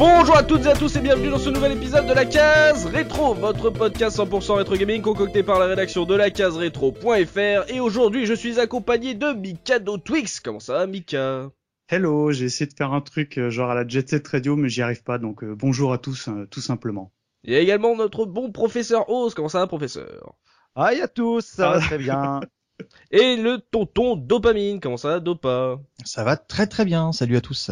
[0.00, 2.86] Bonjour à toutes et à tous et bienvenue dans ce nouvel épisode de la case
[2.86, 7.80] rétro, votre podcast 100% rétro gaming concocté par la rédaction de la case rétro.fr et
[7.80, 10.40] aujourd'hui je suis accompagné de Mikado Twix.
[10.40, 11.50] Comment ça va Mika?
[11.86, 14.70] Hello, j'ai essayé de faire un truc euh, genre à la Jet Set Radio mais
[14.70, 17.12] j'y arrive pas donc euh, bonjour à tous euh, tout simplement.
[17.44, 19.34] Il y a également notre bon professeur Oz.
[19.34, 20.34] Comment ça va professeur?
[20.76, 22.40] Aïe à tous, ça va très bien.
[23.10, 24.80] Et le tonton Dopamine.
[24.80, 25.78] Comment ça va Dopa?
[26.06, 27.70] Ça va très très bien, salut à tous.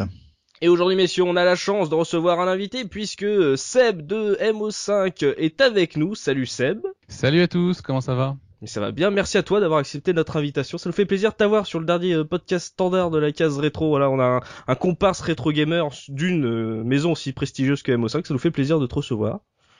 [0.61, 4.37] Et aujourd'hui, messieurs, on a la chance de recevoir un invité puisque euh, Seb de
[4.41, 6.15] MO5 est avec nous.
[6.15, 6.81] Salut Seb.
[7.07, 8.35] Salut à tous, comment ça va?
[8.65, 10.77] Ça va bien, merci à toi d'avoir accepté notre invitation.
[10.77, 13.57] Ça nous fait plaisir de t'avoir sur le dernier euh, podcast standard de la case
[13.57, 13.87] rétro.
[13.87, 18.27] Voilà, on a un, un comparse rétro gamer d'une euh, maison aussi prestigieuse que MO5.
[18.27, 19.39] Ça nous fait plaisir de te recevoir.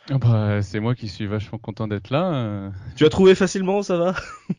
[0.10, 2.72] Ah bah, C'est moi qui suis vachement content d'être là.
[2.96, 4.16] Tu as trouvé facilement, ça va?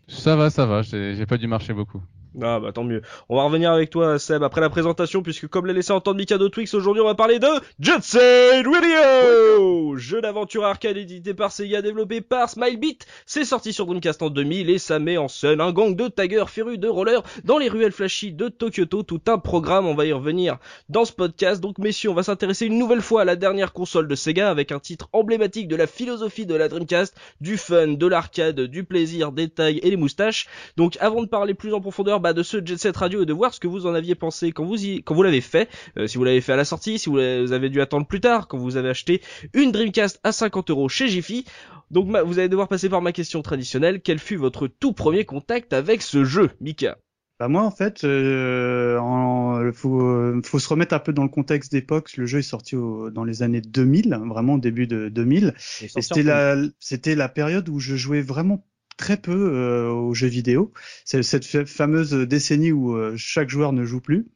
[0.06, 2.02] Ça va, ça va, j'ai pas dû marcher beaucoup.
[2.40, 3.02] Ah bah tant mieux.
[3.28, 6.48] On va revenir avec toi Seb après la présentation puisque comme l'a laissé entendre Mikado
[6.48, 7.48] Twix aujourd'hui on va parler de
[7.80, 12.98] Jet Set Radio Jeu d'aventure arcade édité par Sega développé par Smilebit.
[13.26, 16.48] C'est sorti sur Dreamcast en 2000 et ça met en scène un gang de taggers
[16.48, 19.02] férus de roller dans les ruelles flashy de Tokyoto.
[19.02, 20.58] Tout un programme, on va y revenir
[20.88, 21.60] dans ce podcast.
[21.60, 24.70] Donc messieurs, on va s'intéresser une nouvelle fois à la dernière console de Sega avec
[24.70, 29.32] un titre emblématique de la philosophie de la Dreamcast, du fun, de l'arcade, du plaisir,
[29.32, 30.46] des tags et les moustaches.
[30.76, 33.32] Donc avant de parler plus en profondeur bah, de ce Jet Set Radio et de
[33.32, 35.68] voir ce que vous en aviez pensé quand vous y, quand vous l'avez fait,
[35.98, 38.48] euh, si vous l'avez fait à la sortie, si vous avez dû attendre plus tard,
[38.48, 39.20] quand vous avez acheté
[39.54, 41.44] une Dreamcast à 50 euros chez Jiffy.
[41.90, 44.00] Donc ma- vous allez devoir passer par ma question traditionnelle.
[44.00, 46.98] Quel fut votre tout premier contact avec ce jeu, Mika?
[47.40, 51.30] Bah moi en fait, euh, en, faut, euh, faut se remettre un peu dans le
[51.30, 52.14] contexte d'époque.
[52.18, 55.54] Le jeu est sorti au- dans les années 2000, vraiment au début de 2000.
[55.82, 58.66] Et c'était la, c'était la période où je jouais vraiment
[59.00, 60.72] très peu euh, aux jeux vidéo.
[61.04, 64.26] C'est cette fa- fameuse décennie où euh, chaque joueur ne joue plus.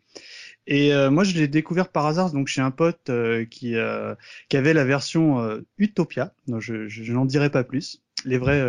[0.66, 4.14] Et euh, moi, je l'ai découvert par hasard, donc chez un pote euh, qui, euh,
[4.48, 6.32] qui avait la version Utopia.
[6.48, 8.02] Donc, je, je, je n'en dirai pas plus.
[8.24, 8.62] Les vrais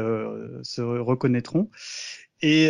[0.64, 1.70] se reconnaîtront.
[2.42, 2.70] Et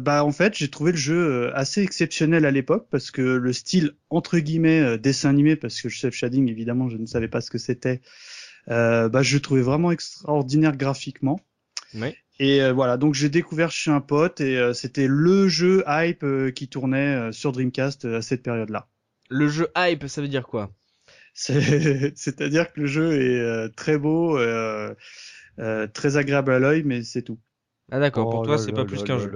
[0.00, 3.92] bah en fait, j'ai trouvé le jeu assez exceptionnel à l'époque parce que le style
[4.10, 7.50] entre guillemets dessin animé, parce que le chef shading évidemment, je ne savais pas ce
[7.50, 8.00] que c'était.
[8.68, 11.38] Euh, bah je le trouvais vraiment extraordinaire graphiquement.
[12.40, 16.22] Et euh, voilà, donc j'ai découvert chez un pote et euh, c'était le jeu hype
[16.22, 18.86] euh, qui tournait euh, sur Dreamcast euh, à cette période-là.
[19.28, 20.70] Le jeu hype, ça veut dire quoi?
[21.34, 24.94] C'est- C'est-à-dire que le jeu est euh, très beau, euh,
[25.58, 27.38] euh, très agréable à l'œil, mais c'est tout.
[27.90, 29.32] Ah d'accord, Oh pour toi c'est pas plus qu'un jeu.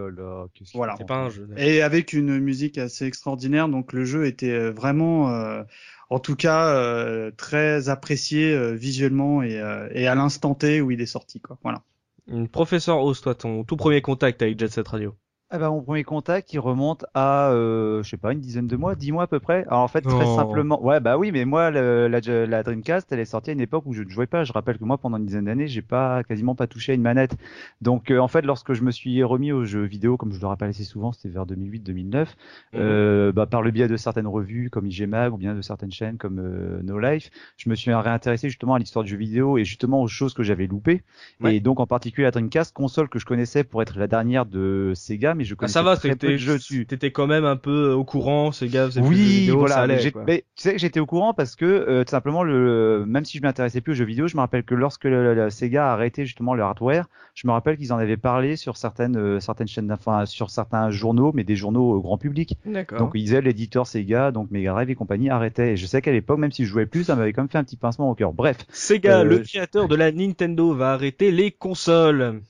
[0.74, 0.96] Voilà.
[0.96, 1.48] C'est pas un jeu.
[1.56, 5.62] Et avec une musique assez extraordinaire, donc le jeu était euh, vraiment, euh,
[6.10, 10.90] en tout cas, euh, très apprécié euh, visuellement et, euh, et à l'instant T où
[10.90, 11.58] il est sorti, quoi.
[11.62, 11.82] Voilà.
[12.26, 15.16] Une Professeur Oz, toi, ton tout premier contact avec Jet Set Radio.
[15.54, 18.74] Eh ben, mon premier contact, il remonte à, euh, je sais pas, une dizaine de
[18.76, 19.66] mois, dix mois à peu près.
[19.66, 20.34] Alors en fait, très Oh.
[20.34, 23.60] simplement, ouais, bah oui, mais moi, le- la, la Dreamcast, elle est sortie à une
[23.60, 24.44] époque où je ne jouais pas.
[24.44, 27.02] Je rappelle que moi, pendant une dizaine d'années, j'ai pas, quasiment pas touché à une
[27.02, 27.36] manette.
[27.82, 30.46] Donc, euh, en fait, lorsque je me suis remis aux jeux vidéo, comme je le
[30.46, 32.34] rappelle assez souvent, c'était vers 2008-2009,
[32.74, 35.92] euh, bah, par le biais de certaines revues comme IG Mag ou bien de certaines
[35.92, 39.58] chaînes comme euh, No Life, je me suis réintéressé justement à l'histoire du jeu vidéo
[39.58, 41.02] et justement aux choses que j'avais loupées.
[41.42, 41.56] Ouais.
[41.56, 44.92] Et donc en particulier la Dreamcast, console que je connaissais pour être la dernière de
[44.94, 46.86] Sega, mais je Ah, connaissais ça va, très peu de jeux dessus.
[46.86, 49.74] t'étais quand même un peu au courant, ces gars, Oui, vidéos, voilà.
[49.76, 50.24] ça allait, j'ai- quoi.
[50.26, 53.38] mais tu sais que j'étais au courant parce que euh, tout simplement, le, même si
[53.38, 55.08] je m'intéressais plus aux jeux vidéo, je me rappelle que lorsque
[55.50, 59.16] Sega a arrêté justement le hardware, je me rappelle qu'ils en avaient parlé sur certaines
[59.16, 62.56] euh, certaines chaînes, enfin sur certains journaux, mais des journaux au grand public.
[62.98, 65.72] Donc ils disaient l'éditeur Sega, donc Mega Drive et compagnie arrêtaient.
[65.72, 67.58] Et je sais qu'à l'époque, même si je jouais plus, ça m'avait quand même fait
[67.58, 68.32] un petit pincement au cœur.
[68.32, 72.40] Bref, Sega, euh, le créateur de la Nintendo, va arrêter les consoles.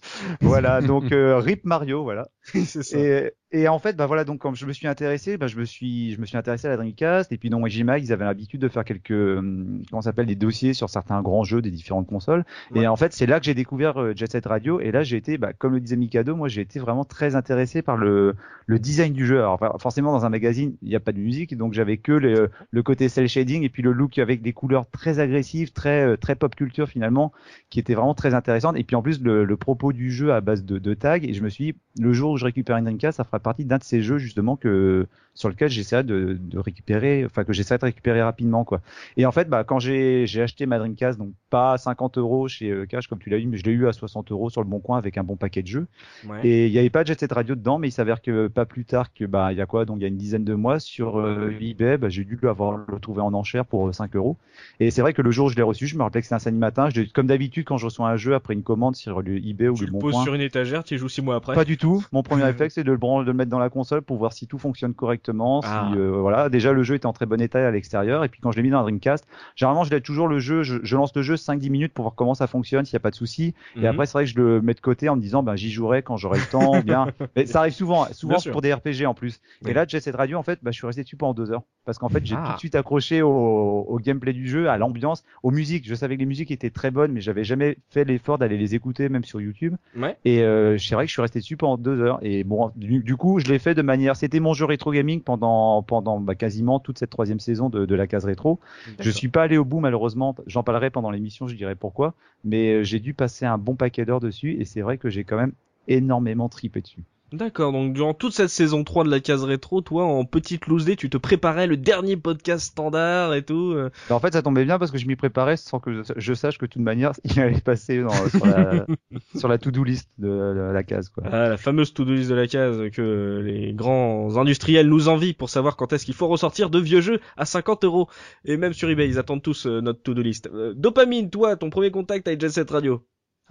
[0.40, 0.80] voilà.
[0.82, 2.28] Donc euh, Rip Mario, voilà.
[2.44, 3.08] C'est ça.
[3.52, 6.12] Et, en fait, bah voilà, donc quand je me suis intéressé, bah je me suis,
[6.12, 7.32] je me suis intéressé à la Dreamcast.
[7.32, 10.72] Et puis dans Wajima, ils avaient l'habitude de faire quelques, hum, comment s'appelle, des dossiers
[10.72, 12.44] sur certains grands jeux des différentes consoles.
[12.70, 12.82] Ouais.
[12.82, 14.80] Et en fait, c'est là que j'ai découvert euh, Jet Set Radio.
[14.80, 17.82] Et là, j'ai été, bah, comme le disait Mikado, moi, j'ai été vraiment très intéressé
[17.82, 18.34] par le,
[18.66, 19.38] le design du jeu.
[19.38, 22.12] Alors enfin, forcément, dans un magazine, il n'y a pas de musique, donc j'avais que
[22.12, 26.06] le, le côté cel shading et puis le look avec des couleurs très agressives, très,
[26.06, 27.32] euh, très pop culture finalement,
[27.68, 28.76] qui était vraiment très intéressante.
[28.78, 31.18] Et puis en plus, le, le propos du jeu à base de, de tags.
[31.22, 33.64] Et je me suis dit, le jour où je récupère une Dreamcast, ça fera partie
[33.64, 37.78] d'un de ces jeux justement que sur lequel j'essaierai de, de récupérer, enfin que j'essaierai
[37.78, 38.80] de récupérer rapidement quoi.
[39.16, 42.48] Et en fait, bah quand j'ai j'ai acheté ma Dreamcast, donc pas à 50 euros
[42.48, 44.62] chez euh, Cash comme tu l'as eu, mais je l'ai eu à 60 euros sur
[44.62, 45.86] le bon coin avec un bon paquet de jeux.
[46.28, 46.46] Ouais.
[46.46, 48.66] Et il n'y avait pas de Jet Set Radio dedans, mais il s'avère que pas
[48.66, 50.54] plus tard que bah il y a quoi, donc il y a une dizaine de
[50.54, 54.14] mois sur euh, eBay, bah, j'ai dû l'avoir le trouver en enchère pour euh, 5
[54.16, 54.36] euros.
[54.80, 56.34] Et c'est vrai que le jour où je l'ai reçu, je me rappelais que c'était
[56.34, 56.90] un samedi matin.
[56.90, 59.74] Je, comme d'habitude, quand je reçois un jeu après une commande sur le eBay ou
[59.74, 61.54] Tu le bon poses coin, sur une étagère, tu y joues six mois après.
[61.54, 62.04] pas du tout.
[62.12, 64.46] Mon premier réflexe, c'est de le, de le mettre dans la console pour voir si
[64.46, 65.60] tout fonctionne correctement correctement.
[65.64, 65.88] Ah.
[65.92, 68.40] Si, euh, voilà, déjà le jeu était en très bon état à l'extérieur, et puis
[68.40, 69.26] quand je l'ai mis dans la Dreamcast,
[69.56, 72.14] généralement je laisse toujours le jeu, je, je lance le jeu 5-10 minutes pour voir
[72.14, 73.54] comment ça fonctionne, s'il n'y a pas de souci.
[73.76, 73.84] Mhm.
[73.84, 75.70] Et après, c'est vrai que je le mets de côté en me disant, ben, j'y
[75.70, 77.06] jouerai quand j'aurai le temps, bien.
[77.36, 78.52] Mais ça arrive souvent, souvent Bien sûr.
[78.52, 79.40] pour des RPG en plus.
[79.62, 79.70] Oui.
[79.70, 81.62] Et là, Jet Set Radio, en fait, bah, je suis resté dessus pendant deux heures.
[81.84, 82.44] Parce qu'en fait, j'ai Ah.
[82.48, 85.86] tout de suite accroché au, au gameplay du jeu, à l'ambiance, aux musiques.
[85.88, 88.74] Je savais que les musiques étaient très bonnes, mais j'avais jamais fait l'effort d'aller les
[88.74, 89.74] écouter, même sur YouTube.
[89.96, 90.16] Ouais.
[90.24, 92.18] Et euh, c'est vrai que je suis resté dessus pendant deux heures.
[92.22, 94.14] Et bon, du, du coup, je l'ai fait de manière.
[94.16, 97.94] C'était mon jeu rétro gaming pendant pendant bah, quasiment toute cette troisième saison de, de
[97.94, 98.60] la case rétro.
[98.98, 100.34] Je suis pas allé au bout malheureusement.
[100.46, 102.14] J'en parlerai pendant l'émission, je dirai pourquoi.
[102.44, 105.24] Mais euh, j'ai dû passer un bon paquet d'heures dessus, et c'est vrai que j'ai
[105.24, 105.52] quand même
[105.88, 107.04] énormément tripé dessus.
[107.32, 110.84] D'accord, donc durant toute cette saison 3 de la case rétro, toi en petite loose
[110.84, 113.72] day, tu te préparais le dernier podcast standard et tout.
[113.74, 113.90] euh.
[114.08, 116.58] Alors, en fait, ça tombait bien parce que je m'y préparais sans que je, sache
[116.58, 118.84] que de toute manière, il allait passer dans- sur la,
[119.36, 121.08] sur la to-do list de la, la case.
[121.08, 121.24] Quoi.
[121.32, 125.48] Ah, la fameuse to-do list de la case que les grands industriels nous envient pour
[125.48, 128.08] savoir quand est-ce qu'il faut ressortir de vieux jeux à 50 euros.
[128.44, 130.50] Et même sur eBay, ils attendent tous euh, notre to-do list.
[130.52, 133.02] Euh, Dopamine, toi, ton premier contact avec Jet Set Radio.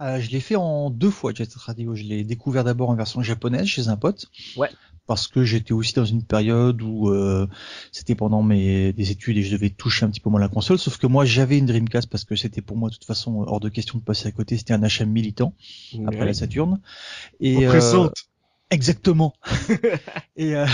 [0.02, 1.94] Euh, je l'ai fait en deux fois, Jet Set Radio.
[1.94, 4.26] Je l'ai découvert d'abord en version japonaise chez un pote.
[4.56, 4.68] Ouais.
[5.06, 7.46] Parce que j'étais aussi dans une période où euh,
[7.90, 10.78] c'était pendant mes des études et je devais toucher un petit peu moins la console.
[10.78, 13.60] Sauf que moi j'avais une Dreamcast parce que c'était pour moi de toute façon hors
[13.60, 14.56] de question de passer à côté.
[14.56, 15.54] C'était un achat militant
[16.06, 16.80] après la Saturne.
[17.40, 18.08] Et euh.
[18.72, 19.34] Exactement.
[20.36, 20.66] et euh,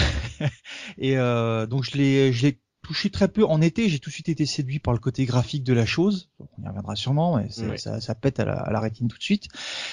[0.99, 2.59] et euh, donc je l'ai je l'ai
[2.89, 3.91] touché très peu en été.
[3.91, 6.31] J'ai tout de suite été séduit par le côté graphique de la chose.
[6.41, 9.23] On y reviendra sûrement, mais ça, ça pète à la, à la rétine tout de
[9.23, 9.49] suite.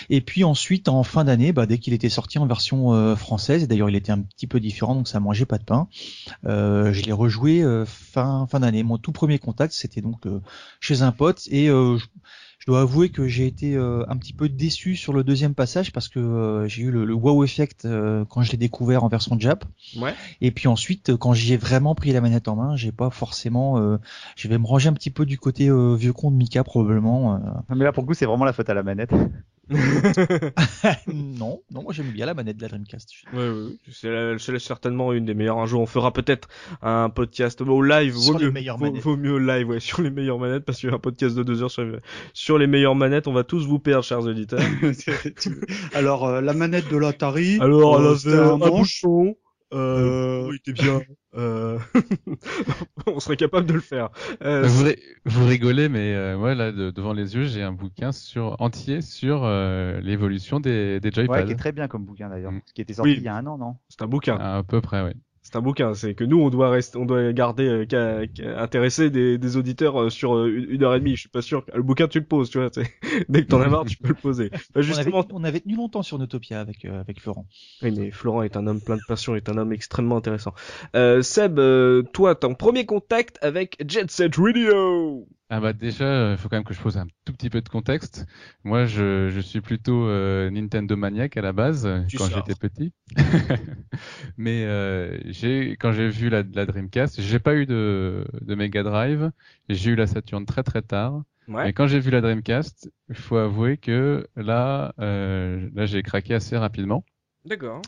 [0.10, 3.64] Et puis ensuite en fin d'année, bah, dès qu'il était sorti en version euh, française,
[3.64, 5.90] et d'ailleurs il était un petit peu différent, donc ça mangeait pas de pain.
[6.46, 8.84] Euh, je l'ai rejoué euh, fin fin d'année.
[8.84, 10.42] Mon tout premier contact, c'était donc euh,
[10.80, 12.06] chez un pote et euh, je,
[12.66, 15.92] je dois avouer que j'ai été euh, un petit peu déçu sur le deuxième passage
[15.92, 19.08] parce que euh, j'ai eu le, le wow effect euh, quand je l'ai découvert en
[19.08, 19.66] version Jap.
[19.98, 20.16] Ouais.
[20.42, 23.78] Et puis ensuite, quand j'y ai vraiment pris la manette en main, j'ai pas forcément.
[23.78, 23.98] Euh,
[24.36, 27.36] je vais me ranger un petit peu du côté euh, vieux con de Mika probablement.
[27.36, 27.38] euh.
[27.76, 29.12] Mais là, pour le coup, c'est vraiment la faute à la manette.
[31.08, 33.10] non, non, moi j'aime bien la manette de la Dreamcast.
[33.34, 33.72] Ouais, ouais, ouais.
[33.92, 35.58] c'est la- c'est certainement une des meilleures.
[35.58, 36.48] Un jour, on fera peut-être
[36.82, 38.14] un podcast au live.
[38.14, 39.02] Vaut Sur les mieux, meilleures vaut, manettes.
[39.04, 41.36] vaut mieux au live, ouais, sur les meilleures manettes, parce qu'il y a un podcast
[41.36, 41.98] de deux heures sur les,
[42.34, 43.28] sur les meilleures manettes.
[43.28, 44.60] On va tous vous perdre, chers auditeurs.
[45.94, 47.58] Alors, euh, la manette de l'Atari.
[47.62, 49.36] Alors, euh, c'était avait un un bouchon.
[49.74, 51.02] Euh, il était bien.
[51.36, 51.80] Euh...
[53.08, 54.10] on serait capable de le faire.
[54.44, 57.72] Euh, Vous, ri- vous rigolez, mais euh, moi là de- devant les yeux, j'ai un
[57.72, 61.34] bouquin sur entier sur euh, l'évolution des, des joypads.
[61.34, 62.52] Ouais, qui est très bien comme bouquin d'ailleurs.
[62.52, 62.62] Mm.
[62.66, 63.18] Ce qui était sorti Oui.
[63.18, 63.76] il y a un an, non?
[63.90, 64.38] C'est un bouquin.
[64.38, 65.12] À peu près, oui.
[65.48, 65.94] C'est un bouquin.
[65.94, 69.58] C'est que nous, on doit rester, on doit garder, euh, qu'à- qu'à intéresser des, des
[69.58, 71.16] auditeurs euh, sur euh, une, heure et demie.
[71.16, 71.64] Je suis pas sûr.
[71.72, 72.72] Le bouquin, tu le poses, tu vois.
[73.30, 74.50] Dès que t'en as marre, tu peux le poser.
[74.50, 77.46] Bah, On avait, justement, on avait tenu longtemps sur Notopia avec euh, avec Florent.
[77.84, 80.54] Oui, mais Florent est un homme plein de passion, est un homme extrêmement intéressant.
[80.96, 85.28] Euh, Seb, euh, toi, ton premier contact avec Jet Set Radio.
[85.50, 87.70] Ah bah déjà, il faut quand même que je pose un tout petit peu de
[87.70, 88.26] contexte.
[88.64, 92.94] Moi, je, je suis plutôt euh, Nintendo maniaque à la base Tu quand j'étais petit.
[94.38, 98.82] Mais euh, j'ai quand j'ai vu la, la Dreamcast, j'ai pas eu de, de Mega
[98.82, 99.32] Drive.
[99.70, 101.24] J'ai eu la Saturn très très tard.
[101.48, 101.70] Ouais.
[101.70, 106.34] Et quand j'ai vu la Dreamcast, il faut avouer que là, euh, là j'ai craqué
[106.34, 107.06] assez rapidement.
[107.46, 107.82] D'accord.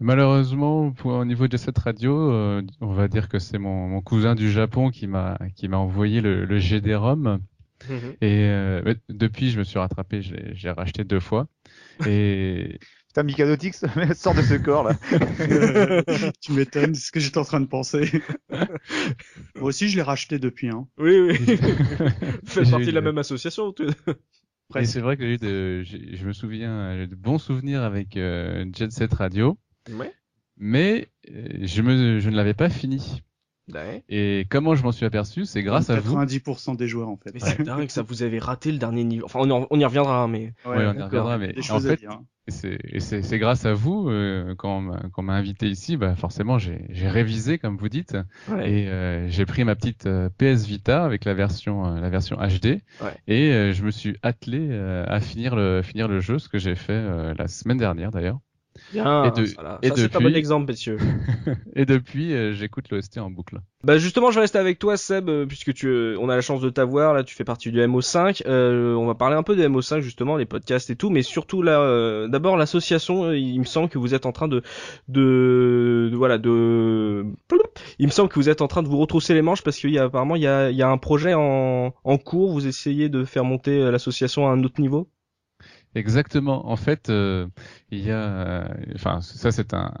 [0.00, 4.00] Malheureusement, pour, au niveau de cette radio, euh, on va dire que c'est mon, mon
[4.00, 7.40] cousin du Japon qui m'a qui m'a envoyé le, le GD-ROM.
[8.20, 11.48] Et euh, depuis, je me suis rattrapé, je l'ai j'ai racheté deux fois.
[12.06, 12.78] Et
[13.08, 13.72] Putain, Mikadotix
[14.14, 14.94] sort de ce corps là.
[16.40, 18.22] tu m'étonnes, c'est ce que j'étais en train de penser.
[18.50, 20.68] Moi aussi, je l'ai racheté depuis.
[20.68, 20.86] Hein.
[20.98, 21.36] Oui, oui.
[22.44, 23.72] Faites partie de la même association.
[23.72, 23.84] tu-
[24.76, 28.16] Et c'est vrai que j'ai eu de, je me souviens, j'ai de bons souvenirs avec
[28.16, 29.58] euh, Jet Set Radio,
[29.96, 30.12] Ouais.
[30.56, 33.22] mais euh, je me, je ne l'avais pas fini.
[33.74, 34.02] Ouais.
[34.08, 36.16] Et comment je m'en suis aperçu, c'est grâce à vous.
[36.16, 37.32] 90% des joueurs, en fait.
[37.34, 39.26] Mais c'est dingue, ça vous avez raté le dernier niveau.
[39.26, 40.54] Enfin, on, on y reviendra, hein, mais.
[40.64, 42.18] Ouais, on y reviendra, mais Des en choses à fait, dire.
[42.46, 45.34] et c'est, et c'est, c'est grâce à vous euh, quand on m'a, quand on m'a
[45.34, 48.16] invité ici, bah forcément j'ai, j'ai révisé comme vous dites,
[48.50, 48.70] Ouais.
[48.72, 52.36] et euh, j'ai pris ma petite euh, PS Vita avec la version, euh, la version
[52.38, 53.14] HD, Ouais.
[53.26, 56.56] et euh, je me suis attelé euh, à finir le, finir le jeu, ce que
[56.58, 58.38] j'ai fait euh, la semaine dernière d'ailleurs.
[58.92, 59.24] Bien.
[59.24, 59.78] et de- voilà.
[59.82, 60.98] et Ça, c'est un depuis- bon exemple, messieurs.
[61.76, 63.58] Et depuis, euh, j'écoute l'OST en boucle.
[63.84, 66.40] Bah justement, je vais rester avec toi, Seb, euh, puisque tu, euh, on a la
[66.40, 67.14] chance de t'avoir.
[67.14, 68.42] Là, tu fais partie du MO5.
[68.46, 71.62] Euh, on va parler un peu de MO5 justement, les podcasts et tout, mais surtout
[71.62, 73.24] là, euh, d'abord l'association.
[73.26, 74.62] euh, Il me semble que vous êtes en train de,
[75.08, 77.24] de, de- voilà, de.
[77.98, 79.90] Il me semble que vous êtes en train de vous retrousser les manches parce qu'il
[79.90, 82.52] y a apparemment il y a, il y a un projet en, en cours.
[82.52, 85.08] Vous essayez de faire monter l'association à un autre niveau?
[85.94, 86.68] Exactement.
[86.70, 87.46] En fait, euh,
[87.90, 89.92] il y a, enfin, ça c'est un,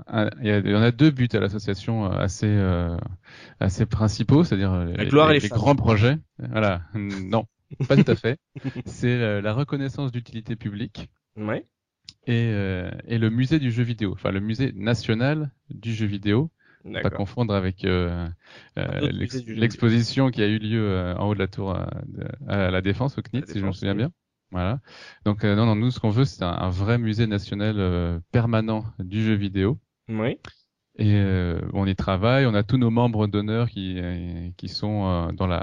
[0.42, 2.96] il, y en a deux buts à l'association assez, euh,
[3.60, 6.18] assez principaux, c'est-à-dire la gloire les, et les, grands projets.
[6.38, 6.82] Voilà.
[6.94, 7.44] non,
[7.88, 8.38] pas tout à fait.
[8.86, 11.08] C'est la reconnaissance d'utilité publique.
[11.36, 11.66] Ouais.
[12.26, 12.50] Et,
[13.06, 16.50] et le musée du jeu vidéo, enfin le musée national du jeu vidéo,
[17.02, 18.28] pas confondre avec euh,
[18.78, 19.10] euh,
[19.46, 23.22] l'exposition qui a eu lieu euh, en haut de la tour à, la Défense au
[23.22, 24.12] CNIT, si je me souviens bien.
[24.50, 24.80] Voilà.
[25.24, 29.34] Donc non, non, nous ce qu'on veut, c'est un, vrai musée national permanent du jeu
[29.34, 29.78] vidéo.
[30.08, 30.38] Oui.
[30.98, 31.22] Et
[31.74, 32.46] on y travaille.
[32.46, 34.00] On a tous nos membres d'honneur qui
[34.56, 35.62] qui sont dans la,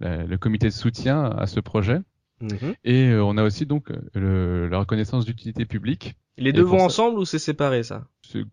[0.00, 1.98] le comité de soutien à ce projet.
[2.40, 2.74] Mhm.
[2.84, 7.24] Et on a aussi donc le, la reconnaissance d'utilité publique les deux vont ensemble ou
[7.24, 8.06] c'est séparé ça?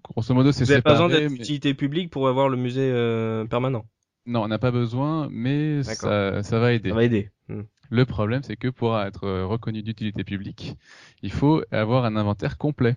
[0.04, 0.96] Grosso modo, c'est séparé.
[0.96, 3.86] Vous n'avez pas besoin d'utilité publique pour avoir le musée euh, permanent?
[4.28, 6.90] Non, on n'a pas besoin, mais ça, ça, va aider.
[6.90, 7.32] Ça va aider.
[7.50, 7.62] Hmm.
[7.92, 10.76] Le problème, c'est que pour être euh, reconnu d'utilité publique,
[11.22, 12.96] il faut avoir un inventaire complet.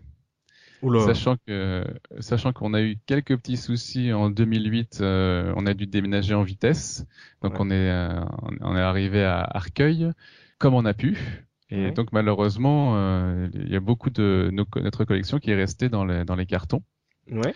[0.80, 1.00] Oula.
[1.00, 1.84] Sachant que,
[2.20, 6.42] sachant qu'on a eu quelques petits soucis en 2008, euh, on a dû déménager en
[6.42, 7.06] vitesse,
[7.42, 8.08] donc on est,
[8.60, 10.10] on est arrivé à Arcueil
[10.58, 11.18] comme on a pu.
[11.70, 16.04] Et donc malheureusement, euh, il y a beaucoup de notre collection qui est restée dans
[16.04, 16.82] les, dans les cartons.
[17.30, 17.54] Ouais.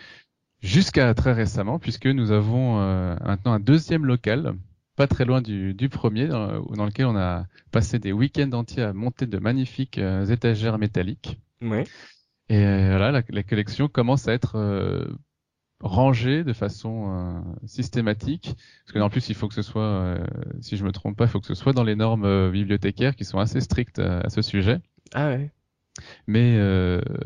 [0.61, 4.55] Jusqu'à très récemment, puisque nous avons euh, maintenant un deuxième local,
[4.99, 8.83] pas très loin du, du premier, dans, dans, lequel on a passé des week-ends entiers
[8.83, 11.39] à monter de magnifiques euh, étagères métalliques.
[11.61, 11.85] Ouais.
[12.49, 14.57] Et voilà, la, la, collection commence à être
[15.81, 18.55] rangé de façon euh, systématique.
[18.85, 20.25] Parce que en plus il faut que ce soit euh,
[20.61, 23.15] si je me trompe pas il faut que ce soit dans les normes euh, bibliothécaires
[23.15, 24.79] qui sont assez strictes à, ce sujet.
[25.13, 25.51] Ah ouais.
[26.27, 26.57] Mais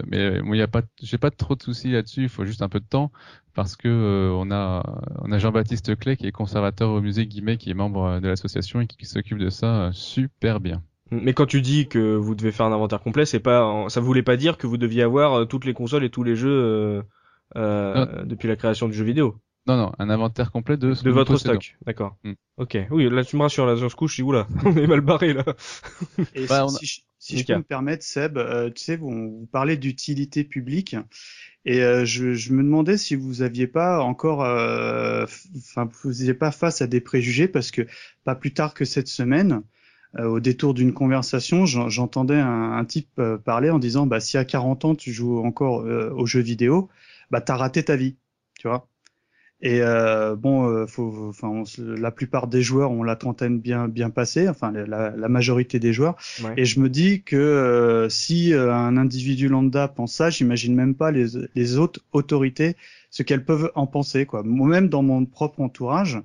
[0.07, 2.23] mais moi il y a pas j'ai pas trop de soucis là-dessus.
[2.23, 3.11] Il faut juste un peu de temps
[3.53, 4.83] parce que on a
[5.21, 8.81] on a Jean-Baptiste Clay qui est conservateur au musée Guimet qui est membre de l'association
[8.81, 10.81] et qui, s'occupe de ça super bien
[11.11, 14.23] mais quand tu dis que vous devez faire un inventaire complet, c'est pas, ça voulait
[14.23, 17.03] pas dire que vous deviez avoir toutes les consoles et tous les jeux
[17.55, 19.37] euh, depuis la création du jeu vidéo?
[19.65, 21.77] Non, non, un inventaire complet de de votre stock.
[21.85, 22.17] D'accord.
[22.23, 22.33] Hmm.
[22.57, 22.77] Ok.
[22.91, 24.99] Oui, là tu me rassures, là sur ce coup, je suis oula, on est mal
[25.01, 25.45] barré là.
[26.35, 29.77] Et bah, si, si, je peux me permettre, Seb, euh, tu sais, vous, vous parlez
[29.77, 30.97] d'utilité publique.
[31.65, 36.81] Et euh, je, me demandais si vous aviez pas encore, enfin, vous n'étiez pas face
[36.81, 37.83] à des préjugés parce que
[38.23, 39.61] pas plus tard que cette semaine,
[40.19, 44.85] au détour d'une conversation, j'entendais un, un, type parler en disant, bah si à 40
[44.85, 46.89] ans tu joues encore aux jeux vidéo,
[47.31, 48.17] bah t'as raté ta vie,
[48.59, 48.87] tu vois.
[49.65, 54.09] Et euh, bon, euh, faut, enfin, la plupart des joueurs ont la trentaine bien bien
[54.09, 56.17] passée, enfin la, la majorité des joueurs.
[56.57, 60.95] Et je me dis que euh, si euh, un individu lambda pense ça, j'imagine même
[60.95, 62.75] pas les, les autres autorités
[63.09, 64.43] ce qu'elles peuvent en penser, quoi.
[64.43, 66.19] Moi-même dans mon propre entourage,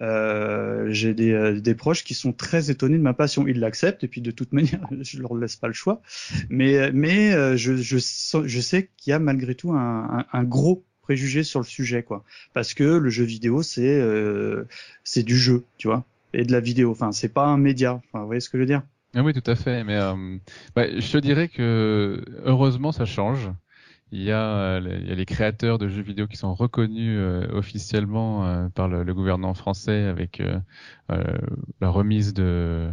[0.00, 3.46] euh, j'ai des, euh, des, proches qui sont très étonnés de ma passion.
[3.46, 6.00] Ils l'acceptent et puis de toute manière, je leur laisse pas le choix.
[6.48, 10.86] Mais, mais je, je, je sais qu'il y a malgré tout un, un, un, gros
[11.10, 12.22] préjugé sur le sujet, quoi.
[12.54, 14.68] Parce que le jeu vidéo, c'est euh,
[15.02, 16.92] c'est du jeu, tu vois, et de la vidéo.
[16.92, 18.00] Enfin, c'est pas un média.
[18.14, 18.82] Vous voyez ce que je veux dire?
[19.16, 19.82] Ah Oui, tout à fait.
[19.82, 19.98] Mais
[20.76, 23.50] bah, je te dirais que heureusement, ça change.
[24.12, 27.16] Il y, a, euh, il y a les créateurs de jeux vidéo qui sont reconnus
[27.18, 30.40] euh, officiellement euh, par le, gouvernement français avec
[31.08, 32.90] la remise de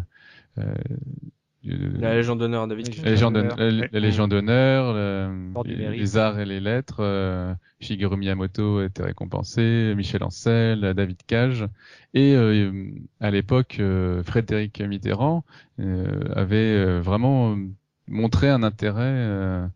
[1.68, 3.10] la Légion d'honneur David la
[4.00, 4.94] Légion d'honneur,
[5.66, 7.56] les, arts et les lettres.
[7.80, 11.68] Shigeru Miyamoto était récompensé, Michel Ancel, David Cage,
[12.14, 12.36] et
[13.20, 13.82] à l'époque,
[14.24, 15.44] Frédéric Mitterrand
[15.78, 17.56] avait vraiment
[18.08, 19.68] montré un intérêt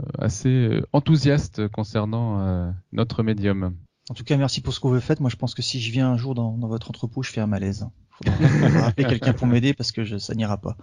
[0.00, 3.74] euh, assez euh, enthousiaste concernant euh, notre médium.
[4.08, 5.20] En tout cas, merci pour ce que vous faites.
[5.20, 7.46] Moi, je pense que si je viens un jour dans, votre entrepôt, je fais un
[7.46, 7.86] malaise.
[8.24, 10.76] Faudra appeler quelqu'un pour m'aider parce que je, ça n'ira pas.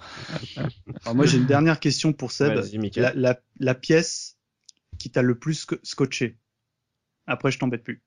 [1.03, 2.59] Alors moi, j'ai une dernière question pour Seb.
[2.95, 4.37] La, la, la, pièce
[4.97, 6.37] qui t'a le plus scotché.
[7.27, 8.01] Après, je t'embête plus.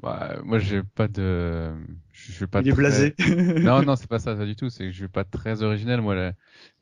[0.00, 1.72] Bah, moi, j'ai pas de,
[2.12, 2.60] je suis pas.
[2.60, 3.14] Il est blasé.
[3.60, 4.68] non, non, c'est pas ça, ça du tout.
[4.68, 6.02] C'est que je suis pas très originel.
[6.02, 6.32] Moi,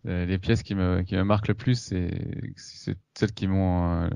[0.05, 2.11] les pièces qui me qui me marquent le plus, c'est
[2.57, 4.09] c'est celles qui m'ont euh,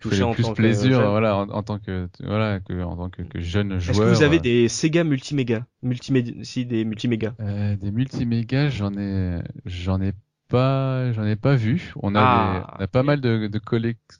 [0.00, 3.78] touché le plus plaisir, voilà, en, tant que voilà, que en tant que, que jeune
[3.78, 4.08] joueur.
[4.08, 7.34] Est-ce que vous avez euh, des Sega multiméga, multiméga, si des multiméga?
[7.40, 10.12] Euh, Des multiméga, j'en ai j'en ai
[10.48, 11.92] pas, j'en ai pas vu.
[12.02, 13.58] On a, ah, on a pas mal de, de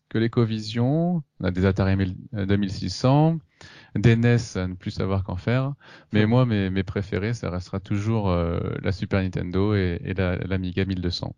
[0.08, 3.38] ColecoVision, on a des Atari 2600,
[3.94, 5.74] des NES à ne plus savoir qu'en faire.
[6.12, 10.84] Mais moi, mes, mes préférés, ça restera toujours euh, la Super Nintendo et, et l'Amiga
[10.84, 11.34] 1200.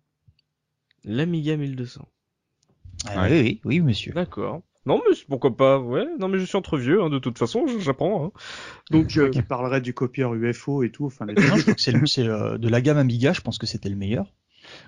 [1.05, 2.09] L'Amiga 1200.
[3.07, 4.13] Ah, oui, oui, oui, monsieur.
[4.13, 4.63] D'accord.
[4.87, 6.07] Non, mais pourquoi pas, ouais.
[6.19, 8.27] Non, mais je suis entre vieux, hein, de toute façon, j'apprends.
[8.27, 8.31] Hein.
[8.91, 9.31] Donc, je euh...
[9.31, 11.07] qui parlerait du copieur UFO et tout.
[11.07, 13.91] Enfin, non, je crois que c'est euh, de la gamme Amiga, je pense que c'était
[13.91, 14.33] le meilleur.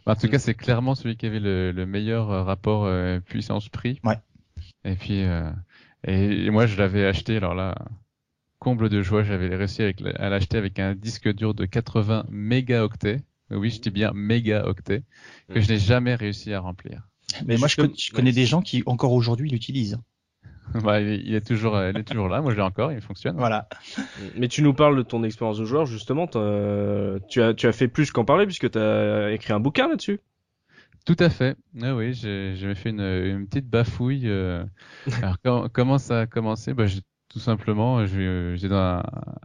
[0.07, 3.21] Bah, en tout cas, c'est clairement celui qui avait le, le meilleur euh, rapport euh,
[3.21, 4.01] puissance-prix.
[4.05, 4.19] Ouais.
[4.85, 5.51] Et puis, euh,
[6.05, 7.75] et, moi, je l'avais acheté, alors là,
[8.59, 13.23] comble de joie, j'avais réussi avec, à l'acheter avec un disque dur de 80 mégaoctets.
[13.51, 15.03] Oui, je dis bien mégaoctets,
[15.53, 17.10] que je n'ai jamais réussi à remplir.
[17.47, 19.99] Mais, moi, je, je, connais des gens qui, encore aujourd'hui, l'utilisent.
[20.85, 22.41] bah, il est toujours, il est toujours là.
[22.41, 23.37] Moi, je l'ai encore, il fonctionne.
[23.37, 23.69] Voilà.
[24.37, 26.27] Mais tu nous parles de ton expérience de joueur, justement.
[26.27, 30.21] Tu as, tu as fait plus qu'en parler puisque tu as écrit un bouquin là-dessus.
[31.07, 31.57] Tout à fait.
[31.83, 34.29] Ah oui, j'ai fait une, une, petite bafouille.
[34.29, 34.65] Euh...
[35.43, 36.75] Alors, comment ça a commencé?
[36.75, 36.85] Bah,
[37.29, 39.03] Tout simplement, j'étais dans un,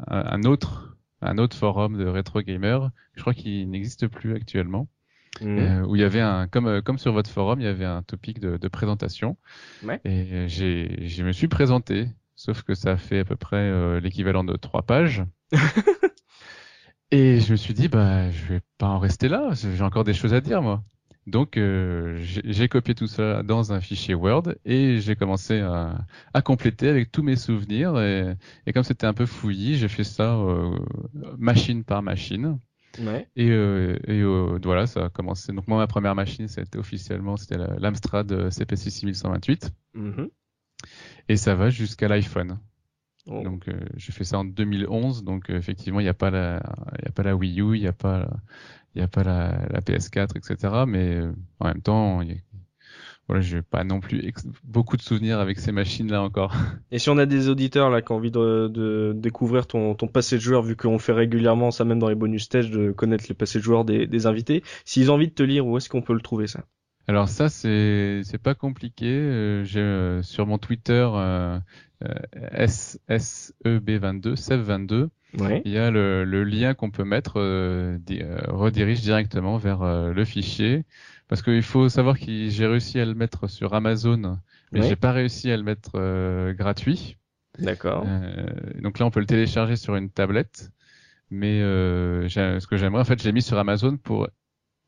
[0.07, 2.91] un, autre, un autre forum de rétro gamer.
[3.15, 4.87] Je crois qu'il n'existe plus actuellement.
[5.41, 5.57] Mmh.
[5.57, 7.85] Euh, où il y avait un comme euh, comme sur votre forum, il y avait
[7.85, 9.37] un topic de, de présentation.
[9.83, 9.99] Ouais.
[10.05, 14.43] Et j'ai je me suis présenté, sauf que ça fait à peu près euh, l'équivalent
[14.43, 15.23] de trois pages.
[17.11, 20.13] et je me suis dit bah je vais pas en rester là, j'ai encore des
[20.13, 20.83] choses à dire moi.
[21.27, 26.41] Donc euh, j'ai copié tout ça dans un fichier Word et j'ai commencé à, à,
[26.43, 28.35] compléter avec tous mes souvenirs et,
[28.67, 30.77] et comme c'était un peu fouillis, j'ai fait ça euh,
[31.39, 32.59] machine par machine.
[32.99, 33.27] Ouais.
[33.35, 35.51] Et, euh, et euh, voilà, ça a commencé.
[35.53, 39.71] Donc moi, ma première machine, c'était officiellement, c'était l'Amstrad CPC 6128.
[39.93, 40.29] Mm -hmm.
[41.29, 42.59] Et ça va jusqu'à l'iPhone.
[43.27, 43.41] Oh.
[43.41, 45.23] Donc euh, j'ai fait ça en 2011.
[45.23, 46.61] Donc euh, effectivement, il n'y a pas la,
[47.01, 48.29] il a pas la Wii U, il n'y a pas,
[48.93, 50.83] il y a pas la, la, PS4, etc.
[50.87, 52.35] Mais euh, en même temps, y a,
[53.27, 54.31] voilà, j'ai pas non plus
[54.63, 56.53] beaucoup de souvenirs avec ces machines-là encore.
[56.91, 60.07] Et si on a des auditeurs là qui ont envie de, de découvrir ton, ton
[60.07, 62.91] passé de joueur, vu qu'on le fait régulièrement, ça même dans les bonus stages, de
[62.91, 65.77] connaître les passés de joueurs des, des invités, s'ils ont envie de te lire, où
[65.77, 66.65] est-ce qu'on peut le trouver ça?
[67.07, 69.05] Alors ça, c'est c'est pas compliqué.
[69.05, 71.59] Euh, j'ai euh, sur mon Twitter euh,
[72.53, 75.09] SSEB22, SEV22.
[75.37, 75.61] Ouais.
[75.65, 77.97] Il y a le, le lien qu'on peut mettre euh,
[78.47, 80.85] redirige directement vers le fichier
[81.27, 84.37] parce qu'il faut savoir que j'ai réussi à le mettre sur Amazon,
[84.71, 84.87] mais Oui.
[84.87, 87.17] j'ai pas réussi à le mettre euh, gratuit.
[87.59, 88.03] D'accord.
[88.05, 88.45] Euh,
[88.81, 90.71] donc là, on peut le télécharger sur une tablette,
[91.31, 94.27] mais euh, j'ai- ce que j'aimerais, en fait, je l'ai mis sur Amazon pour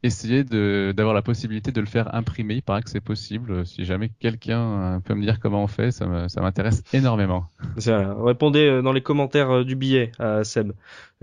[0.04, 2.56] essayer de d'avoir la possibilité de le faire imprimer.
[2.56, 3.66] Il paraît que c'est possible.
[3.66, 6.06] Si jamais quelqu'un euh, peut me dire comment on fait, ça
[6.40, 7.48] m'intéresse énormément.
[7.78, 10.74] Ça, répondez euh, dans les commentaires euh, du billet à Seb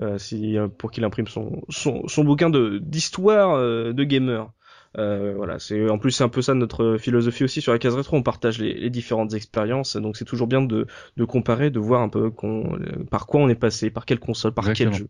[0.02, 4.50] euh, si, pour qu'il imprime son, son, son bouquin de d'histoire euh, de gamer.
[4.96, 7.94] Euh, voilà, c'est en plus c'est un peu ça notre philosophie aussi sur la case
[7.94, 8.16] rétro.
[8.16, 12.00] On partage les, les différentes expériences, donc c'est toujours bien de, de comparer, de voir
[12.00, 12.78] un peu qu'on,
[13.10, 15.08] par quoi on est passé, par quelle console, par quel jeu.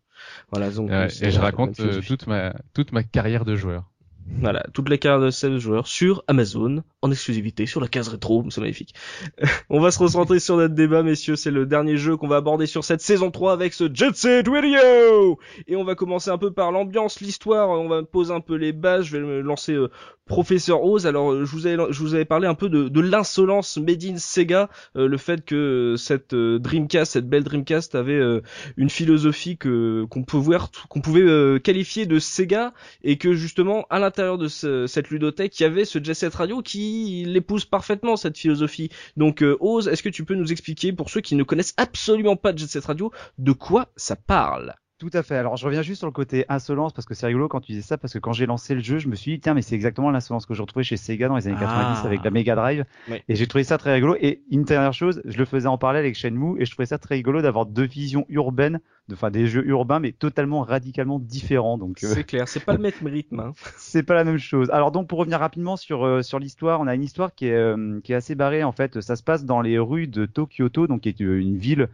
[0.50, 3.90] Voilà, donc et je raconte euh, toute ma toute ma carrière de joueur.
[4.26, 8.44] Voilà, toutes les cartes de 16 joueurs sur Amazon, en exclusivité sur la case rétro,
[8.50, 8.94] c'est magnifique.
[9.70, 12.66] On va se recentrer sur notre débat, messieurs, c'est le dernier jeu qu'on va aborder
[12.66, 16.52] sur cette saison 3 avec ce Jet Set Radio Et on va commencer un peu
[16.52, 19.90] par l'ambiance, l'histoire, on va poser un peu les bases, je vais me lancer euh,
[20.26, 23.00] Professeur Oz, alors euh, je vous avais, je vous avais parlé un peu de, de
[23.00, 28.14] l'insolence made in Sega, euh, le fait que cette euh, Dreamcast, cette belle Dreamcast avait
[28.14, 28.40] euh,
[28.78, 33.84] une philosophie que qu'on peut voir, qu'on pouvait euh, qualifier de Sega, et que justement
[33.90, 37.64] à l'intérieur de ce- cette ludothèque, il y avait ce Jet Set Radio qui l'épouse
[37.64, 38.90] parfaitement cette philosophie.
[39.16, 39.56] Donc euh,
[39.88, 42.84] est-ce que tu peux nous expliquer pour ceux qui ne connaissent absolument pas Jet Set
[42.84, 44.74] Radio de quoi ça parle?
[45.10, 45.36] Tout à fait.
[45.36, 47.82] Alors, je reviens juste sur le côté insolence parce que c'est rigolo quand tu disais
[47.82, 49.74] ça parce que quand j'ai lancé le jeu, je me suis dit tiens, mais c'est
[49.74, 52.06] exactement l'insolence que je retrouvais chez Sega dans les années 90 Ah.
[52.06, 52.86] avec la Mega Drive.
[53.28, 54.16] Et j'ai trouvé ça très rigolo.
[54.18, 56.96] Et une dernière chose, je le faisais en parallèle avec Shenmue et je trouvais ça
[56.96, 61.76] très rigolo d'avoir deux visions urbaines, de- enfin des jeux urbains mais totalement radicalement différents.
[61.76, 63.40] Donc, euh, C'est clair, c'est pas le même rythme.
[63.40, 63.52] Hein.
[63.76, 64.70] c'est pas la même chose.
[64.70, 67.52] Alors donc pour revenir rapidement sur euh, sur l'histoire, on a une histoire qui est
[67.54, 69.02] euh, qui est assez barrée en fait.
[69.02, 71.88] Ça se passe dans les rues de Tokyoto, donc qui est une ville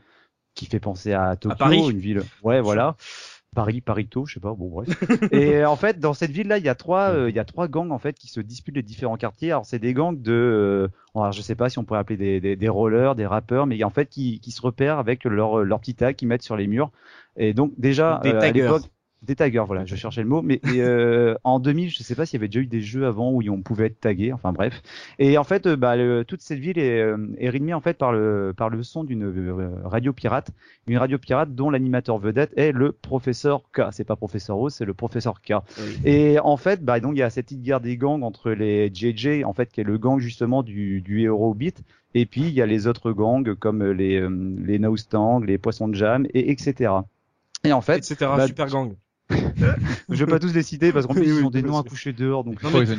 [0.54, 1.78] qui fait penser à Tokyo, Paris.
[1.90, 2.22] une ville.
[2.42, 2.96] Ouais, voilà.
[3.52, 4.88] Paris, Parito, je sais pas, bon bref.
[5.32, 7.44] et euh, en fait, dans cette ville-là, il y a trois, euh, il y a
[7.44, 9.50] trois gangs en fait qui se disputent les différents quartiers.
[9.50, 12.40] Alors c'est des gangs de, euh, alors, je sais pas si on pourrait appeler des,
[12.40, 15.80] des, des rollers, des rappeurs, mais en fait qui, qui se repèrent avec leur leur
[15.80, 16.92] petit tag qu'ils mettent sur les murs.
[17.36, 18.62] Et donc déjà Des euh, à taggers.
[18.62, 18.82] l'époque,
[19.22, 20.40] des taggers, voilà, je cherchais le mot.
[20.42, 23.06] Mais et, euh, en 2000, je sais pas s'il y avait déjà eu des jeux
[23.06, 24.32] avant où on pouvait être tagué.
[24.32, 24.82] Enfin bref.
[25.18, 27.98] Et en fait, euh, bah, le- toute cette ville est, euh, est rythmée en fait
[27.98, 30.50] par le par le son d'une euh, radio pirate,
[30.86, 33.82] une radio pirate dont l'animateur vedette est le professeur K.
[33.92, 35.54] C'est pas professeur Rose, c'est le professeur K.
[36.04, 38.90] Et en fait, bah donc il y a cette petite guerre des gangs entre les
[38.92, 41.82] JJ, en fait, qui est le gang justement du du héros beat.
[42.14, 45.88] Et puis il y a les autres gangs comme les euh, les Naustang, les Poissons
[45.88, 46.92] de Jam et etc.
[47.62, 48.16] Et en fait, etc.
[48.36, 48.94] bah, Super gang.
[50.08, 51.82] Je vais pas tous les citer parce qu'en plus Oui, ils ont des noms à
[51.82, 52.96] coucher dehors, donc Non, mais Poison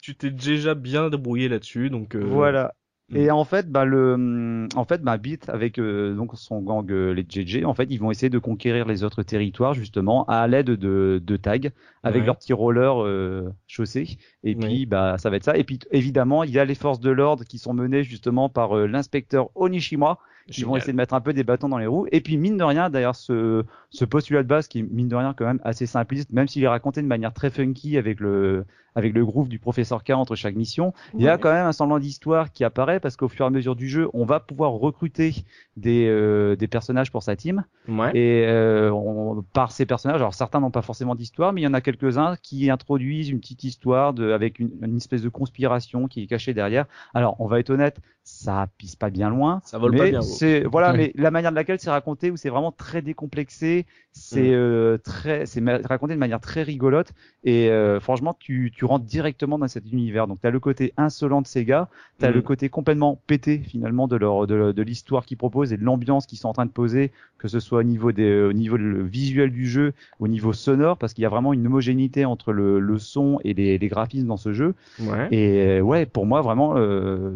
[0.00, 2.74] tu- t'es déjà bien débrouillé là-dessus, donc euh, voilà.
[3.14, 7.12] Et en fait, bah le, en fait, bah Beat avec euh, donc son gang euh,
[7.12, 10.70] les JJ, en fait, ils vont essayer de conquérir les autres territoires justement à l'aide
[10.70, 11.58] de, de tags
[12.04, 14.16] avec leurs petits rollers euh, chaussés.
[14.44, 15.58] Et puis, bah ça va être ça.
[15.58, 18.74] Et puis évidemment, il y a les forces de l'ordre qui sont menées justement par
[18.76, 20.18] l'inspecteur Onishima
[20.50, 22.06] qui vont essayer de mettre un peu des bâtons dans les roues.
[22.12, 25.16] Et puis mine de rien, d'ailleurs, ce, ce postulat de base qui est mine de
[25.16, 28.64] rien quand même assez simpliste, même s'il est raconté de manière très funky avec le
[28.94, 31.72] avec le groove du professeur K entre chaque mission, il y a quand même un
[31.72, 34.72] semblant d'histoire qui apparaît parce qu'au fur et à mesure du jeu, on va pouvoir
[34.72, 35.34] recruter
[35.78, 37.64] des euh, des personnages pour sa team.
[37.88, 38.14] Ouais.
[38.14, 41.66] Et euh, on, par ces personnages, alors certains n'ont pas forcément d'histoire, mais il y
[41.66, 46.06] en a quelques-uns qui introduisent une petite histoire de avec une, une espèce de conspiration
[46.06, 46.84] qui est cachée derrière.
[47.14, 49.62] Alors, on va être honnête, ça pisse pas bien loin.
[49.64, 50.20] Ça vole pas bien.
[50.32, 54.50] C'est voilà, mais la manière de laquelle c'est raconté, où c'est vraiment très décomplexé, c'est
[54.50, 54.54] mm.
[54.54, 57.12] euh, très, c'est raconté de manière très rigolote
[57.44, 60.26] et euh, franchement, tu, tu rentres directement dans cet univers.
[60.26, 62.34] Donc, t'as le côté insolent de Sega, t'as mm.
[62.34, 66.26] le côté complètement pété finalement de leur de, de l'histoire qu'ils proposent et de l'ambiance
[66.26, 69.50] qu'ils sont en train de poser, que ce soit au niveau des, au niveau visuel
[69.50, 72.98] du jeu, au niveau sonore, parce qu'il y a vraiment une homogénéité entre le, le
[72.98, 74.74] son et les, les graphismes dans ce jeu.
[75.00, 75.28] Ouais.
[75.30, 76.74] Et ouais, pour moi vraiment.
[76.76, 77.32] Euh,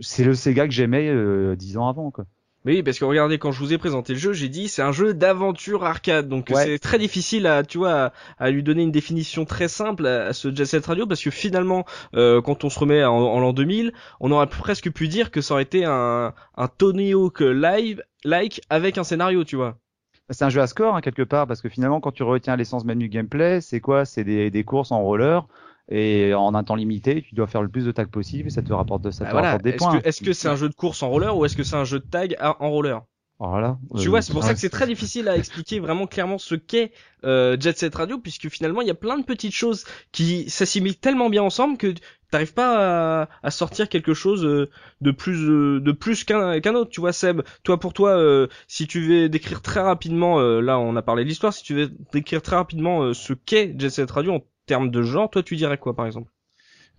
[0.00, 2.24] c'est le Sega que j'aimais euh, dix ans avant quoi.
[2.66, 4.92] Oui, parce que regardez, quand je vous ai présenté le jeu, j'ai dit c'est un
[4.92, 9.46] jeu d'aventure arcade, donc c'est très difficile à, tu vois, à, lui donner une définition
[9.46, 13.02] très simple à, ce Jet Set Radio, parce que finalement, euh, quand on se remet
[13.02, 17.14] en, l'an 2000, on aurait presque pu dire que ça aurait été un, un Tony
[17.14, 19.78] Hawk live, like, avec un scénario, tu vois.
[20.28, 22.84] C'est un jeu à score hein, quelque part, parce que finalement, quand tu retiens l'essence
[22.84, 24.04] même du gameplay, c'est quoi?
[24.04, 25.46] C'est des, des courses en roller
[25.90, 28.62] et en un temps limité, tu dois faire le plus de tags possible et ça
[28.62, 30.00] te rapporte, de, ça te bah rapporte des points.
[30.04, 31.98] Est-ce que c'est un jeu de course en roller ou est-ce que c'est un jeu
[31.98, 33.02] de tag en roller?
[33.40, 33.78] Voilà.
[33.98, 36.92] Tu vois, c'est pour ça que c'est très difficile à expliquer vraiment clairement ce qu'est
[37.24, 40.98] euh, Jet Set Radio, puisque finalement il y a plein de petites choses qui s'assimilent
[40.98, 41.94] tellement bien ensemble que
[42.30, 44.68] t'arrives pas à, à, sortir quelque chose euh,
[45.00, 46.90] de plus euh, de plus qu'un qu'un autre.
[46.90, 50.94] Tu vois, Seb, toi pour toi, euh, si tu veux décrire très rapidement, là on
[50.96, 54.34] a parlé de l'histoire, si tu veux décrire très rapidement ce qu'est Jet Set Radio
[54.34, 56.30] en termes de genre, toi tu dirais quoi par exemple?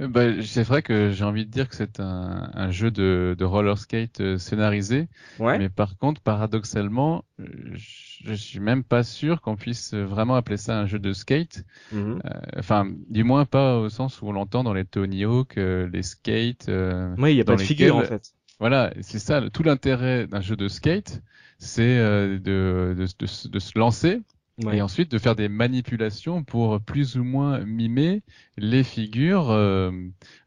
[0.02, 3.34] Euh, bah, c'est vrai que j'ai envie de dire que c'est un, un, jeu de,
[3.38, 5.08] de roller skate euh, scénarisé,
[5.40, 5.58] ouais.
[5.58, 10.78] mais par contre, paradoxalement, euh, je suis même pas sûr qu'on puisse vraiment appeler ça
[10.78, 11.64] un jeu de skate.
[11.94, 12.22] Mhm.
[12.58, 16.70] enfin, du moins pas au sens où on l'entend dans les Tony Hawk, les skates.
[17.18, 18.34] oui, il n'y a pas de figure en fait.
[18.60, 19.50] Voilà, c'est ça.
[19.50, 21.22] Tout l'intérêt d'un jeu de skate,
[21.58, 24.22] c'est de, de, de, de, se lancer
[24.72, 28.22] et ensuite de faire des manipulations pour plus ou moins mimer
[28.58, 29.92] les figures euh,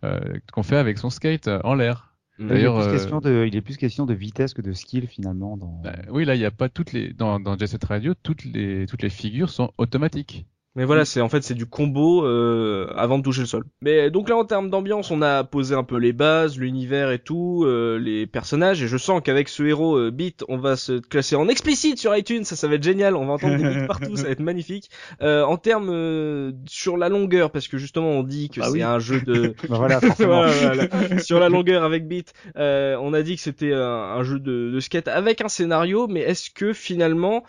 [0.05, 0.21] euh,
[0.53, 2.11] qu'on fait avec son skate en l'air.
[2.39, 5.57] D'ailleurs, il, il, est plus question de vitesse que de skill finalement.
[5.57, 5.81] Dans...
[5.85, 8.45] Bah, oui, là, il n'y a pas toutes les dans, dans Jet Set Radio, toutes
[8.45, 10.45] les toutes les figures sont automatiques.
[10.77, 13.65] Mais voilà, c'est en fait c'est du combo euh, avant de toucher le sol.
[13.81, 17.21] Mais donc là en termes d'ambiance, on a posé un peu les bases, l'univers et
[17.21, 18.83] tout, euh, les personnages.
[18.83, 22.17] Et je sens qu'avec ce héros euh, Beat, on va se classer en explicite sur
[22.17, 22.45] iTunes.
[22.45, 23.15] Ça, ça va être génial.
[23.15, 24.91] On va entendre des beats partout, ça va être magnifique.
[25.23, 28.83] Euh, en termes euh, sur la longueur, parce que justement on dit que bah c'est
[28.83, 29.55] un jeu de.
[29.69, 34.23] Bah voilà, voilà, Sur la longueur avec Beat, on a dit que c'était un, un,
[34.25, 36.09] jeu de, de skate avec un scénario.
[36.09, 37.45] Mais est-ce que finalement,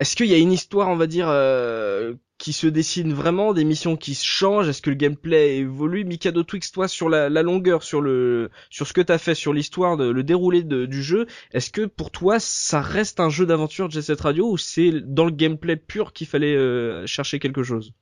[0.00, 1.28] est-ce qu'il y a une histoire, on va dire
[2.42, 6.04] qui se dessine vraiment, des missions qui se changent, est-ce que le gameplay évolue?
[6.04, 9.94] Mikado Twix, toi sur la, longueur, sur le sur ce que t'as fait, sur l'histoire,
[9.94, 14.20] le déroulé du jeu, est-ce que pour toi ça reste un jeu d'aventure Jet Set
[14.20, 17.94] Radio ou c'est dans le gameplay pur qu'il fallait euh, chercher quelque chose?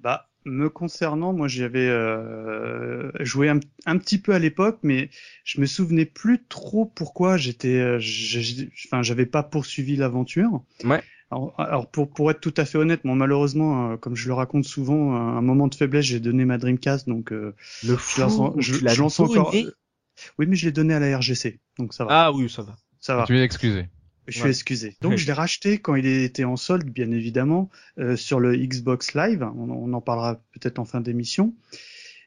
[0.00, 5.08] Bah me concernant, moi j'avais euh, joué un, un, petit peu à l'époque, mais
[5.44, 8.00] je me souvenais plus trop pourquoi j'étais, euh,
[8.86, 10.62] enfin j'avais pas poursuivi l'aventure.
[10.84, 11.02] Ouais.
[11.58, 14.64] Alors, pour, pour être tout à fait honnête, moi malheureusement, euh, comme je le raconte
[14.64, 18.22] souvent, un moment de faiblesse, j'ai donné ma Dreamcast, donc euh, le fou,
[18.58, 19.54] je, je, lance encore.
[20.38, 22.24] Oui, mais je l'ai donné à la RGC, donc ça va.
[22.24, 22.76] Ah oui, ça va.
[23.00, 23.24] Ça va.
[23.24, 23.88] Tu es excusé.
[24.28, 24.96] Je suis excusé.
[25.00, 29.14] Donc je l'ai racheté quand il était en solde, bien évidemment, euh, sur le Xbox
[29.14, 29.42] Live.
[29.42, 31.54] On, on en parlera peut-être en fin d'émission.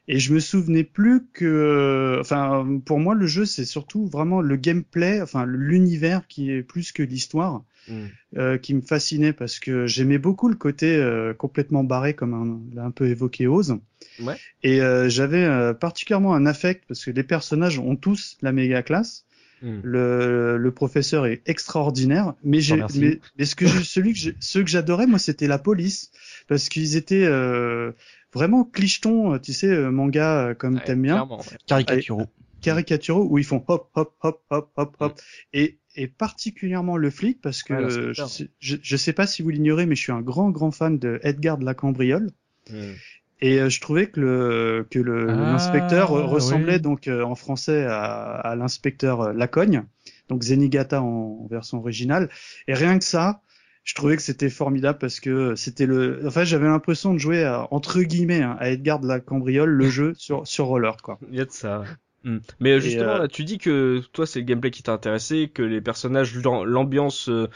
[0.08, 4.56] Et je me souvenais plus que, enfin, pour moi, le jeu, c'est surtout vraiment le
[4.56, 8.04] gameplay, enfin, l'univers qui est plus que l'histoire, mm.
[8.38, 12.84] euh, qui me fascinait parce que j'aimais beaucoup le côté euh, complètement barré, comme l'a
[12.84, 13.78] un peu évoqué Oz.
[14.20, 14.36] Ouais.
[14.62, 18.82] Et euh, j'avais euh, particulièrement un affect parce que les personnages ont tous la méga
[18.82, 19.24] classe.
[19.62, 19.80] Mm.
[19.82, 24.68] Le, le, professeur est extraordinaire, mais j'ai, mais, mais, ce que celui que ceux que
[24.68, 26.10] j'adorais, moi, c'était la police
[26.46, 27.92] parce qu'ils étaient euh,
[28.34, 31.26] vraiment clicheton, euh, tu sais, manga comme t'aimes bien.
[31.66, 32.26] Caricaturaux.
[32.60, 35.20] Caricaturaux où ils font hop, hop, hop, hop, hop, hop.
[35.54, 39.94] Et, et particulièrement le flic parce que je, je, sais pas si vous l'ignorez, mais
[39.94, 42.30] je suis un grand, grand fan de Edgar de la Cambriole.
[42.70, 42.92] Hmm.
[43.40, 46.80] Et euh, je trouvais que le que le Ah, l'inspecteur ressemblait oui.
[46.80, 48.00] donc euh, en français à,
[48.34, 49.84] à l'inspecteur euh, Lacogne,
[50.28, 52.30] donc Zenigata en, en version originale.
[52.66, 53.42] Et rien que ça,
[53.84, 56.26] je trouvais que c'était formidable parce que c'était le.
[56.26, 59.70] En fait, j'avais l'impression de jouer à, entre guillemets hein, à Edgar de la Cambriole
[59.70, 61.18] le jeu sur sur roller quoi.
[61.30, 61.84] Il y a de ça.
[62.26, 62.38] Hmm.
[62.58, 65.62] Mais justement, euh, là, tu dis que toi, c'est le gameplay qui t'a intéressé, que
[65.62, 67.46] les personnages, l'am- l'ambiance euh,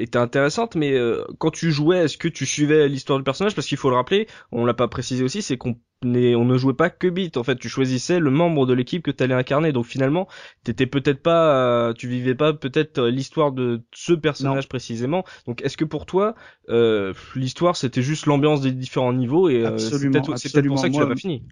[0.00, 3.54] était intéressante, mais euh, quand tu jouais, est-ce que tu suivais l'histoire du personnage?
[3.54, 6.74] Parce qu'il faut le rappeler, on l'a pas précisé aussi, c'est qu'on on ne jouait
[6.74, 7.36] pas que Beat.
[7.36, 9.72] En fait, tu choisissais le membre de l'équipe que tu allais incarner.
[9.72, 10.26] Donc finalement,
[10.64, 15.24] t'étais peut-être pas, euh, tu vivais pas peut-être l'histoire de ce personnage précisément.
[15.46, 16.34] Donc est-ce que pour toi,
[16.68, 20.94] euh, l'histoire c'était juste l'ambiance des différents niveaux et euh, c'est peut-être pour ça que
[20.94, 21.44] tu l'as pas fini?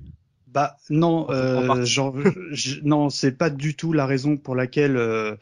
[0.46, 2.14] Bah non, euh, genre,
[2.52, 5.36] je- non, c'est pas du tout la raison pour laquelle euh,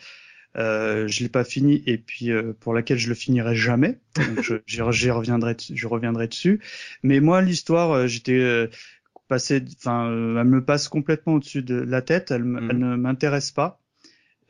[0.57, 4.01] euh, je l'ai pas fini et puis euh, pour laquelle je le finirai jamais.
[4.17, 6.61] Donc je- j'y reviendrai, je reviendrai dessus.
[7.03, 8.69] Mais moi, l'histoire, euh, j'étais euh,
[9.29, 12.31] passé, enfin, elle me passe complètement au-dessus de la tête.
[12.31, 12.71] Elle, Mhm.
[12.71, 13.81] elle ne m'intéresse pas.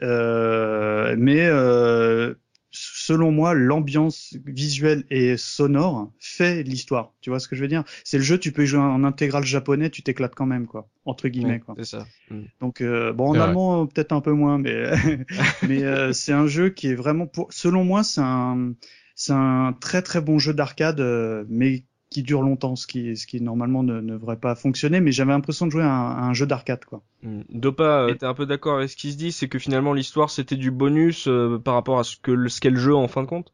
[0.02, 2.34] Euh, mais euh,
[2.74, 7.12] selon moi, l'ambiance visuelle et sonore fait l'histoire.
[7.20, 7.84] Tu vois ce que je veux dire?
[8.04, 10.88] C'est le jeu, tu peux y jouer en intégral japonais, tu t'éclates quand même, quoi.
[11.04, 11.74] Entre guillemets, Ouais, quoi.
[11.78, 12.06] c'est ça.
[12.30, 12.42] Hmm.
[12.60, 14.90] Donc euh, bon, en allemand euh, peut-être un peu moins, mais
[15.68, 18.72] mais euh, c'est un jeu qui est vraiment pour, selon moi, c'est un
[19.14, 21.84] c'est un très très bon jeu d'arcade, euh, mais
[22.14, 25.00] qui dure longtemps, ce qui ce qui normalement ne, ne devrait pas fonctionner.
[25.00, 27.02] Mais j'avais l'impression de jouer à un, à un jeu d'arcade, quoi.
[27.22, 27.42] Hmm.
[27.50, 30.30] Dopa, Et- t'es un peu d'accord avec ce qui se dit, c'est que finalement l'histoire
[30.30, 33.08] c'était du bonus euh, par rapport à ce que le- ce qu'est le jeu en
[33.08, 33.52] fin de compte?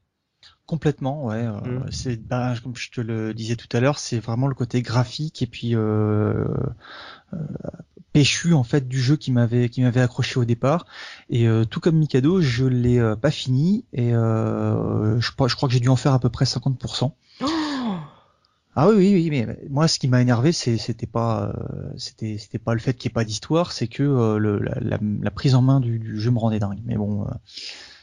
[0.66, 1.44] Complètement, ouais.
[1.46, 1.90] euh, Mm.
[1.90, 5.42] C'est, bah, comme je te le disais tout à l'heure, c'est vraiment le côté graphique
[5.42, 6.44] et puis euh,
[7.35, 7.37] euh,
[8.12, 10.87] péchu en fait du jeu qui m'avait qui m'avait accroché au départ.
[11.29, 15.57] Et euh, tout comme Mikado, je l'ai euh, pas fini et euh, je, crois- je
[15.57, 17.16] crois que j'ai dû en faire à peu près 50%.
[18.83, 22.59] Ah oui, oui, oui, mais moi, ce qui m'a énervé, c'était pas, euh, c'était, c'était
[22.59, 25.61] pas le fait qu'il n'y ait pas d'histoire, c'est que euh, le, la, prise en
[25.61, 26.81] main du, du jeu me rendait dingue.
[26.87, 27.31] Mais bon, euh,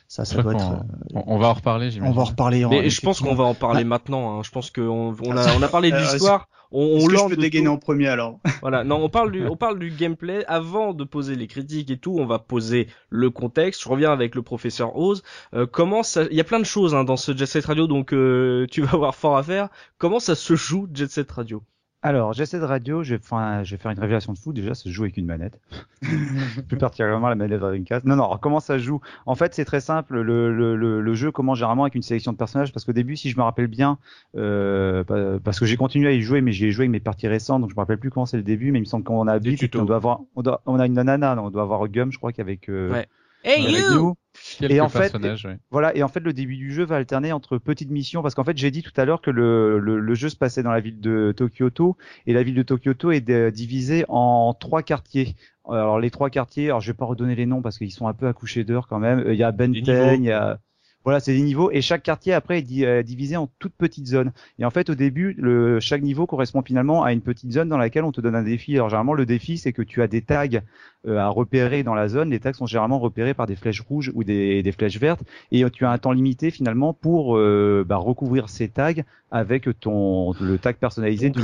[0.07, 0.63] ça, ça doit être.
[0.65, 0.77] qu'on- euh,
[1.15, 2.63] On, on va en reparler, on va en reparler.
[2.65, 3.85] en- Mais je pense qu'on va en parler Ah.
[3.85, 4.37] maintenant.
[4.39, 4.41] hein.
[4.43, 6.47] Je pense qu'on on a on a parlé de Euh, l'histoire.
[6.71, 7.71] On, on que je lance peux dégainer tout.
[7.71, 8.39] en premier alors?
[8.61, 11.97] Voilà, non, on parle du, on parle du gameplay avant de poser les critiques et
[11.97, 12.15] tout.
[12.19, 13.83] On va poser le contexte.
[13.83, 15.23] Je reviens avec le professeur Oz.
[15.53, 17.87] Euh, comment ça, il y a plein de choses hein, dans ce Jet Set Radio,
[17.87, 19.69] donc euh, tu vas avoir fort à faire.
[19.97, 21.63] Comment ça se joue Jet Set Radio?
[22.07, 24.53] Alors, j'essaie de radio, je vais, faire, je vais faire une révélation de fou.
[24.53, 25.59] Déjà, ça se joue avec une manette.
[26.69, 28.05] Plus particulièrement la manette Dreamcast.
[28.05, 29.01] Non, non, alors, comment ça joue?
[29.25, 30.21] En fait, c'est très simple.
[30.21, 33.17] Le, le, le, le jeu commence généralement avec une sélection de personnages parce qu'au début,
[33.17, 33.97] si je me rappelle bien,
[34.37, 36.99] euh, pa- parce que j'ai continué à y jouer, mais j'y ai joué avec mes
[37.01, 39.03] parties récentes, donc je me rappelle plus comment c'est le début, mais il me semble
[39.03, 42.11] qu'on a on doit avoir, on, doit, on a une nana, on doit avoir Gum,
[42.11, 43.05] je crois qu'avec euh, Ouais.
[43.47, 44.15] Hey avec you nous.
[44.59, 45.57] Quelques Et en fait, ouais.
[45.71, 48.43] Voilà, et en fait, le début du jeu va alterner entre petites missions, parce qu'en
[48.43, 50.79] fait, j'ai dit tout à l'heure que le, le, le jeu se passait dans la
[50.79, 55.35] ville de Tokyoto, et la ville de Tokyoto est euh, divisée en trois quartiers.
[55.67, 58.13] Alors, les trois quartiers, alors je vais pas redonner les noms parce qu'ils sont un
[58.13, 59.19] peu accouchés d'heures quand même.
[59.19, 59.51] Euh, Il y a.
[59.51, 60.59] Benten, il y a...
[61.07, 64.33] Voilà, c'est des niveaux, et chaque quartier, après, est euh, divisé en toutes petites zones.
[64.59, 67.77] Et en fait, au début, le, chaque niveau correspond finalement à une petite zone dans
[67.77, 68.75] laquelle on te donne un défi.
[68.75, 70.59] Alors, généralement, le défi, c'est que tu as des tags
[71.07, 72.31] euh, à repérer dans la zone.
[72.31, 75.63] Les tags sont généralement repérés par des flèches rouges ou des, des flèches vertes et
[75.63, 78.91] euh, tu as un temps limité finalement pour euh, bah, recouvrir ces tags
[79.31, 81.39] avec ton le tag personnalisé du.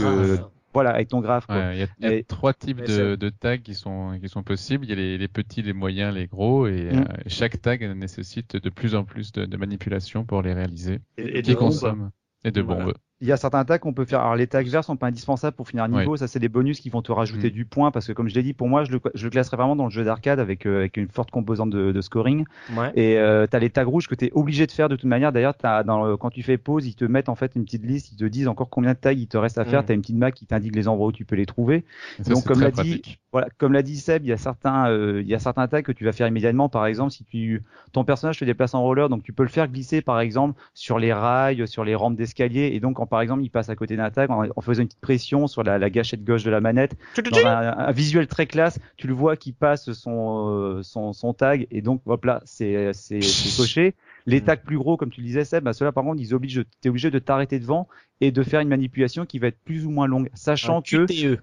[0.74, 1.46] Voilà avec ton graphe.
[1.50, 4.30] Ouais, il y a, il y a Et- trois types de, tags qui sont, qui
[4.30, 4.86] sont possibles.
[4.86, 7.00] Il y a les, les petits, les moyens, les gros, et Mm.
[7.00, 11.00] euh, chaque tag nécessite de plus en plus de, de manipulation pour les réaliser.
[11.18, 11.70] Et, et qui de bombes.
[11.70, 12.12] consomment
[12.44, 12.86] et de Voilà.
[13.24, 14.20] Il y a certains tags qu'on peut faire.
[14.20, 16.18] Alors les tags verts sont pas indispensables pour finir un niveau.
[16.18, 17.52] Ça c'est des bonus qui vont te rajouter Mm.
[17.54, 19.56] du point parce que comme je l'ai dit, pour moi je le, je le classerais
[19.58, 22.44] vraiment dans le jeu d'arcade avec euh, avec une forte composante de, de scoring.
[22.76, 22.92] Ouais.
[22.96, 25.06] Et euh, tu as les tags rouges que tu es obligé de faire de toute
[25.10, 25.32] manière.
[25.32, 27.86] D'ailleurs, t'as dans le- quand tu fais pause, ils te mettent en fait une petite
[27.86, 29.84] liste, ils te disent encore combien de tags il te reste à faire.
[29.84, 29.86] Mm.
[29.86, 31.86] Tu as une petite map qui t'indique les endroits où tu peux les trouver.
[32.22, 33.18] Ça, Donc, comme l'a dit-.
[33.32, 35.82] Voilà, comme l'a dit Seb, il y a certains euh, il y a certains tags
[35.82, 36.68] que tu vas faire immédiatement.
[36.70, 39.68] Par exemple, si tu ton personnage se déplace en roller, donc tu peux le faire
[39.70, 43.44] glisser par exemple sur les rails, sur les rampes d'escalier et donc quand par exemple
[43.44, 45.90] il passe à côté d'un tag en, en faisant une petite pression sur la, la
[45.92, 46.96] gâchette gauche de la manette,
[47.32, 51.34] dans un, un visuel très classe, tu le vois qui passe son, euh, son, son
[51.34, 53.94] tag et donc hop là, c'est c'est c'est coché.
[54.26, 54.46] Les Mm.
[54.46, 56.90] tags plus gros, comme tu le disais Seb, bah, ceux-là par contre, ils obligent, t'es
[56.90, 57.88] obligé de t'arrêter devant
[58.22, 61.06] et de faire une manipulation qui va être plus ou moins longue, sachant Un que
[61.06, 61.42] QTE.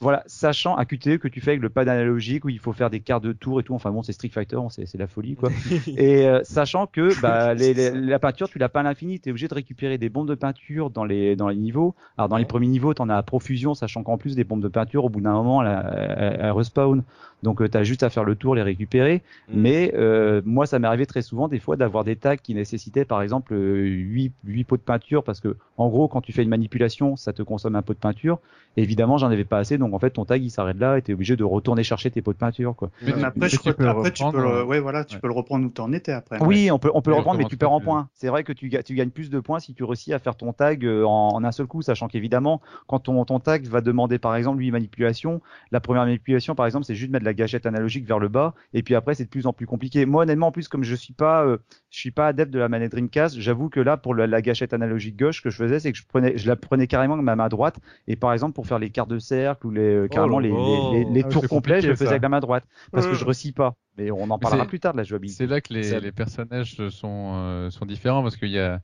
[0.00, 2.88] Voilà, sachant un QTE que tu fais avec le pad analogique où il faut faire
[2.88, 3.74] des quarts de tour et tout.
[3.74, 5.50] Enfin bon, c'est Street Fighter, c'est la folie quoi.
[5.86, 9.20] et euh, sachant que bah, les, la peinture, tu l'as pas à l'infini.
[9.20, 11.94] Tu es obligé de récupérer des bombes de peinture dans les dans les niveaux.
[12.16, 14.62] Alors dans les premiers niveaux, tu en as à profusion, sachant qu'en plus des bombes
[14.62, 17.02] de peinture, au bout d'un moment, elles, respawn.
[17.42, 19.22] Donc tu as juste à faire le tour, les récupérer.
[19.48, 19.60] Mm.
[19.60, 23.04] Mais euh, moi, ça m'est arrivé très souvent des fois d'avoir des tags qui nécessitaient
[23.04, 26.48] par exemple 8, 8 pots de peinture parce que en gros, quand tu fais une
[26.50, 28.38] manipulation, ça te consomme un pot de peinture.
[28.76, 31.02] Et évidemment, j'en avais pas assez, donc en fait, ton tag il s'arrête là, et
[31.02, 32.90] t'es obligé de retourner chercher tes pots de peinture, quoi.
[33.02, 35.66] Mais, après, je crois, après tu peux, le, euh, ouais, voilà, tu peux le reprendre
[35.66, 36.38] où t'en étais après.
[36.40, 38.08] Oui, on peut, on peut le reprendre, mais tu perds en points.
[38.14, 40.52] C'est vrai que tu, tu gagnes plus de points si tu réussis à faire ton
[40.52, 44.36] tag euh, en, un seul coup, sachant qu'évidemment, quand ton, ton tag va demander par
[44.36, 45.40] exemple lui manipulation,
[45.72, 48.82] la première manipulation par exemple, c'est juste mettre la gâchette analogique vers le bas, et
[48.82, 50.06] puis après c'est de plus en plus compliqué.
[50.06, 51.58] Moi, honnêtement, en plus, comme je suis pas, euh,
[51.90, 55.18] je suis pas adepte de la manette Dreamcast, j'avoue que là, pour la, gâchette analogique
[55.18, 57.48] gauche, que je faisais, c'est que je prenais, je la prenais carrément avec ma main
[57.48, 60.38] droite, et par exemple pour faire les quarts de cercle ou les euh, oh carrément
[60.38, 63.14] les, les, les, ah tours complets, je le faisais avec la main droite parce que
[63.14, 63.74] je recis pas.
[64.00, 65.44] Mais on en parlera plus tard de la jouabilité.
[65.44, 68.80] C'est là que les, les personnages sont, euh, sont différents parce qu'il y a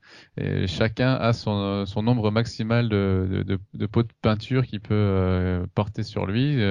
[0.67, 5.65] chacun a son, son nombre maximal de, de, de, pots de peinture qu'il peut euh,
[5.73, 6.61] porter sur lui.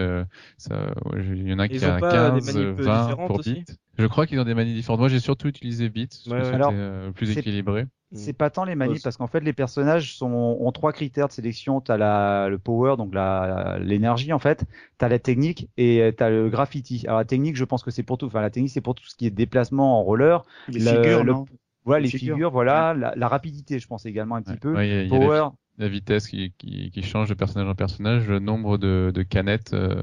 [0.59, 3.76] ça, il y en a qui a 15, 20 pour bit.
[3.98, 5.00] Je crois qu'ils ont des manies différentes.
[5.00, 7.87] Moi, j'ai surtout utilisé bit, parce que c'était plus équilibré.
[8.12, 11.32] C'est pas tant les manies parce qu'en fait les personnages sont, ont trois critères de
[11.32, 11.80] sélection.
[11.80, 14.64] T'as la le power donc la l'énergie en fait.
[14.96, 17.04] T'as la technique et t'as le graffiti.
[17.06, 18.26] Alors la technique je pense que c'est pour tout.
[18.26, 20.44] Enfin la technique c'est pour tout ce qui est déplacement en roller.
[20.68, 21.44] Les figures
[21.85, 24.74] Voilà les, figures, voilà la, rapidité je pense également un petit peu.
[25.09, 29.22] power la vitesse qui, qui, qui, change de personnage en personnage, le nombre de, de
[29.22, 30.00] canettes euh,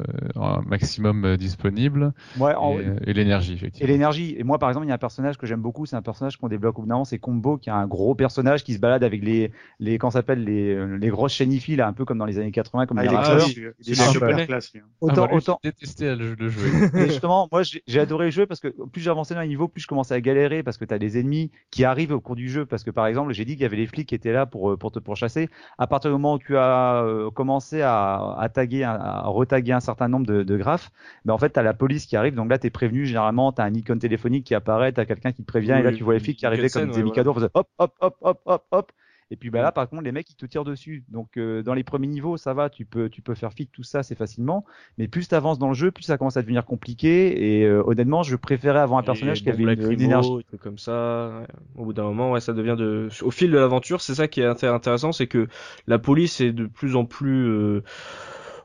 [0.66, 3.88] maximum euh, disponible ouais, euh, et, l'énergie effectivement.
[3.88, 4.36] Et l'énergie.
[4.38, 6.38] Et moi par exemple, il y a un personnage que j'aime beaucoup, c'est un personnage
[6.38, 8.80] qu'on débloque au bout d'un moment, c'est Combo, qui est un gros personnage qui se
[8.80, 12.26] balade avec les les comment s'appelle les les grosses chaînes là, un peu comme dans
[12.26, 14.74] les années 80 comme ah, les super classe.
[15.02, 15.60] Autant ah, autant.
[15.64, 16.70] Détesté le, le jouer.
[16.96, 19.82] et justement, moi j'ai adoré le jeu parce que plus j'avançais dans les niveaux, plus
[19.82, 22.50] je commençais à galérer parce que tu as des ennemis qui arrivent au cours du
[22.50, 24.46] jeu parce que par exemple, j'ai dit qu'il y avait les flics qui étaient là
[24.46, 28.50] pour pour te pourchasser à partir du moment où tu as euh, commencé à, à
[28.50, 30.92] taguer, à, retaguer un certain nombre de, de graphes,
[31.26, 32.36] ben en fait, tu as la police qui arrive.
[32.36, 33.06] Donc là, tu es prévenu.
[33.06, 35.76] Généralement, tu as un icône téléphonique qui apparaît, tu as quelqu'un qui te prévient.
[35.80, 37.34] et là, tu vois les flics qui arrivaient comme des Mikado.
[37.54, 38.92] Hop, hop, hop, hop, hop, hop.
[39.34, 41.04] Et puis bah là, par contre, les mecs ils te tirent dessus.
[41.10, 43.82] Donc euh, dans les premiers niveaux, ça va, tu peux tu peux faire fit tout
[43.82, 44.64] ça, c'est facilement.
[45.00, 47.62] Mais plus tu avances dans le jeu, plus ça commence à devenir compliqué.
[47.62, 50.30] Et euh, honnêtement, je préférais avoir un personnage qui avait une, énergie.
[50.62, 51.48] comme ça.
[51.76, 53.10] Au bout d'un moment, ouais, ça devient de.
[53.24, 55.48] Au fil de l'aventure, c'est ça qui est intéressant, c'est que
[55.88, 57.84] la police est de plus en plus, euh,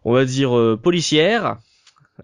[0.04, 0.50] on va dire,
[0.82, 1.56] policière.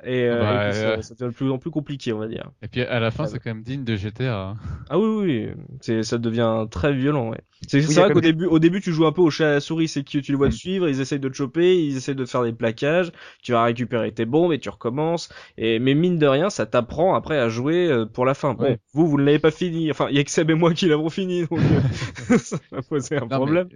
[0.02, 2.50] Et, euh, ça, devient de plus en plus compliqué, on va dire.
[2.62, 4.48] Et puis à la fin, c'est quand même digne de GTA.
[4.48, 4.54] Hein.
[4.90, 5.48] Ah oui, oui,
[5.80, 7.30] c'est ça devient très violent.
[7.30, 7.40] Ouais.
[7.68, 9.88] C'est vrai qu'au début, au début, tu joues un peu au chat à la souris,
[9.88, 10.56] c'est que tu le vois te mm.
[10.56, 13.62] suivre, ils essayent de te choper, ils essayent de te faire des plaquages, tu vas
[13.62, 15.28] récupérer tes bombes et tu recommences.
[15.56, 18.54] Et mais mine de rien, ça t'apprend après à jouer euh, pour la fin.
[18.54, 19.90] Bon, vous, vous ne l'avez pas fini.
[19.90, 22.82] Enfin, il y a que Seb et moi qui l'avons fini, donc euh, ça va
[22.82, 23.68] poser un problème.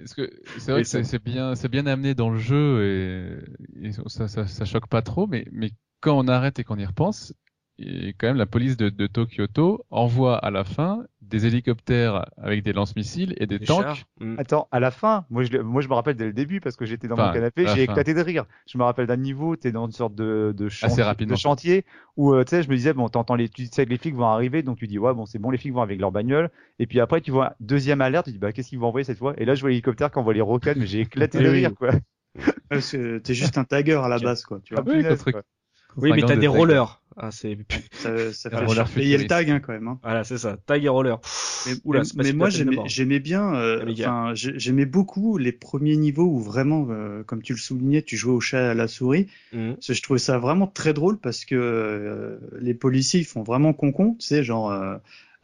[0.58, 4.46] C'est vrai que c'est bien, c'est bien amené dans le jeu et, et ça, ça,
[4.46, 7.32] ça, choque pas trop, mais mais quand on arrête et qu'on y repense,
[7.80, 12.64] et quand même la police de, de Tokyoto envoie à la fin des hélicoptères avec
[12.64, 14.04] des lance-missiles et des, tanks.
[14.18, 14.34] Mm.
[14.38, 16.84] Attends, à la fin, moi je, moi je me rappelle dès le début parce que
[16.84, 18.46] j'étais dans mon canapé, j'ai éclaté de rire.
[18.66, 21.84] Je me rappelle d'un niveau, t'es dans une sorte de, de, chantier, de chantier
[22.16, 24.16] où euh, tu sais, je me disais bon, t'entends les, tu sais que les flics
[24.16, 26.50] vont arriver, donc tu dis ouais bon c'est bon, les flics vont avec leur bagnole.
[26.80, 29.18] Et puis après tu vois deuxième alerte, tu dis bah qu'est-ce qu'ils vont envoyer cette
[29.18, 29.34] fois?
[29.38, 31.90] Et là je vois l'hélicoptère qui envoie les roquettes, mais j'ai éclaté de rire quoi.
[32.70, 34.58] T'es juste un tagger à la base quoi.
[34.64, 34.82] Tu vois.
[34.84, 35.04] Ah oui,
[35.96, 37.00] mais t'as des rollers.
[37.20, 37.58] Ah, c'est.
[37.92, 39.88] Ça, ça fait roller Et il y a le tag hein, quand même.
[39.88, 39.98] Hein.
[40.04, 40.56] Voilà, c'est ça.
[40.66, 41.18] Tag et roller.
[41.66, 43.54] Mais, Oula, mais moi, j'aimais bien.
[43.54, 48.16] Euh, enfin, j'aimais beaucoup les premiers niveaux où vraiment, euh, comme tu le soulignais, tu
[48.16, 49.26] jouais au chat à la souris.
[49.52, 49.76] Mhm.
[49.80, 54.14] Je trouvais ça vraiment très drôle parce que euh, les policiers ils font vraiment concon,
[54.18, 54.72] tu sais, genre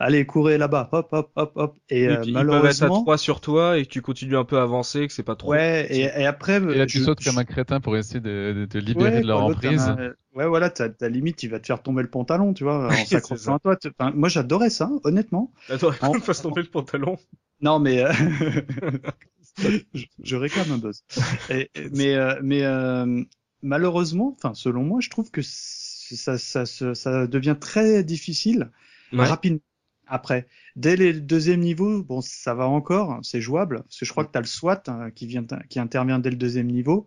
[0.05, 1.77] allez courez là-bas, hop hop hop hop.
[1.89, 4.59] Et, euh, malheureusement, ils peuvent être à trois sur toi et tu continues un peu
[4.59, 5.51] à avancer, que c'est pas trop.
[5.51, 6.57] Ouais, et, et après.
[6.57, 9.95] Et là tu sautes comme un crétin pour essayer de, te libérer de leur emprise.
[10.35, 13.05] Ouais, voilà, ta, ta limite, il va te faire tomber le pantalon, tu vois, en
[13.05, 13.77] s'accrochant à toi.
[13.99, 15.53] Enfin, moi, j'adorais ça, honnêtement.
[15.69, 16.13] Attends, en...
[16.21, 17.17] fasse tomber le pantalon.
[17.61, 18.13] Non, mais euh...
[19.95, 21.05] je, je, réclame un buzz.
[21.51, 23.23] Et, mais euh, mais euh,
[23.63, 28.73] malheureusement, enfin, selon moi, je trouve que ça, ça, ça, ça devient très difficile
[29.13, 29.25] ouais.
[29.25, 29.61] rapidement
[30.07, 34.25] après, dès les deuxième niveau, bon, ça va encore, c'est jouable, parce que je crois
[34.25, 37.07] que tu as le SWAT hein, qui, vient, qui intervient dès le deuxième niveau,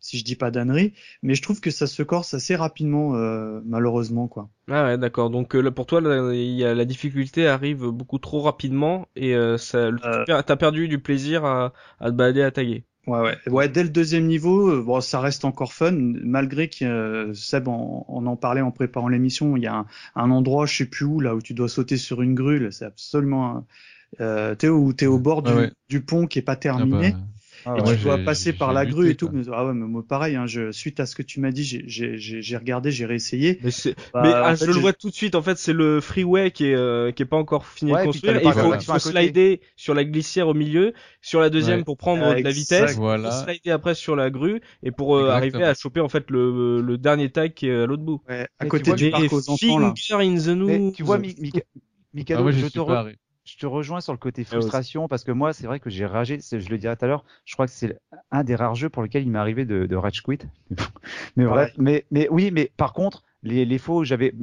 [0.00, 3.60] si je dis pas d'annerie, mais je trouve que ça se corse assez rapidement, euh,
[3.64, 4.48] malheureusement, quoi.
[4.68, 5.30] Ah ouais, d'accord.
[5.30, 6.00] Donc euh, pour toi,
[6.32, 10.24] il y a, la difficulté arrive beaucoup trop rapidement et euh, ça, euh...
[10.26, 12.84] t'as perdu du plaisir à, à te balader à taguer.
[13.06, 13.68] Ouais, ouais, ouais.
[13.68, 18.04] Dès le deuxième niveau, euh, bon, ça reste encore fun, malgré que euh, Seb on,
[18.08, 19.56] en parlait en préparant l'émission.
[19.56, 19.86] Il y a un,
[20.16, 22.70] un, endroit, je sais plus où, là où tu dois sauter sur une grue.
[22.70, 23.66] C'est absolument.
[24.20, 25.52] Euh, t'es au, es au bord du,
[25.88, 27.14] du, pont qui est pas terminé.
[27.14, 27.24] Ah bah,
[27.66, 29.30] ah et tu dois passer par la grue et tout.
[29.52, 30.36] ah ouais, mais moi pareil.
[30.36, 33.58] Hein, je, suite à ce que tu m'as dit, j'ai regardé, j'ai réessayé.
[33.62, 33.70] Mais,
[34.12, 35.34] bah, mais ah, je le vois tout de suite.
[35.34, 38.36] En fait, c'est le freeway qui est euh, qui est pas encore fini de construire.
[38.36, 42.34] Et il faut, faut slider sur la glissière au milieu, sur la deuxième pour prendre
[42.34, 43.30] de la vitesse, voilà.
[43.30, 46.98] slider après sur la grue et pour euh, arriver à choper en fait le, le
[46.98, 48.20] dernier tag qui est à l'autre bout.
[48.28, 49.94] Ouais, à côté du parc aux enfants là.
[50.20, 51.18] In the tu vois,
[52.12, 52.78] Mikado, ah je, te
[53.50, 56.38] je te rejoins sur le côté frustration parce que moi, c'est vrai que j'ai ragé.
[56.40, 57.24] Je le dirais tout à l'heure.
[57.44, 57.98] Je crois que c'est
[58.30, 60.38] un des rares jeux pour lesquels il m'est arrivé de, de rage quit.
[61.36, 64.34] mais bref, mais, mais oui, mais par contre, les, les fois où j'avais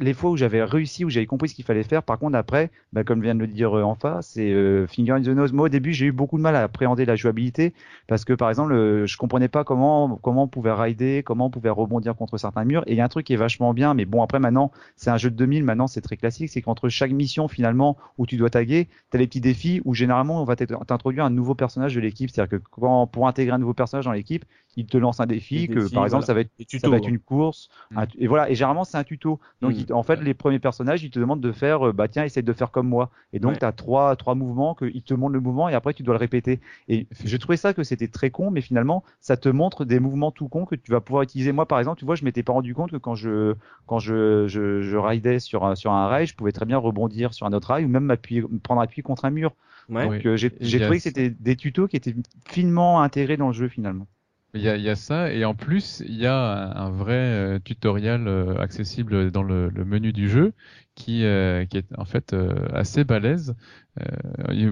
[0.00, 2.70] les fois où j'avais réussi où j'avais compris ce qu'il fallait faire par contre après
[2.92, 5.52] bah, comme vient de le dire euh, Enfa c'est euh, finger in the nose.
[5.52, 7.72] Moi au début j'ai eu beaucoup de mal à appréhender la jouabilité
[8.08, 11.50] parce que par exemple euh, je comprenais pas comment comment on pouvait rider comment on
[11.50, 12.82] pouvait rebondir contre certains murs.
[12.86, 15.10] Et il y a un truc qui est vachement bien mais bon après maintenant c'est
[15.10, 16.50] un jeu de 2000 maintenant c'est très classique.
[16.50, 20.42] C'est qu'entre chaque mission finalement où tu dois taguer t'as les petits défis où généralement
[20.42, 22.30] on va t'introduire un nouveau personnage de l'équipe.
[22.30, 24.44] C'est à dire que quand, pour intégrer un nouveau personnage dans l'équipe
[24.76, 27.18] il te lance un défi que par exemple ça va être ça va être une
[27.18, 28.02] course mm.
[28.18, 29.40] et voilà et généralement c'est un tuto.
[29.60, 29.92] Donc mm.
[29.92, 32.52] en fait les premiers personnages ils te demandent de faire euh, bah tiens essaye de
[32.52, 33.10] faire comme moi.
[33.32, 35.94] Et donc tu as trois trois mouvements que ils te montrent le mouvement et après
[35.94, 36.60] tu dois le répéter.
[36.88, 40.30] Et je trouvais ça que c'était très con mais finalement ça te montre des mouvements
[40.30, 41.52] tout cons que tu vas pouvoir utiliser.
[41.52, 43.54] Moi par exemple tu vois je m'étais pas rendu compte que quand je
[43.86, 47.52] quand je je, sur un sur un rail je pouvais très bien rebondir sur un
[47.52, 49.52] autre rail ou même m'appuyer prendre appui contre un mur.
[49.88, 52.14] Donc euh, j'ai trouvé que c'était des tutos qui étaient
[52.46, 54.06] finement intégrés dans le jeu finalement
[54.54, 57.58] il y a, y a, ça et en plus il y a un, vrai euh,
[57.60, 60.52] tutoriel euh, accessible dans le, le, menu du jeu
[60.96, 62.34] qui, euh, qui est en fait
[62.72, 63.54] assez balèze.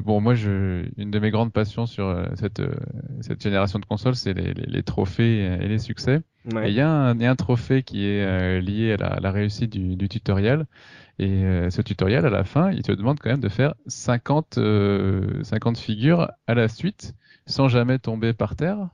[0.03, 2.63] bon moi je, une de mes grandes passions sur cette,
[3.21, 6.21] cette génération de consoles c'est les, les, les, trophées et les succès.
[6.65, 9.31] Et il y, a un, y a un trophée qui est lié à la, la
[9.31, 10.67] réussite du, du, tutoriel.
[11.19, 14.59] Et ce tutoriel, à la fin, il te demande quand même de faire 50,
[15.43, 17.15] 50 figures à la suite
[17.47, 18.89] sans jamais tomber par terre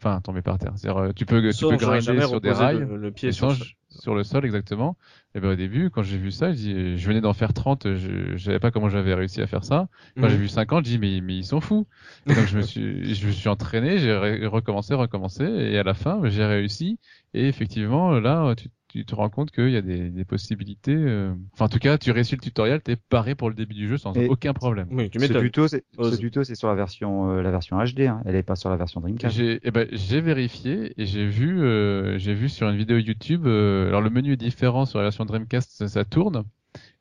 [0.00, 0.72] enfin tomber par terre.
[0.76, 3.54] C'est-à-dire, euh, tu peux, tu peux grinder sur des rails, le, pied sur,
[3.90, 4.96] sur, le sol exactement.
[5.34, 8.36] Et ben au début, quand j'ai vu ça, je, je venais d'en faire 30, je,
[8.36, 9.88] je savais pas comment j'avais réussi à faire ça.
[10.18, 10.42] Quand j'ai mhm.
[10.42, 11.86] vu 50, j'ai dit mais, mais ils sont fous.
[12.26, 14.14] Et donc je me suis, je me suis entraîné, j'ai
[14.46, 16.98] recommencé, recommencé, et à la fin, j'ai réussi.
[17.34, 20.94] Et effectivement, là, tu, tu te rends compte qu'il y a des, des possibilités.
[20.94, 21.32] Euh...
[21.52, 23.96] Enfin, en tout cas, tu réussis le tutoriel, t'es paré pour le début du jeu
[23.98, 24.88] sans aucun problème.
[24.90, 28.00] Oui, tu ce tuto, c'est, ce tuto, c'est sur la version, euh, la version HD.
[28.00, 28.20] Hein.
[28.24, 29.34] Elle est pas sur la version Dreamcast.
[29.34, 29.86] J'ai, eh ben,
[30.20, 33.46] vérifié et j'ai vu, euh, j'ai vu sur une vidéo YouTube.
[33.46, 36.44] Euh, alors le menu est différent sur la version Dreamcast, ça, tourne,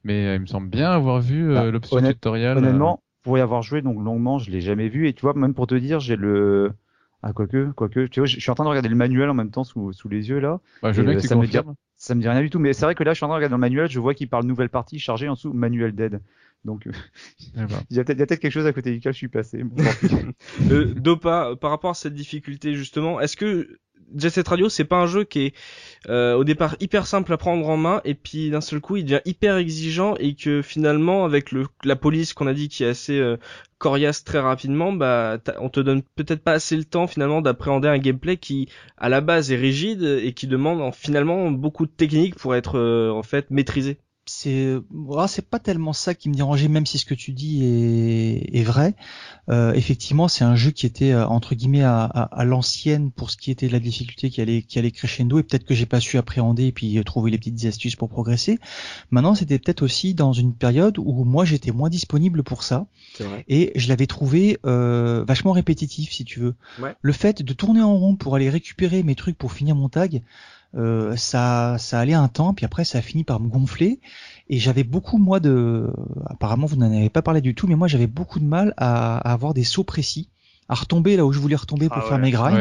[0.04, 2.58] mais il me semble bien avoir vu bah, l'option tutoriel.
[2.58, 5.08] Honnêtement, pour y avoir joué donc longuement, je l'ai jamais vu.
[5.08, 6.72] Et tu vois, même pour te dire, j'ai le
[7.22, 9.52] ah, quoique, quoique, tu vois, je suis en train de regarder le manuel en même
[9.52, 10.62] temps sous, sous les yeux là.
[10.82, 11.58] Bah, je ça, me dit,
[11.98, 13.36] ça me dit rien du tout, mais c'est vrai que là, je suis en train
[13.36, 15.94] de regarder dans le manuel, je vois qu'il parle nouvelle partie chargée en dessous manuel
[15.94, 16.22] dead.
[16.66, 16.92] Donc, eh
[17.56, 17.68] ben.
[17.90, 19.64] il y a peut-être quelque chose à côté duquel je suis passé.
[20.72, 23.80] euh, Dopa, par rapport à cette difficulté justement, est-ce que
[24.16, 25.54] Jet Set Radio, c'est pas un jeu qui est
[26.10, 29.04] euh, au départ hyper simple à prendre en main et puis d'un seul coup il
[29.04, 32.88] devient hyper exigeant et que finalement avec le, la police qu'on a dit qui est
[32.88, 33.38] assez euh,
[33.78, 37.98] coriace très rapidement, bah on te donne peut-être pas assez le temps finalement d'appréhender un
[37.98, 42.56] gameplay qui à la base est rigide et qui demande finalement beaucoup de techniques pour
[42.56, 43.98] être euh, en fait maîtrisé
[44.30, 47.64] c'est voilà, c'est pas tellement ça qui me dérangeait même si ce que tu dis
[47.64, 48.94] est, est vrai
[49.50, 53.38] euh, effectivement c'est un jeu qui était euh, entre guillemets à, à, l'ancienne pour ce
[53.38, 56.00] qui était de la difficulté qui allait qui allait crescendo et peut-être que j'ai pas
[56.00, 58.60] su appréhender et puis euh, trouver les petites astuces pour progresser
[59.10, 62.86] maintenant c'était peut-être aussi dans une période où moi j'étais moins disponible pour ça
[63.20, 63.44] vrai.
[63.48, 66.96] et je l'avais trouvé euh, vachement répétitif si tu veux ouais.
[67.02, 70.22] le fait de tourner en rond pour aller récupérer mes trucs pour finir mon tag
[70.76, 74.00] euh, ça, ça allait un temps, puis après ça a fini par me gonfler.
[74.50, 75.92] Et j'avais beaucoup moi de,
[76.28, 79.18] apparemment vous n'en avez pas parlé du tout, mais moi j'avais beaucoup de mal à,
[79.18, 80.30] à avoir des sauts précis
[80.70, 82.60] à retomber là où je voulais retomber pour ah faire mes grinds.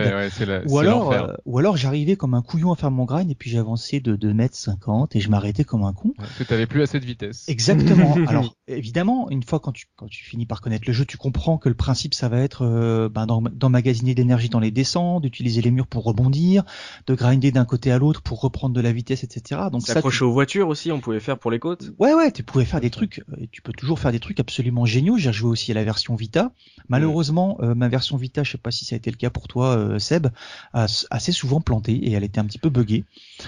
[0.67, 3.51] ou, alors, euh, ou alors j'arrivais comme un couillon à faire mon grind et puis
[3.51, 6.15] j'avançais de 2 mètres 50 et je m'arrêtais comme un con.
[6.17, 7.47] Parce que t'avais plus assez de vitesse.
[7.49, 8.17] Exactement.
[8.27, 11.59] alors évidemment, une fois quand tu quand tu finis par connaître le jeu, tu comprends
[11.59, 15.71] que le principe ça va être euh, ben, d'emmagasiner d'énergie dans les descentes, d'utiliser les
[15.71, 16.65] murs pour rebondir,
[17.07, 19.61] de grinder d'un côté à l'autre pour reprendre de la vitesse, etc.
[19.71, 21.91] Donc s'accrocher aux voitures aussi, on pouvait faire pour les côtes.
[21.99, 24.87] Ouais ouais, tu pouvais faire des trucs, euh, tu peux toujours faire des trucs absolument
[24.87, 25.19] géniaux.
[25.19, 26.53] J'ai joué aussi à la version Vita.
[26.89, 29.31] Malheureusement, euh, ma version version Vita, je sais pas si ça a été le cas
[29.31, 30.29] pour toi, euh, Seb,
[30.73, 33.05] a assez souvent planté et elle était un petit peu buggée.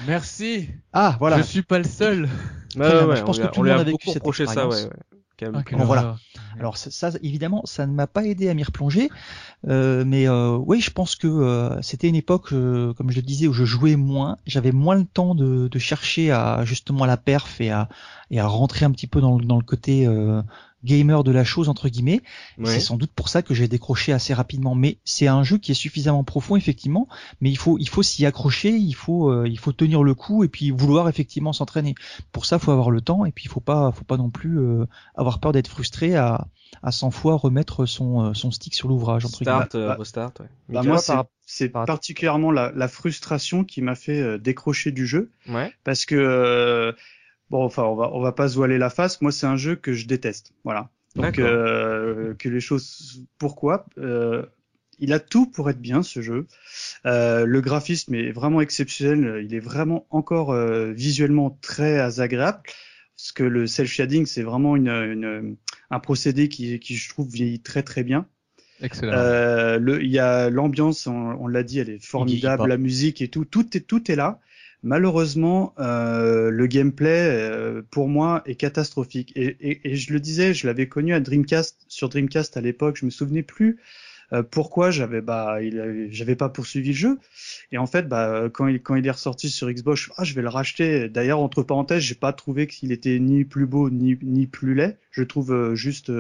[0.07, 0.69] Merci.
[0.93, 1.39] Ah voilà.
[1.39, 2.29] Je suis pas le seul.
[2.77, 4.69] Ouais, ouais, je pense que tout le monde a vécu cette ça.
[4.69, 4.89] Ouais,
[5.43, 6.17] Ah, voilà.
[6.59, 9.09] Alors ça, évidemment, ça ne m'a pas aidé à m'y replonger,
[9.69, 13.23] euh, mais euh, oui, je pense que euh, c'était une époque, euh, comme je le
[13.23, 17.17] disais, où je jouais moins, j'avais moins le temps de, de, chercher à justement la
[17.17, 17.89] perf et à,
[18.31, 20.43] et à rentrer un petit peu dans, dans le côté euh,
[20.85, 22.23] gamer de la chose entre guillemets.
[22.65, 24.75] C'est sans doute pour ça que j'ai décroché assez rapidement.
[24.75, 27.09] Mais c'est un jeu qui est suffisamment profond effectivement,
[27.41, 30.45] mais il faut il faut s'y accrocher, il faut euh, il faut tenir le coup
[30.45, 31.95] et puis vouloir effectivement s'entraîner.
[32.33, 34.59] Pour ça, faut avoir le temps et puis il faut pas faut pas non plus
[34.59, 36.47] euh, avoir peur d'être frustré à
[36.83, 39.97] à 100 fois remettre son euh, son stick sur l'ouvrage entre Start, guillemets.
[40.69, 45.73] Bah, bah, moi c'est particulièrement la, la, frustration qui m'a fait décrocher du jeu ouais.
[45.83, 46.95] parce que
[47.51, 49.21] Bon, enfin, on va on va pas se voiler la face.
[49.21, 50.53] Moi, c'est un jeu que je déteste.
[50.65, 50.91] Voilà.
[51.17, 53.25] Donc euh, que les choses.
[53.39, 54.47] Pourquoi euh,
[55.01, 56.47] Il a tout pour être bien ce jeu.
[57.07, 59.45] Euh, le graphisme est vraiment exceptionnel.
[59.45, 62.61] Il est vraiment encore euh, visuellement très agréable.
[63.17, 65.57] Parce que le cel shading, c'est vraiment une, une,
[65.91, 68.27] un procédé qui, qui, je trouve, vieillit très très bien.
[68.81, 69.13] Excellent.
[69.13, 73.21] Euh, le, il y a l'ambiance, on, on l'a dit, elle est formidable, la musique
[73.21, 74.41] et tout, tout est tout est là.
[74.83, 79.33] Malheureusement, euh, le gameplay euh, pour moi est catastrophique.
[79.37, 82.97] Et, et, et je le disais, je l'avais connu à Dreamcast sur Dreamcast à l'époque.
[82.97, 83.79] Je me souvenais plus
[84.33, 85.59] euh, pourquoi j'avais bah
[86.09, 87.19] j'avais pas poursuivi le jeu.
[87.73, 90.43] Et en fait, bah quand il quand il est ressorti sur Xbox, ah, je vais
[90.43, 91.09] le racheter.
[91.09, 94.97] D'ailleurs, entre parenthèses, j'ai pas trouvé qu'il était ni plus beau ni ni plus laid.
[95.11, 96.13] Je trouve euh, juste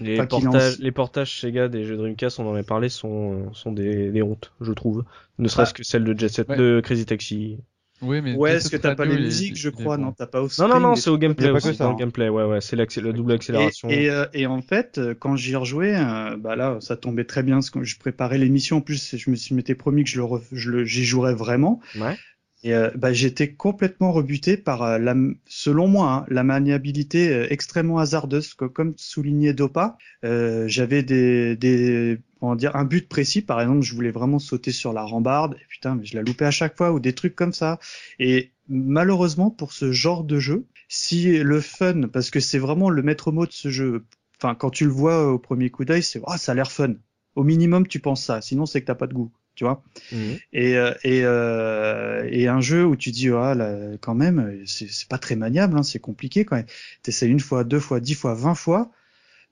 [0.00, 4.10] les portages les portages Sega des jeux Dreamcast, on en a parlé, sont sont des,
[4.12, 5.04] des hontes, je trouve.
[5.38, 7.58] Ne serait-ce bah, que celle de Jet Set, de Crazy Taxi.
[8.00, 10.48] Oui, mais ouais, est-ce que t'as pas les musiques, je crois, non, t'as pas au
[10.58, 13.32] Non, non, non, c'est au gameplay aussi, c'est au gameplay, ouais, ouais, c'est la double
[13.32, 13.88] accélération.
[13.90, 17.24] Et, et, euh, et, en fait, euh, quand j'y rejouais, euh, bah là, ça tombait
[17.24, 20.10] très bien, parce que je préparais l'émission, en plus, je me suis m'étais promis que
[20.10, 21.80] je le, je le, j'y jouerais vraiment.
[21.98, 22.16] Ouais.
[22.64, 25.14] Et euh, bah, j'étais complètement rebuté par euh, la,
[25.46, 29.96] selon moi, hein, la maniabilité euh, extrêmement hasardeuse, comme souligné Dopa.
[30.22, 33.42] J'avais des, des, on dire, un but précis.
[33.42, 35.54] Par exemple, je voulais vraiment sauter sur la rambarde.
[35.54, 37.78] Et putain, mais je la loupais à chaque fois ou des trucs comme ça.
[38.18, 43.02] Et malheureusement, pour ce genre de jeu, si le fun, parce que c'est vraiment le
[43.02, 44.04] maître mot de ce jeu.
[44.40, 46.94] Enfin, quand tu le vois au premier coup d'œil, c'est ah, ça a l'air fun.
[47.34, 48.40] Au minimum, tu penses ça.
[48.40, 49.82] Sinon, c'est que t'as pas de goût tu vois.
[50.12, 50.38] Mhm.
[50.52, 55.08] Et, euh, et, euh, et un jeu où tu dis, ah, là, quand même, c'est
[55.08, 56.66] pas très maniable, hein, c'est compliqué quand même.
[57.02, 58.92] T'essaies une fois, deux fois, dix fois, vingt fois.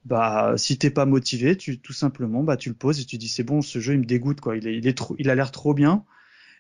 [0.07, 3.29] Bah, si t'es pas motivé, tu tout simplement, bah, tu le poses et tu dis,
[3.29, 4.57] c'est bon, ce jeu, il me dégoûte, quoi.
[4.57, 6.05] Il est, il est trop, il a l'air trop bien,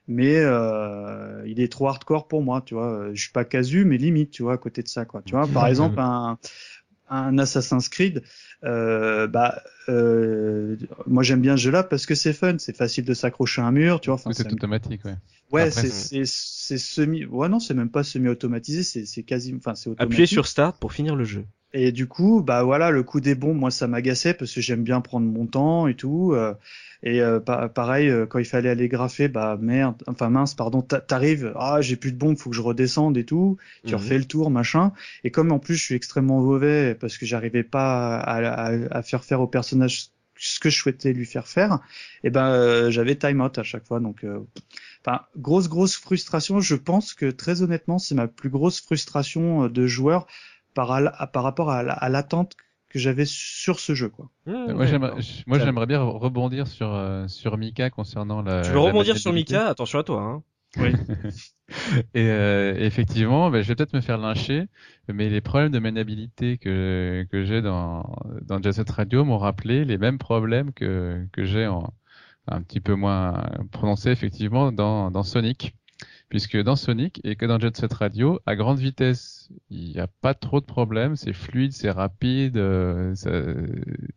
[0.09, 3.11] mais euh, il est trop hardcore pour moi, tu vois.
[3.13, 5.23] Je suis pas casu, mais limite, tu vois, à côté de ça, quoi.
[5.23, 6.39] Tu vois, par exemple, un,
[7.09, 8.23] un Assassin's Creed,
[8.65, 10.77] euh, bah, euh,
[11.07, 13.73] moi j'aime bien ce jeu-là parce que c'est fun, c'est facile de s'accrocher à un
[13.73, 14.17] mur, tu vois.
[14.17, 15.15] Enfin, c'est automatique, ouais.
[15.53, 19.89] Ouais, c'est c'est semi, ouais non, c'est même pas semi-automatisé, c'est c'est quasi, enfin c'est
[19.89, 20.15] automatique.
[20.15, 21.45] Appuyez sur Start pour finir le jeu.
[21.73, 24.83] Et du coup, bah voilà, le coup des bombes, moi ça m'agaçait parce que j'aime
[24.83, 26.33] bien prendre mon temps et tout.
[26.33, 26.55] Euh,
[27.03, 31.53] et euh, pareil, euh, quand il fallait aller graffer, bah merde, enfin mince, pardon, t'arrives,
[31.57, 33.59] ah j'ai plus de bombes, faut que je redescende et tout.
[33.85, 34.01] Tu mhm.
[34.01, 34.93] refais le tour, machin.
[35.25, 39.03] Et comme en plus je suis extrêmement mauvais parce que j'arrivais pas à, à, à,
[39.03, 40.09] faire faire au personnage
[40.39, 41.79] ce que je souhaitais lui faire faire,
[42.23, 44.01] et ben euh, j'avais time out à chaque fois.
[44.01, 44.25] Donc,
[45.05, 46.61] enfin grosse grosse frustration.
[46.61, 50.27] Je pense que très honnêtement, c'est ma plus grosse frustration de joueur
[50.77, 52.53] par, par rapport à l'attente
[52.91, 54.31] que j'avais sur ce jeu quoi.
[54.47, 54.73] Mmh,
[55.47, 59.67] moi j'aimerais bien rebondir sur euh, sur Mika concernant la Tu veux rebondir sur Mika?
[59.67, 60.43] Attention à toi hein.
[60.79, 60.93] Oui.
[62.15, 64.67] et euh, effectivement, ben, je vais peut-être me faire lyncher,
[65.09, 68.05] mais les problèmes de maniabilité que que j'ai dans
[68.43, 71.95] dans Jet Radio m'ont rappelé les mêmes problèmes que que j'ai en
[72.49, 75.75] un petit peu moins prononcé effectivement dans dans Sonic
[76.29, 80.07] puisque dans Sonic et que dans Jet Set Radio, à grande vitesse, il n'y a
[80.07, 83.31] pas trop de problèmes, c'est fluide, c'est rapide, euh, ça,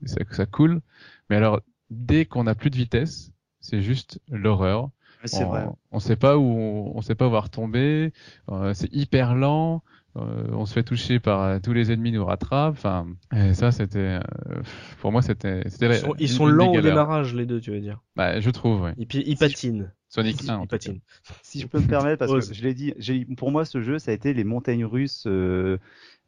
[0.06, 0.82] ça, ça, coule.
[1.30, 4.90] Mais alors, dès qu'on n'a plus de vitesse, c'est juste l'horreur.
[5.26, 5.66] c'est on, vrai.
[5.92, 8.14] On sait pas où on, sait pas où va retomber.
[8.50, 9.84] Euh, c'est hyper lent.
[10.18, 12.74] Euh, on se fait toucher par euh, tous les ennemis nous rattrapent.
[12.74, 13.08] Enfin,
[13.54, 14.20] ça c'était
[15.00, 15.62] pour moi c'était.
[15.66, 18.02] Ils sont, ils sont lents au démarrage les deux, tu veux dire.
[18.16, 18.92] Bah, je trouve.
[18.98, 19.92] Et puis ils patinent.
[20.10, 21.00] Sonic 1 patine.
[21.44, 22.94] Si je peux me permettre, parce que je l'ai dit,
[23.38, 25.78] pour moi ce jeu ça a été les montagnes russes euh,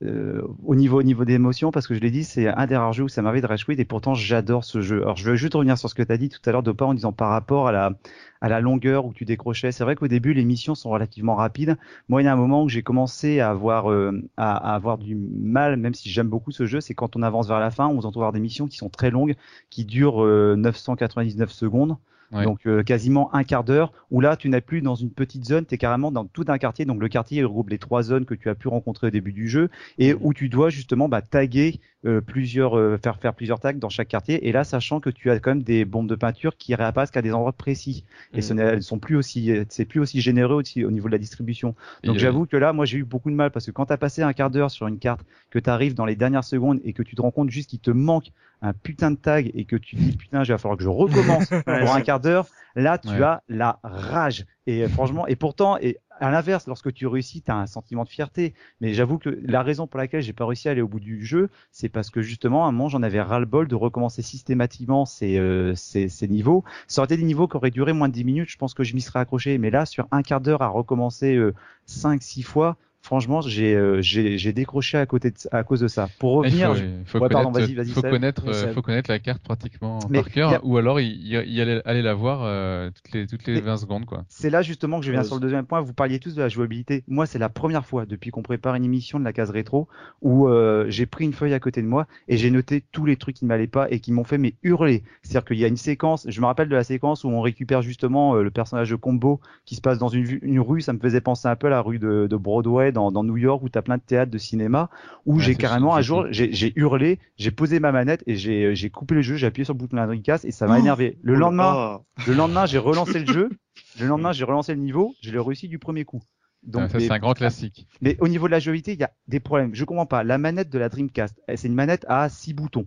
[0.04, 2.78] euh, au niveau au niveau des émotions, parce que je l'ai dit, c'est un des
[2.78, 5.02] rares jeux où ça m'arrive de rage et pourtant j'adore ce jeu.
[5.02, 6.72] Alors je veux juste revenir sur ce que tu as dit tout à l'heure de
[6.72, 7.94] pas en disant par rapport à la
[8.40, 9.72] à la longueur où tu décrochais.
[9.72, 11.76] C'est vrai qu'au début les missions sont relativement rapides.
[12.08, 15.00] Moi il y a un moment où j'ai commencé à avoir euh, à, à, avoir
[15.00, 17.88] du mal, même si j'aime beaucoup ce jeu, c'est quand on avance vers la fin,
[17.88, 19.36] on se retrouve avoir des missions qui sont très longues,
[19.72, 21.98] qui durent 999 secondes.
[22.32, 25.66] Donc euh, quasiment un quart d'heure, où là tu n'es plus dans une petite zone,
[25.66, 28.34] tu es carrément dans tout un quartier, donc le quartier regroupe les trois zones que
[28.34, 31.80] tu as pu rencontrer au début du jeu, et où tu dois justement bah, taguer
[32.06, 35.30] euh, plusieurs, euh, faire faire plusieurs tags dans chaque quartier, et là sachant que tu
[35.30, 38.54] as quand même des bombes de peinture qui réapparaissent qu'à des endroits précis, et ce
[38.54, 41.76] elles sont plus aussi, c'est plus aussi généreux aussi au niveau de la distribution.
[42.04, 43.98] Donc j'avoue que là, moi j'ai eu beaucoup de mal parce que quand tu as
[43.98, 46.94] passé un quart d'heure sur une carte, que tu arrives dans les dernières secondes et
[46.94, 49.76] que tu te rends compte juste qu'il te manque un putain de tag et que
[49.76, 53.24] tu dis putain, il va falloir que je recommence pour un quart d'heure, là tu
[53.24, 54.46] as la rage.
[54.68, 58.04] Et euh, franchement, et pourtant, et à l'inverse, lorsque tu réussis, tu as un sentiment
[58.04, 58.54] de fierté.
[58.80, 61.26] Mais j'avoue que la raison pour laquelle j'ai pas réussi à aller au bout du
[61.26, 65.40] jeu, c'est parce que justement, à un moment, j'en avais ras-le-bol de recommencer systématiquement ces,
[65.40, 66.64] euh, ces, ces, niveaux.
[66.88, 68.84] Ça aurait été des niveaux qui auraient duré moins de 10 minutes, je pense que
[68.84, 69.58] je m'y serais accroché.
[69.58, 71.56] Mais là, sur un quart d'heure à recommencer euh,
[71.88, 76.08] 5-6 fois, franchement, j'ai euh, j'ai décroché à côté de, à cause de ça.
[76.20, 81.00] Pour revenir, il faut, connaître, euh, faut connaître la carte pratiquement par cœur, ou alors
[81.00, 84.24] y, y, aller, aller, la voir euh, toutes les toutes les 20 secondes quoi.
[84.30, 85.82] C'est là justement que je viens sur le deuxième point.
[85.82, 87.04] Vous parliez tous de la jouabilité.
[87.08, 89.88] Moi, c'est la première fois depuis qu'on prépare une émission de la case rétro
[90.22, 90.48] où
[90.88, 93.46] j'ai pris une feuille à côté de moi et j'ai noté tous les trucs qui
[93.46, 95.04] m'allaient pas et qui m'ont fait mais hurler.
[95.24, 96.26] C'est-à-dire qu'il y a une séquence.
[96.30, 99.76] Je me rappelle de la séquence où on récupère justement le personnage de Combo qui
[99.76, 100.82] se passe dans une, une rue.
[100.82, 103.38] Ça me faisait penser un peu à la rue de, de Broadway dans, dans New
[103.38, 104.90] York où tu as plein de théâtres de cinéma
[105.26, 109.22] où j'ai carrément un jour j'ai hurlé, j'ai posé ma manette et j'ai coupé le
[109.22, 111.18] jeu, j'ai appuyé sur le bouton de Dreamcast et ça m'a oh énervé.
[111.22, 113.50] Le lendemain, le lendemain j'ai relancé le jeu,
[114.00, 116.22] le lendemain j'ai relancé le niveau, je l'ai réussi du premier coup.
[116.64, 117.88] Donc, ça, c'est un grand classique.
[118.02, 119.74] Mais au niveau de la jouabilité, il y a des problèmes.
[119.74, 120.24] Je comprends pas.
[120.24, 122.86] La manette de la Dreamcast, c'est une manette à six boutons.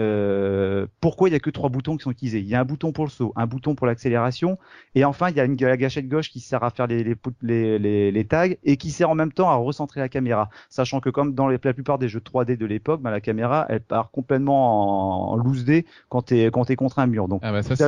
[0.00, 2.40] Euh, pourquoi il y a que trois boutons qui sont utilisés?
[2.40, 4.58] Il y a un bouton pour le saut, un bouton pour l'accélération,
[4.94, 7.04] et enfin il y a une, la gâchette gauche qui sert à faire les,
[7.42, 10.48] les, les, les, tags et qui sert en même temps à recentrer la caméra.
[10.70, 13.80] Sachant que comme dans la plupart des jeux 3D de l'époque, bah, la caméra elle
[13.80, 17.28] part complètement en, loose D quand t'es quand es contre un mur.
[17.28, 17.84] Donc ah bah ça, c'est,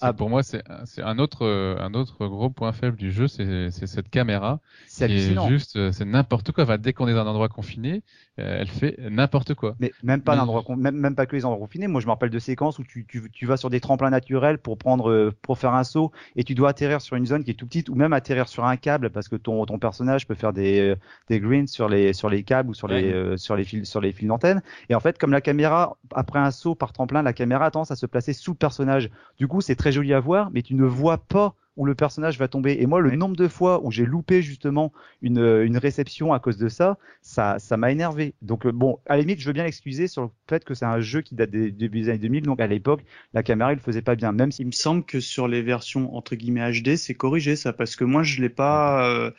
[0.00, 0.62] ah, pour moi c'est
[1.02, 1.46] un autre
[1.80, 4.60] un autre gros point faible du jeu, c'est cette caméra.
[4.86, 6.64] C'est juste c'est n'importe quoi.
[6.64, 8.02] Enfin, dès qu'on est dans un endroit confiné,
[8.38, 9.76] euh, elle fait n'importe quoi.
[9.78, 10.44] Mais même pas
[10.76, 11.86] même, même pas que les endroits confinés.
[11.86, 14.58] Moi, je me rappelle de séquences où tu, tu, tu vas sur des tremplins naturels
[14.58, 17.50] pour prendre, euh, pour faire un saut et tu dois atterrir sur une zone qui
[17.50, 20.34] est tout petite ou même atterrir sur un câble parce que ton, ton personnage peut
[20.34, 20.96] faire des, euh,
[21.28, 24.12] des greens sur les, sur les câbles ou sur les, sur les fils, sur les
[24.12, 24.62] fils d'antenne.
[24.88, 27.90] Et en fait, comme la caméra, après un saut par tremplin, la caméra a tendance
[27.90, 29.10] à se placer sous le personnage.
[29.38, 32.38] Du coup, c'est très joli à voir, mais tu ne vois pas où le personnage
[32.38, 32.76] va tomber.
[32.80, 36.38] Et moi, le nombre de fois où j'ai loupé justement une, euh, une réception à
[36.38, 38.34] cause de ça, ça, ça m'a énervé.
[38.42, 40.84] Donc euh, bon, à la limite, je veux bien l'excuser sur le fait que c'est
[40.84, 42.44] un jeu qui date des début des années 2000.
[42.44, 44.32] Donc à l'époque, la caméra, il le faisait pas bien.
[44.32, 44.62] Même si...
[44.62, 48.04] il me semble que sur les versions entre guillemets HD, c'est corrigé ça, parce que
[48.04, 49.08] moi, je l'ai pas.
[49.08, 49.30] Euh,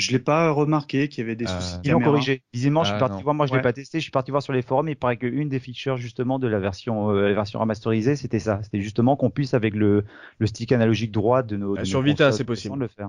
[0.00, 1.78] je l'ai pas remarqué qu'il y avait des euh, soucis.
[1.84, 2.42] Ils l'ont corrigé.
[2.52, 3.34] Visiblement, je suis ah, parti voir.
[3.34, 3.98] Moi, je l'ai pas testé.
[3.98, 4.88] Je suis parti voir sur les forums.
[4.88, 8.60] Il paraît qu'une des features justement de la version, euh, la version remasterisée, c'était ça.
[8.62, 10.04] C'était justement qu'on puisse avec le,
[10.38, 11.76] le stick analogique droit de nos.
[11.78, 12.78] Ah, sur Vita, c'est possible.
[12.78, 13.08] Le faire.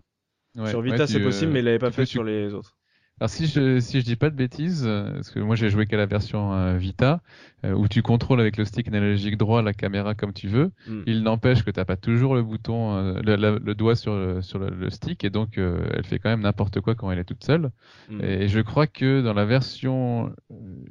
[0.70, 2.78] sur Vita, c'est possible, mais il l'avait pas fait sur les autres.
[3.22, 5.86] Alors si je si je dis pas de bêtises, euh, parce que moi j'ai joué
[5.86, 7.22] qu'à la version euh, Vita,
[7.64, 11.04] euh, où tu contrôles avec le stick analogique droit la caméra comme tu veux, hmm.
[11.06, 15.24] il n'empêche que t'as pas toujours le bouton, le, doigt sur le, sur le, stick,
[15.24, 17.70] et donc elle fait quand même n'importe quoi quand elle est toute seule.
[18.10, 18.24] Hmm.
[18.24, 20.34] Et, je crois que dans la version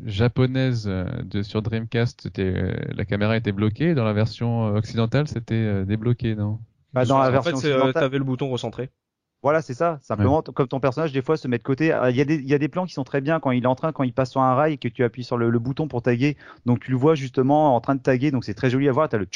[0.05, 6.61] japonaise de sur Dreamcast, la caméra était bloquée, dans la version occidentale c'était débloqué, non?
[6.93, 8.91] Bah, dans la version fait, t'avais le bouton recentré.
[9.43, 9.99] Voilà, c'est ça.
[10.03, 11.87] Simplement, comme ton personnage, des fois, se met de côté.
[12.11, 13.65] Il y, a des, il y a des plans qui sont très bien quand il
[13.65, 15.59] est en train, quand il passe sur un rail et que tu appuies sur le,
[15.59, 16.37] bouton pour taguer.
[16.67, 18.31] Donc, tu le vois justement en train de taguer.
[18.31, 19.09] Donc, c'est très joli à voir.
[19.09, 19.27] T'as le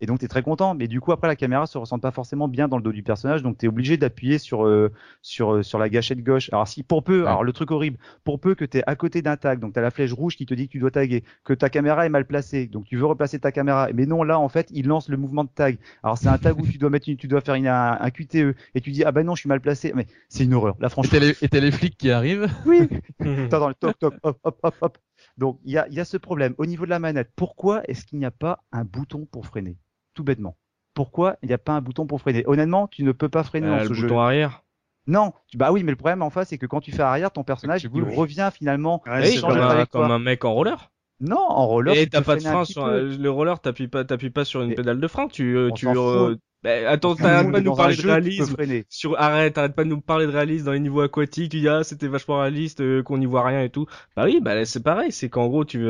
[0.00, 2.10] et donc tu es très content, mais du coup après la caméra se ressent pas
[2.10, 4.92] forcément bien dans le dos du personnage, donc tu es obligé d'appuyer sur euh,
[5.22, 6.50] sur euh, sur la gâchette gauche.
[6.52, 9.22] Alors si pour peu, alors le truc horrible, pour peu que tu es à côté
[9.22, 11.24] d'un tag, donc tu as la flèche rouge qui te dit que tu dois taguer,
[11.44, 14.38] que ta caméra est mal placée, donc tu veux replacer ta caméra, mais non là
[14.38, 15.78] en fait, il lance le mouvement de tag.
[16.02, 18.54] Alors c'est un tag où tu dois mettre une, tu dois faire une, un, QTE
[18.74, 20.76] et tu dis ah ben non, je suis mal placé, mais c'est une horreur.
[20.78, 21.18] Là franchement.
[21.40, 22.88] Et t'as les, flics qui arrivent Oui.
[23.18, 24.98] T'as dans le toc toc hop hop hop hop.
[25.38, 27.30] Donc il y a, y a ce problème au niveau de la manette.
[27.34, 29.76] Pourquoi est-ce qu'il n'y a pas un bouton pour freiner?
[30.16, 30.56] Tout bêtement
[30.96, 32.42] pourquoi il n'y a pas un bouton pour freiner?
[32.46, 34.62] Honnêtement, tu ne peux pas freiner euh, dans ce le bouton arrière?
[35.06, 37.44] Non, bah oui, mais le problème en face, c'est que quand tu fais arrière, ton
[37.44, 38.98] personnage il revient finalement.
[38.98, 40.90] comme, un, comme un mec en roller.
[41.20, 41.96] Non, en roller.
[41.96, 44.98] Et t'as pas de frein sur le roller, t'appuies pas, t'appuies pas sur une pédale
[44.98, 45.28] de frein.
[45.28, 45.86] Tu, euh, tu.
[45.86, 46.34] Euh...
[46.64, 48.56] Bah, attends, t'arrêtes pas de nous parler de réalisme.
[48.88, 51.52] Sur, arrête, arrête pas de nous parler de réalisme dans les niveaux aquatiques.
[51.52, 53.86] Tu dis ah c'était vachement réaliste, euh, qu'on n'y voit rien et tout.
[54.16, 55.12] Bah oui, bah c'est pareil.
[55.12, 55.86] C'est qu'en gros tu,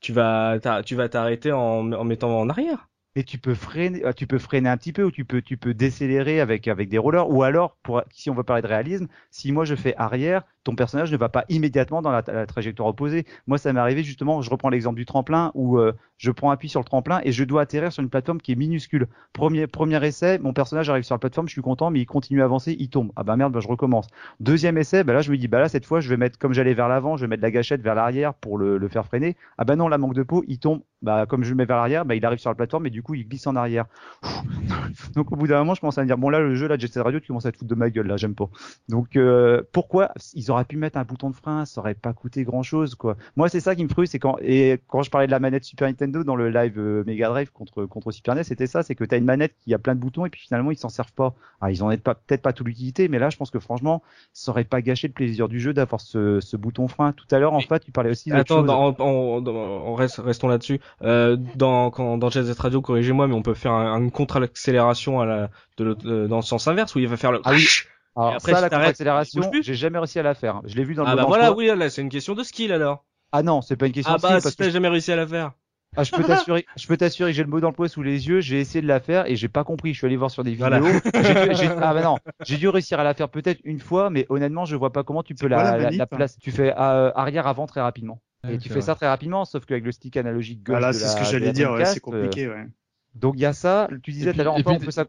[0.00, 2.86] tu vas, tu vas t'arrêter en, en mettant en arrière.
[3.16, 5.56] Mais tu peux freiner, euh, tu peux freiner un petit peu ou tu peux, tu
[5.56, 9.08] peux décélérer avec avec des rollers ou alors pour si on veut parler de réalisme,
[9.30, 13.26] si moi je fais arrière, ton personnage ne va pas immédiatement dans la, trajectoire opposée.
[13.46, 15.92] Moi, ça m'est arrivé justement, je reprends l'exemple du tremplin où euh,
[16.22, 18.54] je prends appui sur le tremplin et je dois atterrir sur une plateforme qui est
[18.54, 19.08] minuscule.
[19.32, 19.66] Premier,
[20.06, 22.76] essai, mon personnage arrive sur la plateforme, je suis content, mais il continue à avancer,
[22.78, 23.10] il tombe.
[23.16, 24.06] Ah bah merde, bah je recommence.
[24.38, 26.54] Deuxième essai, bah là je me dis, bah là cette fois je vais mettre, comme
[26.54, 29.36] j'allais vers l'avant, je vais mettre la gâchette vers l'arrière pour le, faire freiner.
[29.58, 30.82] Ah bah non, la manque de peau, il tombe.
[31.02, 33.02] Bah comme je le mets vers l'arrière, bah il arrive sur la plateforme et du
[33.02, 33.86] coup il glisse en arrière.
[35.16, 36.78] Donc au bout d'un moment, je commence à me dire, bon là le jeu, là
[36.78, 38.48] Jet Set Radio, tu commences à te foutre de ma gueule là, j'aime pas.
[38.88, 42.44] Donc euh, pourquoi ils auraient pu mettre un bouton de frein, ça aurait pas coûté
[42.44, 43.16] grand chose quoi.
[43.34, 45.88] Moi c'est ça qui me frustre, c'est et quand je parlais de la manette Super
[45.88, 49.04] Nintendo dans le live euh, Mega Drive contre contre Super NES, c'était ça, c'est que
[49.04, 51.12] tu as une manette qui a plein de boutons et puis finalement ils s'en servent
[51.12, 51.34] pas.
[51.60, 54.02] Ah, ils en ont peut-être pas toute l'utilité, mais là je pense que franchement,
[54.32, 57.12] ça aurait pas gâché le plaisir du jeu d'avoir ce, ce bouton frein.
[57.12, 58.64] Tout à l'heure en fait, tu parlais aussi Attends,
[58.98, 60.80] on, reste, restons là-dessus.
[61.02, 65.50] Euh, dans quand dans Jet Radio, corrigez-moi, mais on peut faire une contre-accélération à la
[65.78, 67.66] de, dans le sens inverse où il va faire le ah oui.
[68.14, 70.60] Alors après, ça, la contre-accélération, j'ai jamais réussi à la faire.
[70.64, 72.72] Je l'ai vu dans le Ah bah voilà, oui, là, c'est une question de skill
[72.72, 73.04] alors.
[73.32, 74.36] Ah non, c'est pas une question ah de skill.
[74.36, 75.52] Ah bah, si t'as jamais réussi à la faire.
[75.96, 78.40] Ah, je peux t'assurer, je peux t'assurer que j'ai le mot d'emploi sous les yeux,
[78.40, 79.92] j'ai essayé de la faire et j'ai pas compris.
[79.92, 80.70] Je suis allé voir sur des vidéos.
[81.52, 82.16] j'ai ah bah non,
[82.46, 85.22] j'ai dû réussir à la faire peut-être une fois, mais honnêtement, je vois pas comment
[85.22, 86.38] tu peux la, la, la, place.
[86.38, 88.20] Tu fais euh, arrière avant très rapidement.
[88.48, 90.74] et tu fais ça très rapidement, sauf qu'avec le stick analogique gauche.
[90.74, 92.66] Voilà, c'est ce que j'allais dire, ouais, c'est compliqué, ouais.
[93.14, 93.88] Donc il y a ça.
[94.02, 95.04] Tu disais tout à l'heure, on peut ça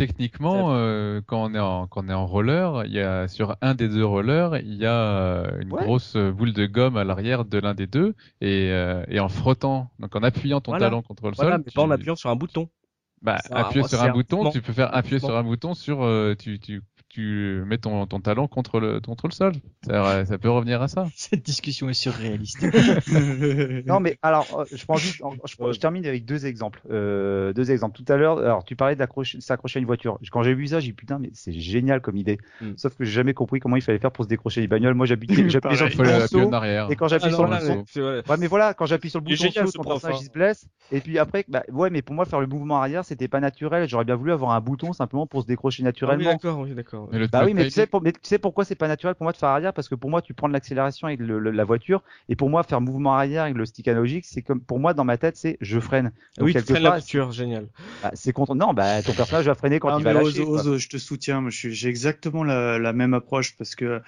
[0.00, 3.56] techniquement, euh, quand on est en quand on est en roller, il y a sur
[3.60, 7.44] un des deux rollers, il y a euh, une grosse boule de gomme à l'arrière
[7.44, 11.28] de l'un des deux, et, euh, et en frottant, donc en appuyant ton talon contre
[11.28, 12.68] le voilà, sol, mais pas en appuyant sur un bouton.
[13.22, 16.82] Bah, appuyer sur un bouton, tu peux faire appuyer sur un bouton sur, tu, tu
[17.10, 19.52] tu mets ton, ton talon contre le, contre le sol.
[19.84, 21.06] Ça, ça, peut revenir à ça.
[21.16, 22.62] Cette discussion est surréaliste.
[23.86, 26.80] non, mais alors, euh, je prends juste, je, termine avec deux exemples.
[26.90, 27.96] Euh, deux exemples.
[27.96, 28.96] Tout à l'heure, alors tu parlais
[29.40, 30.18] s'accrocher à une voiture.
[30.30, 32.38] Quand j'ai vu ça, j'ai dit putain, mais c'est génial comme idée.
[32.60, 32.74] Hmm.
[32.76, 34.94] Sauf que j'ai jamais compris comment il fallait faire pour se décrocher les bagnoles.
[34.94, 38.72] Moi, j'appuie sur le bouton et quand j'appuie ah sur le bouton, ouais, mais voilà,
[38.72, 40.66] quand j'appuie sur le bouton saut, ton personnage il se blesse.
[40.92, 43.88] Et puis après, bah, ouais, mais pour moi, faire le mouvement arrière, c'était pas naturel.
[43.88, 46.30] J'aurais bien voulu avoir un bouton simplement pour se décrocher naturellement.
[46.30, 46.99] Ah d'accord, oui, d'accord
[47.30, 49.48] bah oui, mais tu, sais, tu sais pourquoi c'est pas naturel pour moi de faire
[49.48, 49.72] arrière?
[49.72, 52.62] Parce que pour moi, tu prends de l'accélération avec le, la voiture, et pour moi,
[52.62, 55.56] faire mouvement arrière avec le stick analogique, c'est comme pour moi dans ma tête, c'est
[55.60, 56.12] je freine.
[56.40, 57.66] oui, tu freines la voiture, génial.
[58.02, 58.54] Bah, c'est contre.
[58.54, 60.42] Non, bah ton personnage va freiner quand ah, il va lâcher.
[60.42, 61.44] Ose, je te soutiens.
[61.48, 64.00] J'ai exactement la, la, même approche parce que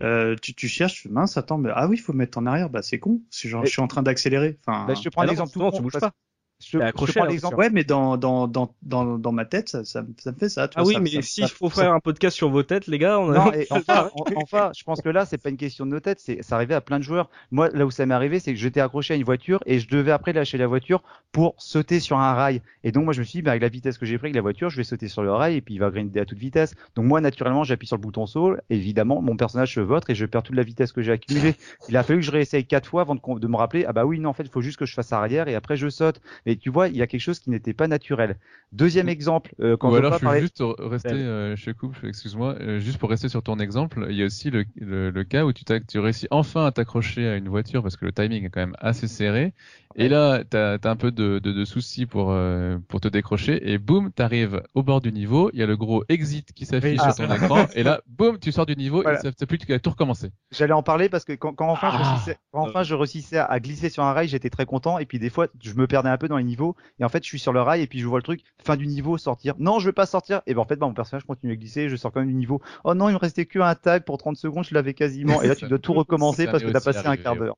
[0.00, 2.70] euh, tu, tu cherches, mince, attends, mais ah oui, il faut mettre en arrière.
[2.70, 3.20] Bah c'est con.
[3.30, 4.58] Genre, je suis en train d'accélérer.
[4.66, 4.86] Enfin.
[4.86, 5.70] Bah, je te prends l'exemple tout.
[5.74, 6.12] tu bouges pas.
[6.60, 7.56] Je, je prends l'exemple.
[7.56, 10.68] Ouais, mais dans, dans, dans, dans, dans ma tête, ça, ça, ça me fait ça.
[10.68, 12.98] Tu ah vois, oui, ça, mais s'il faut faire un podcast sur vos têtes, les
[12.98, 13.38] gars, on a...
[13.46, 16.20] Non, et enfin, enfin, je pense que là, c'est pas une question de nos têtes,
[16.20, 17.30] c'est, ça arrivait à plein de joueurs.
[17.50, 19.88] Moi, là où ça m'est arrivé, c'est que j'étais accroché à une voiture et je
[19.88, 21.02] devais après lâcher la voiture
[21.32, 22.60] pour sauter sur un rail.
[22.84, 24.36] Et donc, moi, je me suis dit, bah, avec la vitesse que j'ai pris avec
[24.36, 26.38] la voiture, je vais sauter sur le rail et puis il va grinder à toute
[26.38, 26.74] vitesse.
[26.94, 28.56] Donc, moi, naturellement, j'appuie sur le bouton saut.
[28.68, 31.54] Évidemment, mon personnage se vote et je perds toute la vitesse que j'ai accumulée.
[31.88, 34.04] Il a fallu que je réessaye quatre fois avant de, de me rappeler, ah bah
[34.04, 36.20] oui, non, en fait, il faut juste que je fasse arrière et après je saute.
[36.50, 38.36] Mais tu vois, il y a quelque chose qui n'était pas naturel.
[38.72, 42.80] Deuxième exemple, euh, quand Ou alors, je veux juste rester, euh, je coupe, excuse-moi, euh,
[42.80, 45.64] juste pour rester sur ton exemple, il y a aussi le, le, cas où tu,
[45.64, 48.74] tu réussis enfin à t'accrocher à une voiture parce que le timing est quand même
[48.80, 49.54] assez serré.
[49.96, 53.72] Et là, tu as, un peu de, de, de soucis pour, euh, pour te décrocher
[53.72, 56.64] et boum, tu arrives au bord du niveau, il y a le gros exit qui
[56.64, 57.36] s'affiche sur ton ah.
[57.36, 60.30] écran et là, boum, tu sors du niveau et ça plus tu tout recommencer.
[60.52, 62.02] J'allais en parler parce que quand, quand enfin, je ah.
[62.02, 65.18] réussissais, quand enfin je réussissais à, glisser sur un rail, j'étais très content et puis
[65.18, 67.40] des fois, je me perdais un peu dans les niveaux et en fait, je suis
[67.40, 69.54] sur le rail et puis je vois le truc, fin du niveau, sortir.
[69.58, 70.42] Non, je veux pas sortir.
[70.46, 72.34] Et ben en fait, bah, mon personnage continue à glisser, je sors quand même du
[72.34, 72.60] niveau.
[72.84, 75.42] Oh non, il me restait que un tag pour 30 secondes, je l'avais quasiment.
[75.42, 77.56] Et là, tu dois tout recommencer parce que tu as passé un quart d'heure.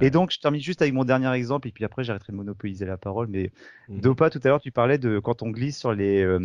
[0.00, 2.84] Et donc, je termine juste avec mon dernier exemple, et puis après, j'arrêterai de monopoliser
[2.84, 3.28] la parole.
[3.28, 3.50] Mais
[3.88, 4.00] mmh.
[4.00, 6.38] Dopa, tout à l'heure, tu parlais de quand on glisse sur les, euh,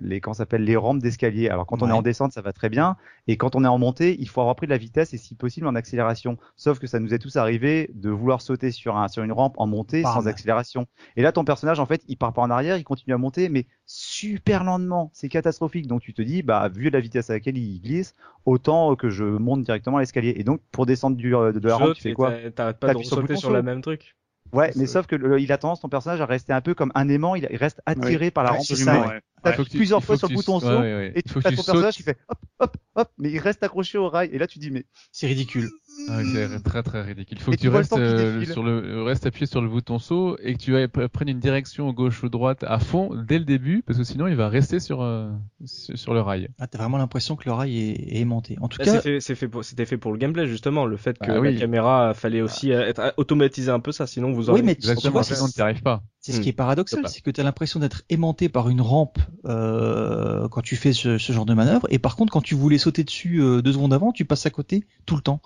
[0.00, 1.48] les comment s'appelle, les rampes d'escalier.
[1.48, 2.96] Alors, quand on est en descente, ça va très bien,
[3.26, 5.34] et quand on est en montée, il faut avoir pris de la vitesse et si
[5.34, 6.38] possible en accélération.
[6.56, 9.54] Sauf que ça nous est tous arrivé de vouloir sauter sur un sur une rampe
[9.58, 10.86] en montée sans accélération.
[11.16, 13.48] Et là, ton personnage, en fait, il part pas en arrière, il continue à monter,
[13.48, 15.10] mais super lentement.
[15.12, 15.86] C'est catastrophique.
[15.86, 18.14] Donc, tu te dis, bah, vu la vitesse à laquelle il glisse,
[18.46, 20.34] autant que je monte directement l'escalier.
[20.36, 23.36] Et donc, pour descendre du, de la rampe, tu fais quoi t'arrêtes pas de sauter
[23.36, 24.16] sur le même truc.
[24.52, 27.08] Ouais, mais sauf que il a tendance ton personnage à rester un peu comme un
[27.08, 29.20] aimant, il, reste attiré par la rampe du ouais.
[29.42, 32.38] T'appuies plusieurs fois sur le bouton saut et tu fais ton personnage qui fait hop
[32.60, 35.70] hop hop, mais il reste accroché au rail et là tu dis mais c'est ridicule.
[36.08, 37.38] Ah, c'est très très ridicule.
[37.38, 40.54] Il faut que tu, restes euh, sur le restes appuyé sur le bouton saut et
[40.54, 44.04] que tu prennes une direction gauche ou droite à fond dès le début parce que
[44.04, 45.30] sinon il va rester sur euh,
[45.64, 46.48] sur le rail.
[46.58, 48.56] Ah, t'as vraiment l'impression que le rail est, aimanté.
[48.60, 51.30] En tout Là, cas, c'est fait, c'était fait, pour le gameplay justement, le fait que
[51.30, 54.60] ah la caméra fallait aussi être automatisé un peu ça, sinon vous aurez.
[54.60, 56.02] Oui, mais tu n'y arrives pas.
[56.24, 59.18] C'est ce qui est paradoxal, c'est que tu as l'impression d'être aimanté par une rampe
[59.44, 63.02] euh, quand tu fais ce, genre de manœuvre, et par contre quand tu voulais sauter
[63.02, 65.40] dessus euh, deux secondes avant, tu passes à côté tout le temps.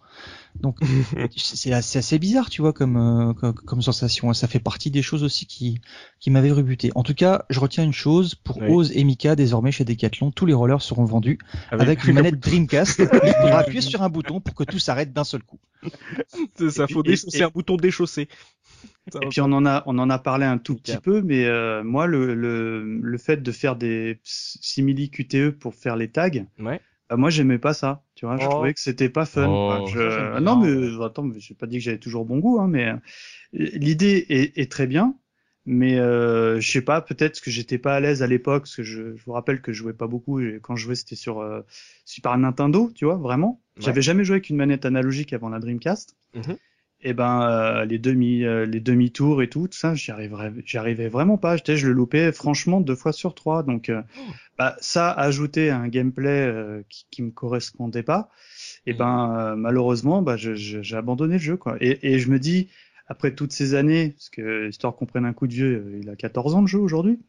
[0.61, 0.77] Donc
[1.37, 4.35] c'est assez bizarre, tu vois, comme, euh, comme, sensation.
[4.35, 5.81] Ça fait partie des choses aussi qui,
[6.21, 6.91] qui m'avaient rebuté.
[6.95, 10.45] En tout cas, je retiens une chose pour Oz et Mika désormais chez Decathlon, tous
[10.45, 11.39] les rollers seront vendus
[11.71, 12.99] avec, une manette Dreamcast.
[13.25, 15.59] Il faudra appuyer sur un bouton pour que tout s'arrête d'un seul coup.
[16.69, 18.29] ça, faut déchausser un bouton déchaussé.
[19.23, 21.85] Et puis on en a on en a parlé un tout petit peu, mais euh,
[21.85, 26.81] moi le, le, le fait de faire des simili QTE pour faire les tags, ouais.
[27.09, 28.03] bah, moi j'aimais pas ça.
[28.17, 28.51] Tu vois, je oh.
[28.51, 29.47] trouvais que c'était pas fun.
[29.49, 30.41] Oh, je...
[30.41, 32.97] non mais attends, j'ai pas dit que j'avais toujours bon goût, hein, mais euh,
[33.53, 35.15] l'idée est, est, très bien.
[35.69, 38.85] Mais euh, je sais pas, peut-être que j'étais pas à l'aise à l'époque, parce que
[38.85, 40.39] je, je, vous rappelle que je jouais pas beaucoup.
[40.39, 41.63] Et quand je jouais, c'était sur euh,
[42.05, 43.61] Super Nintendo, tu vois, vraiment.
[43.77, 46.17] J'avais jamais joué avec une manette analogique avant la Dreamcast.
[46.35, 46.55] Mm
[47.03, 50.53] et ben euh, les demi euh, les demi tours et tout, tout ça j'y arriverais
[50.65, 51.57] j'y arrivais vraiment pas.
[51.57, 53.63] J'étais je le loupais franchement deux fois sur trois.
[53.63, 54.03] Donc euh,
[54.59, 56.53] bah, ça ajouté un gameplay
[56.89, 58.31] qui, qui me correspondait pas.
[58.87, 61.77] Et ben malheureusement bah j'ai abandonné le jeu quoi.
[61.81, 62.69] Et, et je me dis
[63.09, 66.17] après toutes ces années parce que histoire qu'on prenne un coup de vieux il a
[66.17, 67.21] 14 ans de jeu aujourd'hui.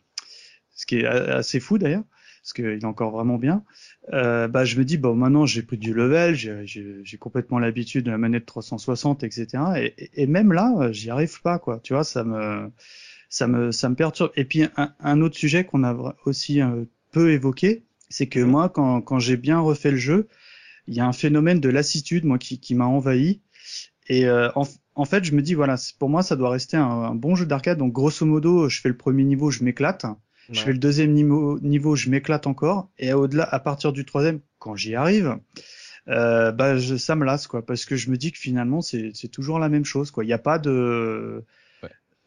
[0.75, 2.03] Ce qui est assez fou d'ailleurs
[2.47, 3.65] parce qu'il est encore vraiment bien.
[4.13, 8.11] Euh, bah, je me dis, bon, maintenant j'ai pris du level, j'ai complètement l'habitude de
[8.11, 9.47] la manette 360, etc.
[9.75, 11.81] Et, et même là, j'y arrive pas, quoi.
[11.83, 12.71] Tu vois, ça me,
[13.29, 14.31] ça me, ça me perturbe.
[14.37, 18.69] Et puis un, un autre sujet qu'on a aussi un peu évoqué, c'est que moi,
[18.69, 20.29] quand, quand j'ai bien refait le jeu,
[20.87, 23.41] il y a un phénomène de lassitude, moi, qui, qui m'a envahi.
[24.07, 26.85] Et euh, en, en, fait, je me dis, voilà, pour moi, ça doit rester un,
[26.85, 27.77] un bon jeu d'arcade.
[27.77, 30.05] Donc, grosso modo, je fais le premier niveau, je m'éclate.
[30.51, 32.89] Je fais le deuxième niveau, niveau je m'éclate encore.
[32.97, 35.37] Et au-delà, à partir du troisième, quand j'y arrive,
[36.07, 37.65] euh, bah, je, ça me lasse, quoi.
[37.65, 40.23] Parce que je me dis que finalement, c'est toujours la même chose, quoi.
[40.23, 41.43] Il n'y a pas de.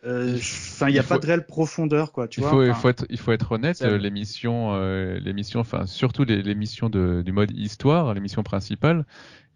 [0.07, 2.27] Euh, enfin, il n'y a pas de réelle profondeur, quoi.
[2.27, 2.51] Tu il vois.
[2.51, 3.83] Faut, il faut être, il faut être honnête.
[3.83, 9.05] Euh, l'émission, euh, l'émission, enfin surtout l'émission du mode histoire, l'émission principale,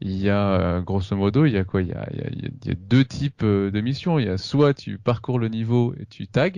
[0.01, 1.81] il y a euh, grosso modo, il y a quoi?
[1.81, 4.19] Il y a, il, y a, il y a, deux types de missions.
[4.19, 6.51] Il y a soit tu parcours le niveau et tu tags,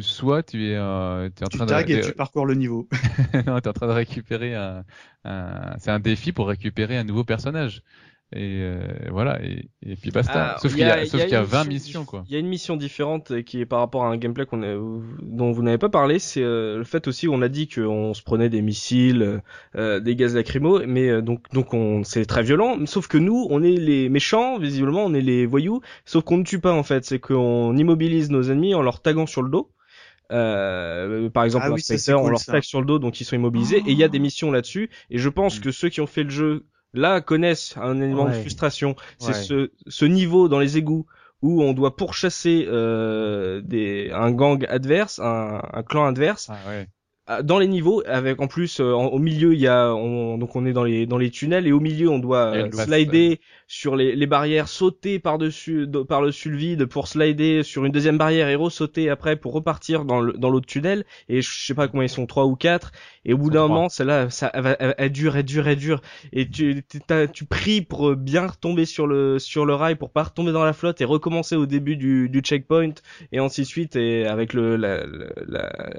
[0.00, 2.88] soit tu es, euh, es en train de et tu parcours le niveau.
[3.46, 4.84] non, tu es en train de récupérer un,
[5.24, 5.74] un...
[5.78, 7.82] c'est un défi pour récupérer un nouveau personnage.
[8.32, 8.80] Et euh,
[9.12, 10.54] voilà, et, et, puis basta.
[10.56, 12.24] Ah, sauf qu'il y a, sauf qu'il y a 20 missions, quoi.
[12.26, 14.58] Il y a une mission différente qui est par rapport à un gameplay qu'on
[15.22, 18.14] dont vous n'avez pas parlé, c'est euh, le fait aussi où on a dit qu'on
[18.14, 19.42] se prenait des missiles,
[19.76, 22.84] euh, des gaz lacrymaux, mais euh, donc donc on c'est très violent.
[22.86, 25.80] Sauf que nous, on est les méchants, visiblement, on est les voyous.
[26.04, 29.26] Sauf qu'on ne tue pas en fait, c'est qu'on immobilise nos ennemis en leur taguant
[29.26, 29.70] sur le dos.
[30.32, 33.78] Euh, par exemple, ah on leur tag sur le dos, donc ils sont immobilisés.
[33.78, 34.90] Et il y a des missions là-dessus.
[35.10, 35.62] Et je pense mm.
[35.62, 38.96] que ceux qui ont fait le jeu là connaissent un élément de frustration.
[39.18, 41.06] C'est ce, ce niveau dans les égouts
[41.42, 46.50] où on doit pourchasser euh, des, un gang adverse, un, un clan adverse.
[46.50, 46.88] Ah, ouais.
[47.28, 50.54] Ah, dans les niveaux avec en plus euh, au milieu il y a on, donc
[50.54, 53.96] on est dans les dans les tunnels et au milieu on doit euh, slider sur
[53.96, 58.16] les, les barrières sauter par dessus par dessus le vide pour slider sur une deuxième
[58.16, 61.04] barrière et sauter après pour repartir dans le dans l'autre tunnel.
[61.28, 62.92] Et je sais pas comment ils sont trois ou quatre.
[63.24, 66.02] Et au bout d'un moment celle-là ça elle, elle, elle, dure elle dure elle dure.
[66.32, 66.84] Et tu
[67.32, 70.72] tu pries pour bien retomber sur le sur le rail pour pas retomber dans la
[70.72, 72.94] flotte et recommencer au début du, du checkpoint
[73.32, 73.96] et ainsi de suite.
[73.96, 74.76] Et avec le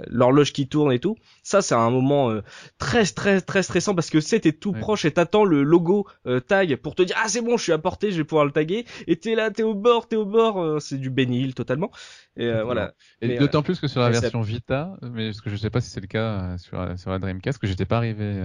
[0.07, 2.41] l'horloge qui tourne et tout ça, c'est un moment euh,
[2.77, 6.75] très très très stressant parce que c'était tout proche et t'attends le logo euh, tag
[6.77, 8.85] pour te dire ah c'est bon, je suis à portée, je vais pouvoir le taguer.
[9.07, 11.91] Et t'es là, t'es au bord, t'es au bord, euh, c'est du bénil totalement.
[12.35, 12.93] Et voilà.
[13.21, 15.89] Et d'autant plus que sur la version Vita, mais ce que je sais pas si
[15.89, 18.39] c'est le cas sur, sur la Dreamcast, que j'étais pas arrivé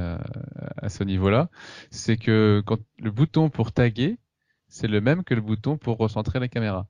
[0.81, 1.51] à ce niveau-là,
[1.91, 4.16] c'est que quand le bouton pour taguer,
[4.68, 6.89] c'est le même que le bouton pour recentrer la caméra.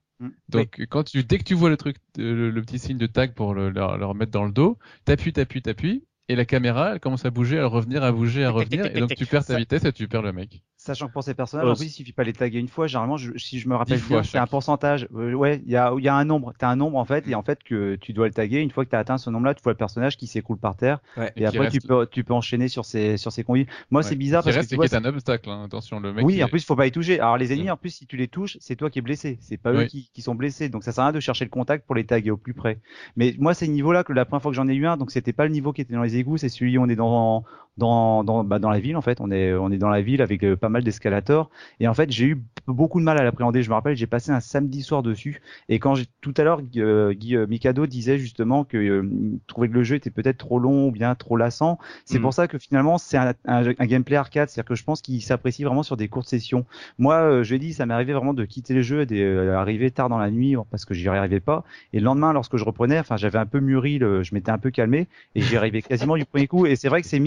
[0.49, 3.55] Donc quand tu dès que tu vois le truc le, petit signe de tag pour
[3.55, 7.25] le, le, le remettre dans le dos, t'appuies, t'appuies, t'appuies et la caméra elle commence
[7.25, 9.93] à bouger, à revenir, à bouger, à revenir et donc tu perds ta vitesse et
[9.93, 10.63] tu perds le mec.
[10.85, 12.89] Sachant que pour ces personnages, en plus, il suffit pas les taguer une fois.
[12.89, 15.07] Généralement, si je me rappelle bien, c'est un pourcentage.
[15.15, 16.53] Euh, ouais, il y a, y a un nombre.
[16.59, 18.59] T'as un nombre en fait, et en fait que tu dois le taguer.
[18.59, 20.75] Une fois que tu as atteint ce nombre-là, tu vois le personnage qui s'écroule par
[20.75, 20.99] terre.
[21.37, 23.69] et, après, tu peux, tu peux enchaîner sur ces, sur ces conduits.
[23.93, 25.49] Moi, c'est bizarre parce reste, que tu c'est un obstacle.
[25.51, 25.63] Hein.
[25.67, 26.27] Attention, le mec.
[26.27, 27.21] Oui, en plus, il faut pas y toucher.
[27.21, 29.39] Alors les ennemis, en plus, si tu les touches, c'est toi qui es blessé.
[29.41, 30.69] C'est pas eux qui, qui, sont blessés.
[30.69, 32.81] Donc ça sert à rien de chercher le contact pour les taguer au plus près.
[33.15, 35.13] Mais moi, c'est le niveau-là que la première fois que j'en ai eu un, donc
[35.13, 37.45] c'était pas le niveau qui était dans les égouts, c'est celui où on est dans
[37.77, 39.21] dans dans, bah, dans la ville en fait.
[39.21, 41.51] On est on est dans la ville avec pas mal d'escalators
[41.81, 43.63] et en fait j'ai eu beaucoup de mal à l'appréhender.
[43.63, 46.63] Je me rappelle, j'ai passé un samedi soir dessus et quand j'ai tout à l'heure
[46.63, 49.05] Guy Mikado disait justement que
[49.47, 51.79] trouvait que le jeu était peut-être trop long ou bien trop lassant.
[52.05, 52.23] C'est mm.
[52.23, 55.65] pour ça que finalement c'est un, un, gameplay arcade, c'est-à-dire que je pense qu'il s'apprécie
[55.65, 56.65] vraiment sur des courtes sessions.
[56.99, 60.31] Moi, je dis, ça m'est arrivé vraiment de quitter le jeu, d'arriver tard dans la
[60.31, 61.65] nuit parce que j'y arrivais pas.
[61.93, 64.71] Et le lendemain, lorsque je reprenais, enfin, j'avais un peu mûri, je m'étais un peu
[64.71, 66.67] calmé et j'y arrivais quasiment du premier coup.
[66.67, 67.21] Et c'est vrai que ces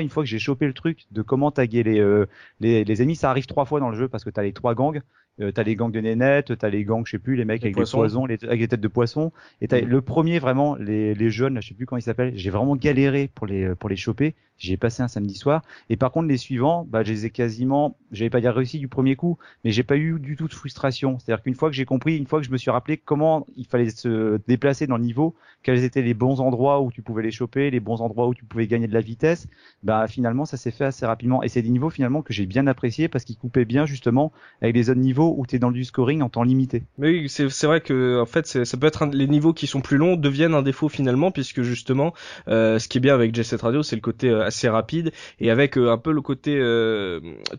[0.00, 2.26] une fois que j'ai chopé le truc de comment taguer les, euh,
[2.60, 4.74] les, les ennemis, ça arrive trois fois dans le jeu parce que t'as les trois
[4.74, 5.02] gangs.
[5.40, 7.74] Euh, t'as les gangs de nénettes, t'as les gangs, je sais plus, les mecs avec
[7.74, 9.32] des poisons, les, avec des têtes de poisson.
[9.60, 9.86] Et t'as mm.
[9.86, 12.36] le premier vraiment, les, les jeunes, je sais plus comment ils s'appellent.
[12.36, 14.34] J'ai vraiment galéré pour les pour les choper.
[14.58, 15.62] J'ai passé un samedi soir.
[15.90, 18.86] Et par contre, les suivants, bah, je les ai quasiment, j'allais pas dire réussi du
[18.86, 21.18] premier coup, mais j'ai pas eu du tout de frustration.
[21.18, 23.66] C'est-à-dire qu'une fois que j'ai compris, une fois que je me suis rappelé comment il
[23.66, 27.32] fallait se déplacer dans le niveau, quels étaient les bons endroits où tu pouvais les
[27.32, 29.48] choper, les bons endroits où tu pouvais gagner de la vitesse,
[29.82, 31.42] bah finalement ça s'est fait assez rapidement.
[31.42, 34.76] Et c'est des niveaux finalement que j'ai bien apprécié parce qu'ils coupaient bien justement avec
[34.76, 36.82] les autres niveaux où tu es dans du scoring en temps limité.
[36.98, 39.96] Mais oui, c'est vrai que en fait ça peut être les niveaux qui sont plus
[39.96, 42.12] longs deviennent un défaut finalement puisque justement
[42.48, 45.12] euh, ce qui est bien avec Jet Set Radio c'est le côté euh, assez rapide
[45.40, 46.52] et avec euh, un peu le côté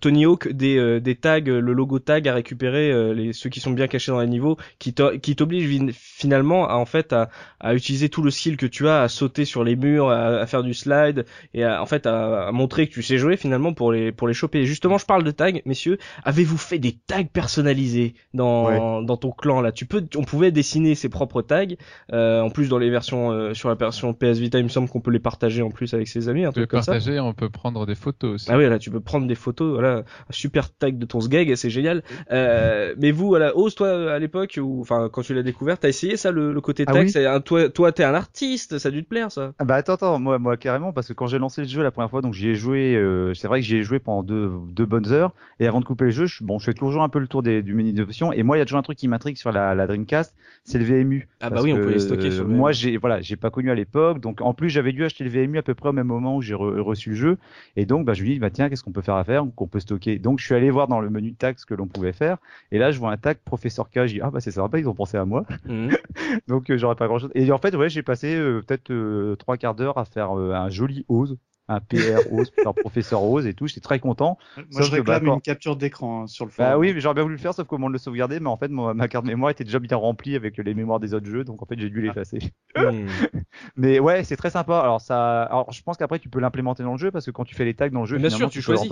[0.01, 2.91] Tony Hawk des, des tags, le logo tag à récupérer
[3.33, 7.29] ceux qui sont bien cachés dans les niveaux, qui t'oblige finalement à en fait à,
[7.73, 10.73] utiliser tout le skill que tu as, à sauter sur les murs, à, faire du
[10.73, 14.27] slide et à, en fait à, montrer que tu sais jouer finalement pour les pour
[14.27, 14.59] les choper.
[14.59, 15.97] Et justement, je parle de tags, messieurs.
[16.23, 17.23] Avez-vous fait des tags
[17.53, 21.65] personnalisés dans dans ton clan là Tu peux, on pouvait dessiner ses propres tags.
[22.11, 25.11] en plus, dans les versions sur la version PS Vita, il me semble qu'on peut
[25.11, 27.95] les partager en plus avec ses amis, un truc comme ça on peut prendre des
[27.95, 28.47] photos aussi.
[28.49, 31.55] Ah oui, là, tu peux prendre des photos, voilà, un super tag de ton sgeg,
[31.55, 32.03] c'est génial.
[32.31, 35.89] Euh, mais vous, voilà, ose toi à l'époque, ou enfin quand tu l'as découvert, t'as
[35.89, 37.07] essayé ça, le, côté ah tag?
[37.07, 39.53] c'est un, Toi, toi, t'es un artiste, ça a dû te plaire, ça.
[39.59, 41.91] Ah bah attends, attends, moi, moi carrément, parce que quand j'ai lancé le jeu la
[41.91, 44.51] première fois, donc j'y ai joué, euh, c'est vrai que j'y ai joué pendant deux,
[44.67, 47.09] deux bonnes heures, et avant de couper le jeu, je, bon, je fais toujours un
[47.09, 48.97] peu le tour des, du menu d'options, et moi, il y a toujours un truc
[48.97, 51.27] qui m'intrigue sur la, la Dreamcast, c'est le VMU.
[51.41, 52.47] Ah bah oui, on peut les stocker sur.
[52.47, 55.29] moi, j'ai, voilà, j'ai pas connu à l'époque, donc en plus, j'avais dû acheter le
[55.29, 57.37] VMU à peu près au même moment où j'ai reçu le jeu,
[57.75, 59.67] et donc, bah, je lui dis, bah, tiens, qu'est-ce qu'on peut faire à faire, qu'on
[59.67, 60.19] peut stocker.
[60.19, 62.37] Donc, je suis allé voir dans le menu tag ce que l'on pouvait faire.
[62.71, 64.05] Et là, je vois un tag professeur K.
[64.05, 65.45] Je dis, ah, bah, c'est sympa, ils ont pensé à moi.
[65.65, 65.91] Mhm.
[66.47, 67.31] donc, euh, j'aurais pas grand chose.
[67.35, 70.69] Et en fait, ouais, j'ai passé euh, peut-être euh, trois quarts d'heure à faire un
[70.69, 71.37] joli ose
[71.67, 73.67] un PR Rose, un professeur Rose et tout.
[73.67, 74.37] J'étais très content.
[74.71, 76.71] Moi, je réclame une capture d'écran hein, sur le forum.
[76.71, 78.39] Bah oui, mais j'aurais bien voulu le faire, sauf comment le sauvegarder.
[78.39, 81.27] Mais en fait, ma carte mémoire était déjà bien remplie avec les mémoires des autres
[81.27, 82.39] jeux, donc en fait, j'ai dû l'effacer.
[82.75, 83.05] Hmm.
[83.75, 84.79] mais ouais, c'est très sympa.
[84.79, 87.45] Alors ça, alors je pense qu'après, tu peux l'implémenter dans le jeu parce que quand
[87.45, 88.89] tu fais les tags dans le jeu, bien sûr, tu, choisis.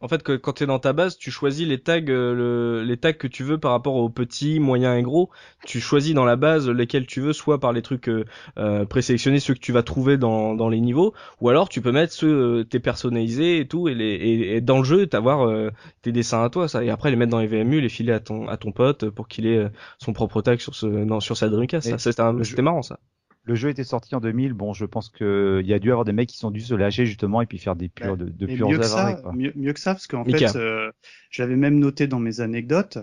[0.00, 3.14] En fait, quand tu es dans ta base, tu choisis les tags, euh, les tags
[3.14, 5.30] que tu veux par rapport aux petits, moyens et gros.
[5.64, 8.26] Tu choisis dans la base lesquels tu veux, soit par les trucs euh,
[8.58, 11.92] euh présélectionnés, ceux que tu vas trouver dans, dans les niveaux, ou alors tu peux
[11.96, 15.70] mettre ceux euh, t'es personnalisé et tout, et, les, et, dans le jeu, t'avoir euh,
[16.02, 18.20] tes dessins à toi, ça, et après les mettre dans les VMU, les filer à
[18.20, 19.68] ton à ton pote pour qu'il ait
[19.98, 21.98] son propre tag sur ce non, sur sa Dreamcast.
[21.98, 22.98] Ça, c'était marrant ça
[23.46, 24.52] le jeu était sorti en 2000.
[24.52, 26.74] Bon, je pense que il y a dû avoir des mecs qui sont dû se
[26.74, 29.80] lâcher justement et puis faire des purs de, de purs mieux que ça, mieux, que
[29.80, 30.90] ça, parce qu'en fait, euh,
[31.30, 32.98] j'avais même noté dans mes anecdotes.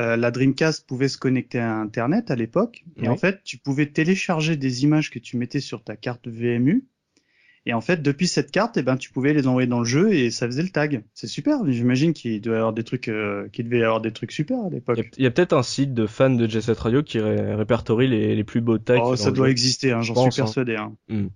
[0.00, 3.86] Euh, la Dreamcast pouvait se connecter à Internet à l'époque, et en fait, tu pouvais
[3.86, 6.84] télécharger des images que tu mettais sur ta carte VMU,
[7.66, 10.12] et en fait, depuis cette carte, eh ben, tu pouvais les envoyer dans le jeu
[10.12, 11.02] et ça faisait le tag.
[11.14, 11.58] C'est super.
[11.66, 14.58] J'imagine qu'il doit y avoir des trucs, euh, qu'il devait y avoir des trucs super
[14.66, 15.00] à l'époque.
[15.16, 18.36] Il y a, peut-être un site de fans de Jet Set Radio qui répertorie les,
[18.36, 19.00] les, plus beaux tags.
[19.02, 20.44] Oh, ça doit exister, hein, j'en suis hein.
[20.44, 20.76] persuadé.
[20.76, 20.92] Hein.
[21.08, 21.28] Hmm.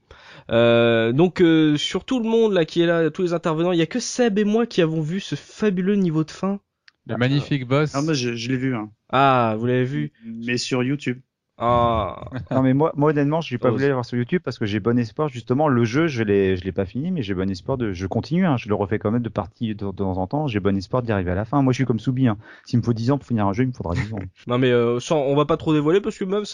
[0.51, 3.79] Euh, donc euh, sur tout le monde là qui est là, tous les intervenants, il
[3.79, 6.61] y a que Seb et moi qui avons vu ce fabuleux niveau de fin.
[7.07, 7.93] Le magnifique boss.
[7.95, 8.75] Ah moi je, je l'ai vu.
[8.75, 8.91] Hein.
[9.11, 10.13] Ah vous l'avez vu.
[10.25, 11.21] Mais sur YouTube.
[11.59, 12.25] Ah.
[12.51, 14.67] non mais moi, moi honnêtement, je n'ai pas voulu aller voir sur YouTube parce que
[14.67, 15.69] j'ai bon espoir justement.
[15.69, 17.93] Le jeu, je l'ai, je l'ai pas fini, mais j'ai bon espoir de.
[17.93, 20.47] Je continue, hein, je le refais quand même de partie de, temps en temps.
[20.47, 21.61] J'ai bon espoir d'y arriver à la fin.
[21.63, 22.29] Moi, je suis comme Soubi.
[22.29, 22.37] Hein.
[22.65, 24.19] S'il me faut 10 ans pour finir un jeu, il me faudra 10 ans.
[24.47, 26.45] non mais euh, sans, on va pas trop dévoiler parce que même,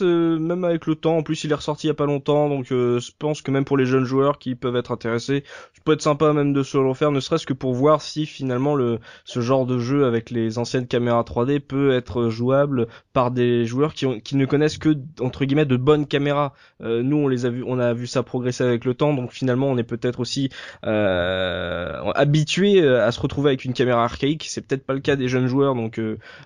[0.40, 2.72] même avec le temps, en plus, il est ressorti il y a pas longtemps, donc
[2.72, 5.44] euh, je pense que même pour les jeunes joueurs qui peuvent être intéressés,
[5.74, 8.26] ça peut être sympa même de se le refaire, ne serait-ce que pour voir si
[8.26, 13.30] finalement le ce genre de jeu avec les anciennes caméras 3D peut être jouable par
[13.30, 16.53] des joueurs qui, ont, qui ne connaissent que entre guillemets de bonnes caméras.
[16.82, 19.32] Euh, nous, on les a vu, on a vu ça progresser avec le temps, donc
[19.32, 20.51] finalement, on est peut-être aussi
[20.86, 24.47] euh, habitué euh, à se retrouver avec une caméra archaïque.
[24.49, 26.01] C'est peut-être pas le cas des jeunes joueurs, donc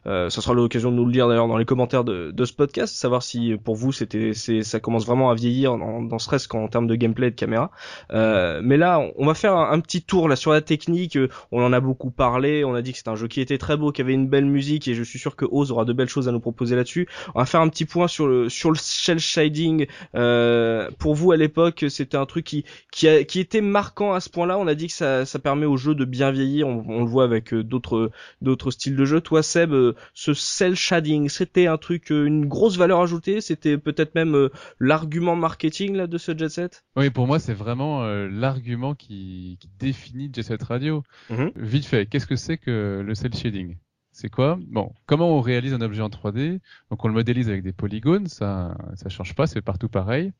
[0.04, 3.22] ça sera l'occasion de nous le dire d'ailleurs dans les commentaires de, ce podcast, savoir
[3.22, 6.94] si pour vous c'était, ça commence vraiment à vieillir dans, ce reste qu'en termes de
[6.94, 7.70] gameplay et de caméra.
[8.10, 11.18] mais là, on va faire un, petit tour là sur la technique.
[11.52, 12.64] On en a beaucoup parlé.
[12.64, 14.46] On a dit que c'était un jeu qui était très beau, qui avait une belle
[14.46, 17.08] musique, et je suis sûr que Oz aura de belles choses à nous proposer là-dessus.
[17.34, 19.86] On va faire un petit point sur le sur le shell shading.
[20.14, 24.20] Euh, pour vous à l'époque, c'était un truc qui qui, a, qui était marquant à
[24.20, 24.58] ce point-là.
[24.58, 26.68] On a dit que ça, ça permet au jeu de bien vieillir.
[26.68, 28.10] On, on le voit avec euh, d'autres
[28.40, 29.20] d'autres styles de jeu.
[29.20, 33.40] Toi, Seb, euh, ce cell shading, c'était un truc, une grosse valeur ajoutée?
[33.40, 34.48] C'était peut-être même
[34.80, 36.84] l'argument marketing là de ce Jet Set?
[36.96, 41.02] Oui, pour moi, c'est vraiment l'argument qui, qui, définit Jet Set Radio.
[41.30, 41.52] Mhm.
[41.56, 43.76] Vite fait, qu'est-ce que c'est que le cell shading?
[44.18, 44.58] C'est quoi?
[44.66, 46.58] Bon, comment on réalise un objet en 3D
[46.90, 50.32] Donc on le modélise avec des polygones, ça ça change pas, c'est partout pareil.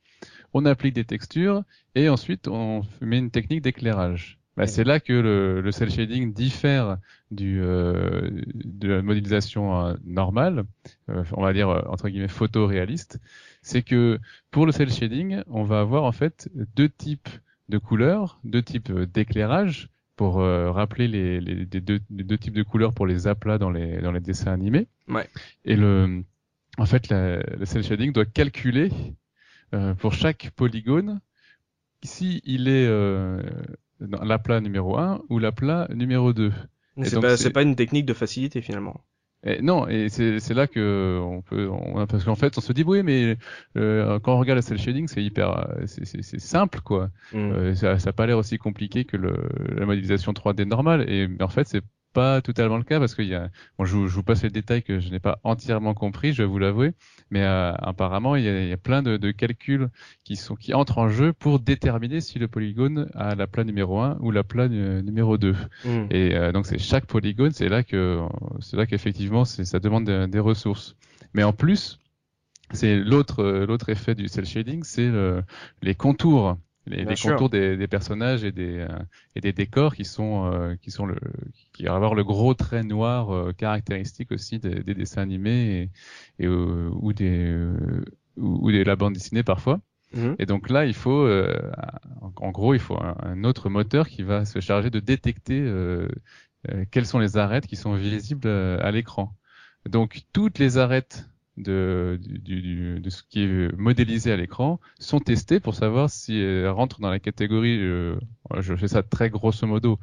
[0.52, 1.62] On applique des textures
[1.94, 4.40] et ensuite on met une technique d'éclairage.
[4.56, 6.98] Bah, c'est là que le, le cel shading diffère
[7.30, 10.64] du euh, de la modélisation euh, normale,
[11.08, 13.20] euh, on va dire entre guillemets photoréaliste.
[13.62, 14.18] C'est que
[14.50, 17.28] pour le cel shading, on va avoir en fait deux types
[17.68, 19.88] de couleurs, deux types d'éclairage
[20.18, 23.70] pour euh, rappeler les, les, deux, les, deux, types de couleurs pour les aplats dans
[23.70, 24.88] les, dans les dessins animés.
[25.06, 25.28] Ouais.
[25.64, 26.24] Et le,
[26.76, 28.90] en fait, la, le cel shading doit calculer
[29.74, 31.20] euh, pour chaque polygone
[32.02, 33.40] si il est euh,
[34.00, 36.52] l'aplat numéro 1 ou l'aplat numéro 2.
[37.04, 39.00] C'est pas, pas une technique de facilité finalement.
[39.44, 42.82] Et non, et c'est là que on peut, on, parce qu'en fait, on se dit
[42.82, 43.36] oui, mais
[43.76, 47.10] euh, quand on regarde le cel shading, c'est hyper, c'est simple quoi.
[47.32, 47.36] Mm.
[47.36, 51.08] Euh, ça, ça a pas l'air aussi compliqué que le, la modélisation 3D normale.
[51.08, 51.82] Et en fait, c'est
[52.18, 53.48] pas totalement le cas parce qu'il y a,
[53.78, 56.42] bon, je, vous, je vous passe les détails que je n'ai pas entièrement compris, je
[56.42, 56.94] vais vous l'avouer,
[57.30, 59.88] mais euh, apparemment il y, a, il y, a, plein de, de, calculs
[60.24, 64.00] qui sont qui entrent en jeu pour déterminer si le polygone a la plat numéro
[64.00, 65.52] 1 ou la plat numéro 2.
[65.84, 65.88] Mmh.
[66.10, 68.18] Et euh, donc c'est chaque polygone, c'est là que
[68.58, 70.96] c'est là qu'effectivement ça demande des, des ressources.
[71.34, 72.00] Mais en plus,
[72.72, 75.08] c'est l'autre l'autre effet du cel shading, c'est
[75.82, 76.56] les contours
[76.88, 78.88] les, les contours des, des, personnages et des euh,
[79.36, 81.16] et des décors qui sont euh, qui sont le
[81.72, 85.90] qui va avoir le gros trait noir euh, caractéristique aussi des, des, dessins animés
[86.38, 87.54] et, et ou des
[88.36, 89.80] ou des la bande dessinée parfois.
[90.14, 90.36] Mhm.
[90.38, 91.28] Et donc là, il faut,
[92.36, 95.70] en, gros, il faut un, autre moteur qui va se charger de détecter
[96.90, 99.34] quelles sont les arêtes qui sont visibles à l'écran.
[99.86, 101.28] Donc toutes les arêtes
[101.62, 106.68] de, du, de ce qui est modélisé à l'écran sont testés pour savoir si elles
[106.68, 107.78] rentrent dans la catégorie.
[107.80, 108.18] Euh,
[108.60, 109.98] je fais ça très grosso modo.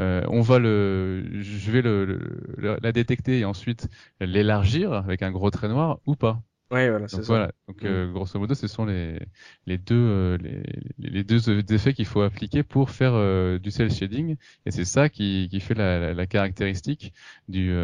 [0.00, 3.88] Euh, on va le, je vais le, la détecter et ensuite
[4.20, 6.42] l'élargir avec un gros trait noir ou pas.
[6.70, 7.50] Ouais, voilà, c'est ça.
[7.66, 8.12] Donc, euh, mm.
[8.12, 9.18] grosso modo, ce sont les,
[9.66, 10.62] les deux, euh, les,
[10.98, 14.36] les, deux effets qu'il faut appliquer pour faire euh, du cel shading.
[14.66, 17.12] Et c'est ça qui, qui fait la, la, caractéristique
[17.48, 17.74] du,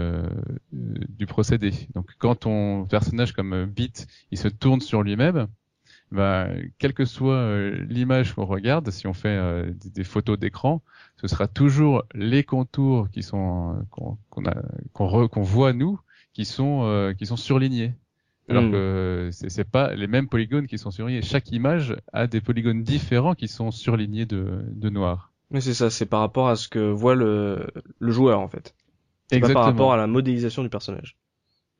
[0.72, 1.72] du procédé.
[1.96, 5.48] Donc, quand ton personnage comme Bit, il se tourne sur lui-même,
[6.12, 10.80] bah, quelle que soit l'image qu'on regarde, si on fait des, photos d'écran,
[11.16, 15.98] ce sera toujours les contours qui sont qu'on qu'on qu'on voit nous,
[16.34, 17.94] qui sont qui sont surlignés.
[18.48, 18.72] Alors hmm.
[18.72, 21.22] que c'est pas les mêmes polygones qui sont surlignés.
[21.22, 25.32] Chaque image a des polygones différents qui sont surlignés de, de noir.
[25.50, 27.66] Mais c'est ça, c'est par rapport à ce que voit le,
[27.98, 28.74] le joueur en fait.
[29.30, 29.48] Exactement.
[29.48, 31.16] Pas par rapport à la modélisation du personnage.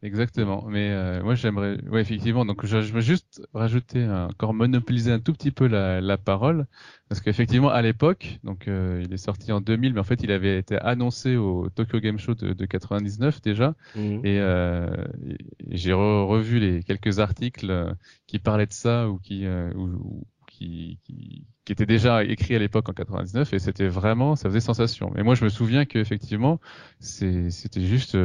[0.06, 0.64] Exactement.
[0.68, 2.44] Mais euh, moi, j'aimerais, ouais, effectivement.
[2.44, 6.66] Donc, je, je veux juste rajouter encore monopoliser un tout petit peu la, la parole,
[7.08, 10.30] parce qu'effectivement, à l'époque, donc euh, il est sorti en 2000, mais en fait, il
[10.30, 14.24] avait été annoncé au Tokyo Game Show de, de 99 déjà, mhm.
[14.24, 14.88] et, euh,
[15.26, 15.36] et
[15.70, 17.92] j'ai revu les quelques articles euh,
[18.28, 22.88] qui parlaient de ça ou qui ou, qui, qui, qui étaient déjà écrits à l'époque
[22.88, 25.10] en 99 et c'était vraiment ça faisait sensation.
[25.14, 26.60] Mais moi je me souviens qu'effectivement
[27.00, 28.16] c'était juste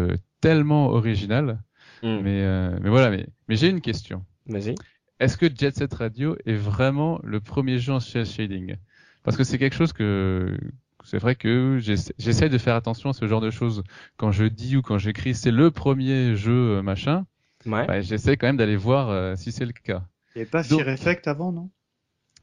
[0.41, 1.61] tellement original.
[2.03, 2.21] Hmm.
[2.21, 4.25] Mais, euh, mais voilà, mais, mais j'ai une question.
[4.47, 4.75] Vas-y.
[5.19, 8.75] Est-ce que Jet Set Radio est vraiment le premier jeu en shell shading?
[9.23, 10.57] Parce que c'est quelque chose que
[11.03, 13.83] c'est vrai que j'essaie de faire attention à ce genre de choses.
[14.17, 17.25] Quand je dis ou quand j'écris, c'est le premier jeu euh, machin.
[17.65, 17.85] Ouais.
[17.85, 20.03] Bah, j'essaie quand même d'aller voir euh, si c'est le cas.
[20.35, 21.69] Il n'y avait pas Fear Effect avant, non?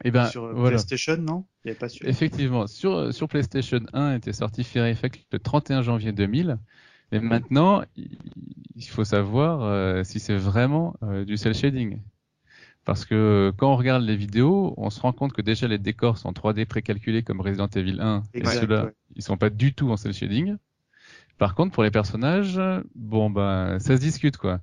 [0.05, 1.45] Et eh ben, sur PlayStation, non?
[1.65, 5.83] Il y avait pas Effectivement, sur, sur PlayStation 1 était sorti Fear Effect le 31
[5.83, 6.59] janvier 2000.
[7.13, 12.01] Et maintenant, il faut savoir euh, si c'est vraiment euh, du cel shading.
[12.85, 16.17] Parce que quand on regarde les vidéos, on se rend compte que déjà les décors
[16.17, 19.97] sont 3D précalculés comme Resident Evil 1 et ceux-là, ils sont pas du tout en
[19.97, 20.57] cel shading.
[21.37, 22.61] Par contre, pour les personnages,
[22.95, 24.61] bon ben, ça se discute quoi.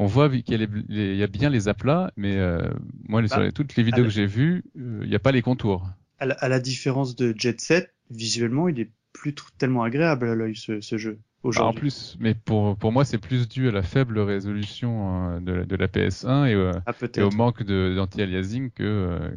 [0.00, 2.68] On voit qu'il y, a bien les aplats, mais euh,
[3.08, 5.88] moi, bah, sur toutes les vidéos que j'ai vues, il n'y a pas les contours.
[6.18, 10.34] À la, à la, différence de Jet Set, visuellement, il est plus tellement agréable à
[10.34, 11.20] l'œil ce, ce jeu.
[11.52, 15.40] Bah, en plus, mais pour, pour moi, c'est plus dû à la faible résolution euh,
[15.40, 19.30] de, de, la PS1 et, euh, ah, et au manque d'anti-aliasing que, euh,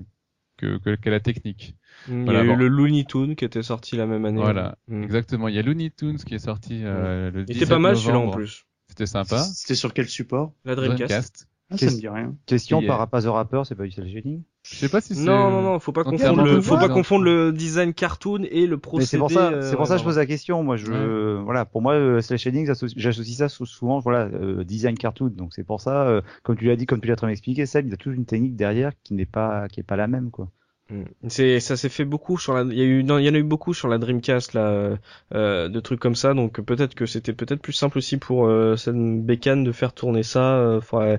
[0.55, 1.75] que, que, que, la technique.
[2.07, 4.41] Il y a eu le Looney Tunes qui était sorti la même année.
[4.41, 5.03] Voilà, mm.
[5.03, 5.49] exactement.
[5.49, 7.97] Il y a Looney Tunes qui est sorti euh, le 10 Il était pas mal
[7.97, 8.65] celui-là en plus.
[8.87, 9.39] C'était sympa.
[9.39, 10.53] C'était sur quel support?
[10.63, 11.49] La Dreamcast.
[11.69, 12.33] Ah, ça me dit rien.
[12.45, 14.43] Question par rapport au rappeur, c'est pas du cel shading?
[14.69, 15.23] Je sais pas si c'est.
[15.23, 18.77] Non, non, non, faut pas confondre le, faut pas confondre le design cartoon et le
[18.77, 19.07] procédé.
[19.07, 20.63] C'est pour ça, c'est pour ça que je pose la question.
[20.63, 22.65] Moi, je, voilà, pour moi, le cel shading,
[22.95, 24.29] j'associe ça souvent, voilà,
[24.63, 25.29] design cartoon.
[25.29, 27.79] Donc c'est pour ça, comme tu l'as dit, comme tu l'as très bien expliqué, ça,
[27.79, 30.31] il y a toute une technique derrière qui n'est pas, qui est pas la même,
[30.31, 30.49] quoi.
[30.89, 31.03] Mm.
[31.27, 33.33] C'est ça s'est fait beaucoup sur la il y a eu non, il y en
[33.33, 34.97] a eu beaucoup sur la Dreamcast là
[35.33, 38.77] euh, de trucs comme ça donc peut-être que c'était peut-être plus simple aussi pour euh,
[38.77, 41.17] cette bécane de faire tourner ça euh,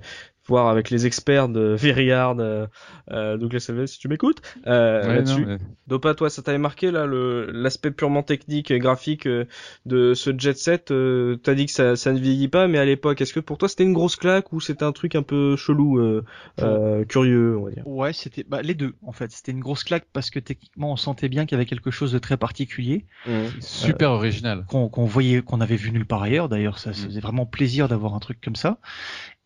[0.49, 2.67] voir avec les experts de Veryard, euh,
[3.11, 5.47] euh, Douglas Alves, si tu m'écoutes, euh, là-dessus.
[5.87, 9.45] Dopa, toi, ça t'avait marqué là l'aspect purement technique, et graphique euh,
[9.87, 10.91] de ce jet set.
[10.91, 13.59] Euh, T'as dit que ça, ça ne vieillit pas, mais à l'époque, est-ce que pour
[13.59, 17.65] toi c'était une grosse claque ou c'était un truc un peu chelou, euh, curieux, on
[17.65, 17.87] va dire?
[17.87, 19.31] Ouais, c'était bah, les deux en fait.
[19.31, 22.13] C'était une grosse claque parce que techniquement on sentait bien qu'il y avait quelque chose
[22.13, 23.61] de très particulier, mmh.
[23.61, 26.49] super original, qu'on voyait, qu'on avait vu nulle part ailleurs.
[26.49, 27.07] D'ailleurs, ça, ça mmh.
[27.07, 28.79] faisait vraiment plaisir d'avoir un truc comme ça.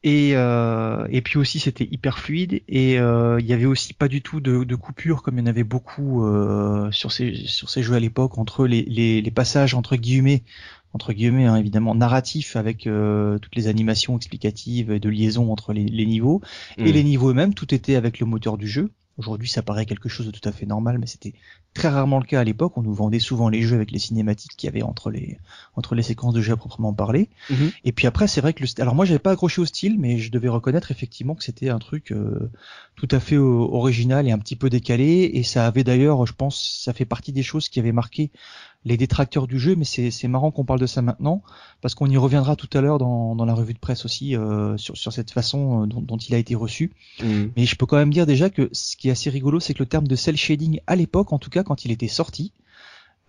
[0.04, 2.62] Et, euh, et puis aussi c'était hyper fluide.
[2.68, 5.44] Et euh, il y avait aussi pas du tout de, de coupure comme il y
[5.44, 9.30] en avait beaucoup euh, sur ces sur ces jeux à l'époque entre les, les, les,
[9.30, 10.42] passages entre guillemets
[10.92, 15.72] entre guillemets hein, évidemment narratifs avec euh, toutes les animations explicatives et de liaison entre
[15.72, 16.42] les, les niveaux.
[16.78, 16.94] Et mmh.
[16.94, 20.26] les niveaux eux-mêmes tout était avec le moteur du jeu Aujourd'hui, ça paraît quelque chose
[20.26, 21.34] de tout à fait normal, mais c'était
[21.74, 22.76] très rarement le cas à l'époque.
[22.76, 25.38] On nous vendait souvent les jeux avec les cinématiques qu'il y avait entre les
[25.76, 27.28] entre les séquences de jeux à proprement parler.
[27.50, 27.72] Mhm.
[27.84, 30.18] Et puis après, c'est vrai que le alors moi, j'avais pas accroché au style, mais
[30.18, 32.50] je devais reconnaître effectivement que c'était un truc euh,
[32.96, 35.30] tout à fait euh, original et un petit peu décalé.
[35.34, 38.30] Et ça avait d'ailleurs, je pense, ça fait partie des choses qui avaient marqué
[38.84, 41.42] les détracteurs du jeu, mais c'est marrant qu'on parle de ça maintenant,
[41.80, 44.76] parce qu'on y reviendra tout à l'heure dans, dans, la revue de presse aussi euh,
[44.76, 46.92] sur, sur, cette façon euh, dont, dont, il a été reçu.
[47.22, 47.44] Mmh.
[47.56, 49.80] Mais je peux quand même dire déjà que ce qui est assez rigolo, c'est que
[49.80, 52.52] le terme de cel shading, à l'époque, en tout cas quand il était sorti,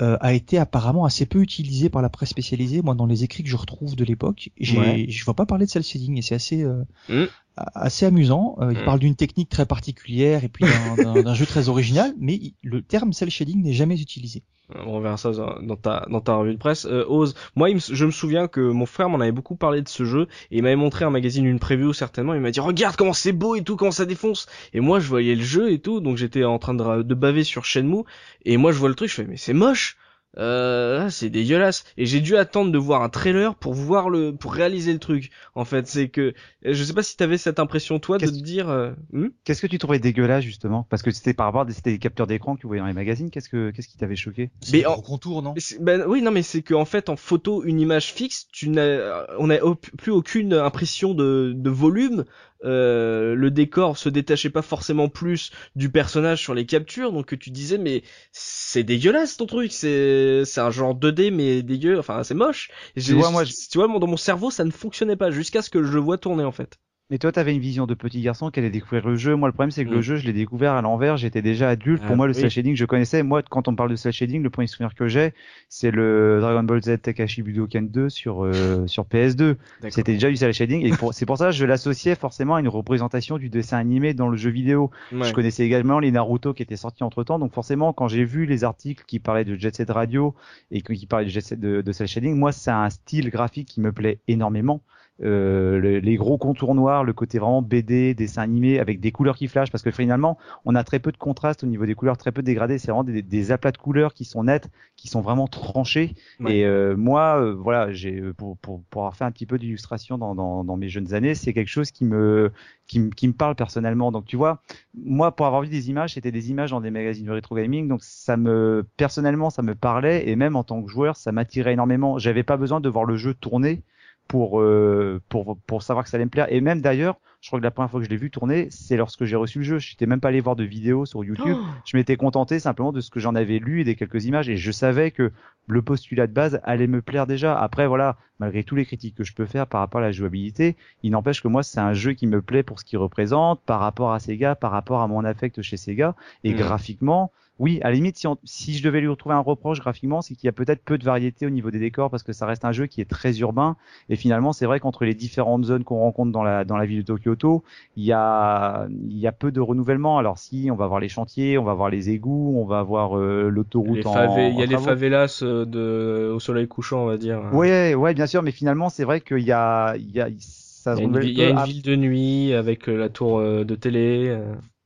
[0.03, 2.83] euh, a été apparemment assez peu utilisé par la presse spécialisée.
[2.83, 5.07] Moi, dans les écrits que je retrouve de l'époque, ouais.
[5.09, 7.23] je vois pas parler de cel shading et c'est assez euh, mmh.
[7.57, 8.57] Assez amusant.
[8.59, 8.85] Euh, il mmh.
[8.85, 10.65] parle d'une technique très particulière et puis
[10.97, 14.43] d'un jeu très original, mais le terme cel shading n'est jamais utilisé.
[14.85, 16.85] On verra ça dans ta dans ta revue de presse.
[16.85, 20.05] Euh, Ose, moi je me souviens que mon frère m'en avait beaucoup parlé de ce
[20.05, 22.33] jeu et il m'avait montré un magazine une preview certainement.
[22.33, 24.47] Il m'a dit regarde comment c'est beau et tout, comment ça défonce.
[24.73, 27.43] Et moi je voyais le jeu et tout, donc j'étais en train de, de baver
[27.43, 28.03] sur Shenmue
[28.45, 29.97] et moi je vois le truc, je fais mais c'est moche
[30.37, 31.83] euh, c'est dégueulasse.
[31.97, 35.29] Et j'ai dû attendre de voir un trailer pour voir le pour réaliser le truc
[35.55, 35.87] en fait.
[35.87, 36.33] C'est que
[36.63, 39.27] je sais pas si t'avais cette impression toi de te dire euh, hmm?
[39.43, 40.87] Qu'est-ce que tu trouvais dégueulasse justement?
[40.89, 43.29] Parce que c'était par rapport à des, capteurs d'écran que tu voyais dans les magazines.
[43.29, 44.49] Qu'est-ce que qu'est-ce qui t'avait choqué?
[44.71, 45.53] Mais en contour non?
[45.79, 49.25] Ben oui non mais c'est que en fait en photo une image fixe tu n'as
[49.37, 49.57] on a
[49.97, 52.25] plus aucune impression de, de volume
[52.63, 57.49] euh, le décor se détachait pas forcément plus du personnage sur les captures, donc tu
[57.51, 62.33] disais mais c'est dégueulasse ton truc, c'est c'est un genre 2D mais dégueu, enfin c'est
[62.35, 62.69] moche.
[63.05, 65.83] Tu vois, moi, tu vois, dans mon cerveau ça ne fonctionnait pas jusqu'à ce que
[65.83, 66.79] je le vois tourner en fait.
[67.13, 69.35] Mais toi, t'avais une vision de petit garçon qui allait découvrir le jeu.
[69.35, 70.01] Moi, le problème, c'est que le mm.
[70.01, 71.15] jeu, je l'ai découvert à l'envers.
[71.15, 72.01] J'étais déjà adulte.
[72.01, 72.49] Pour ah, moi, le oui.
[72.49, 73.21] shading, je connaissais.
[73.21, 75.35] Moi, quand on parle de slash shading, le premier souvenir que j'ai,
[75.69, 79.57] c'est le Dragon Ball Z Takashi Budokan 2 sur euh, sur PS2.
[79.89, 80.87] C'était déjà du slash shading.
[80.87, 84.27] Et c'est pour ça que je l'associais forcément à une représentation du dessin animé dans
[84.27, 84.89] le jeu vidéo.
[85.11, 87.37] Je connaissais également les Naruto qui étaient sortis entre temps.
[87.37, 90.33] Donc forcément, quand j'ai vu les articles qui parlaient de Jet Set Radio
[90.71, 93.81] et qui parlaient de Jet Set de, de shading, moi, c'est un style graphique qui
[93.81, 94.81] me plaît énormément.
[95.21, 99.47] Euh, les gros contours noirs, le côté vraiment BD, dessin animé avec des couleurs qui
[99.47, 102.31] flashent, parce que finalement on a très peu de contraste au niveau des couleurs, très
[102.31, 105.21] peu de dégradés, c'est vraiment des, des, aplats de couleurs qui sont nets, qui sont
[105.21, 106.15] vraiment tranchés.
[106.47, 110.17] Et euh, moi, euh, voilà, j'ai pour, pour, pour, avoir fait un petit peu d'illustration
[110.17, 112.51] dans, dans, dans, mes jeunes années, c'est quelque chose qui me
[112.87, 114.11] qui, qui, me parle personnellement.
[114.11, 114.61] Donc tu vois,
[114.95, 117.87] moi pour avoir vu des images, c'était des images dans des magazines de rétro gaming,
[117.87, 121.73] donc ça me personnellement ça me parlait et même en tant que joueur, ça m'attirait
[121.73, 122.17] énormément.
[122.17, 123.83] J'avais pas besoin de voir le jeu tourner
[124.27, 126.47] pour, euh, pour, pour savoir que ça allait me plaire.
[126.49, 128.95] Et même d'ailleurs, je crois que la première fois que je l'ai vu tourner, c'est
[128.95, 129.77] lorsque j'ai reçu le jeu.
[129.77, 131.57] Je n'étais même pas allé voir de vidéos sur YouTube.
[131.59, 134.47] Oh je m'étais contenté simplement de ce que j'en avais lu et des quelques images.
[134.47, 135.31] Et je savais que
[135.67, 137.59] le postulat de base allait me plaire déjà.
[137.59, 140.77] Après, voilà, malgré tous les critiques que je peux faire par rapport à la jouabilité,
[141.03, 143.81] il n'empêche que moi, c'est un jeu qui me plaît pour ce qu'il représente, par
[143.81, 146.15] rapport à Sega, par rapport à mon affect chez Sega.
[146.45, 146.57] Et mmh.
[146.57, 150.33] graphiquement, oui, à la limite, si, si je devais lui retrouver un reproche graphiquement, c'est
[150.33, 152.65] qu'il y a peut-être peu de variété au niveau des décors parce que ça reste
[152.65, 153.75] un jeu qui est très urbain.
[154.09, 157.03] Et finalement, c'est vrai qu'entre les différentes zones qu'on rencontre dans la, dans la ville
[157.03, 157.63] de Tokyo,
[157.95, 160.17] il y a, il y a peu de renouvellement.
[160.17, 163.17] Alors si, on va voir les chantiers, on va voir les égouts, on va voir
[163.17, 167.17] euh, l'autoroute en, Il y a les favelas euh, de, au soleil couchant, on va
[167.17, 167.39] dire.
[167.53, 170.95] Oui, ouais, bien sûr, mais finalement, c'est vrai qu'il y a, il y a, ça
[170.95, 173.41] il y a une, il y a une ville de nuit avec euh, la tour
[173.41, 174.35] de télé.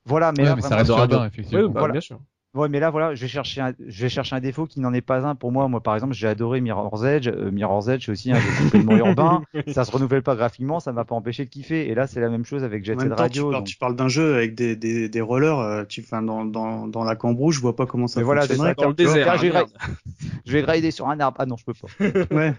[0.06, 1.64] Voilà, mais, ouais, mais ça reste urbain, effectivement.
[1.64, 2.20] Oui, bah, bien sûr.
[2.58, 4.92] Ouais, mais là, voilà, je vais chercher un, je vais chercher un défaut qui n'en
[4.92, 5.68] est pas un pour moi.
[5.68, 7.28] Moi, par exemple, j'ai adoré Mirror's Edge.
[7.28, 9.44] Euh, Mirror's Edge, c'est aussi un jeu complètement urbain.
[9.74, 11.88] Ça se renouvelle pas graphiquement, ça m'a pas empêché de kiffer.
[11.88, 13.46] Et là, c'est la même chose avec Jet Set Radio.
[13.46, 16.46] Tu parles, tu parles d'un jeu avec des, des, des rollers, euh, tu, enfin, dans,
[16.46, 18.58] dans, dans la cambrouge, je vois pas comment ça fonctionne.
[18.58, 19.32] Voilà, dans le désert.
[19.32, 19.66] Hein,
[20.46, 21.38] je, vais grinder sur un arbre.
[21.40, 21.88] Ah non, je peux pas.
[22.36, 22.54] ouais.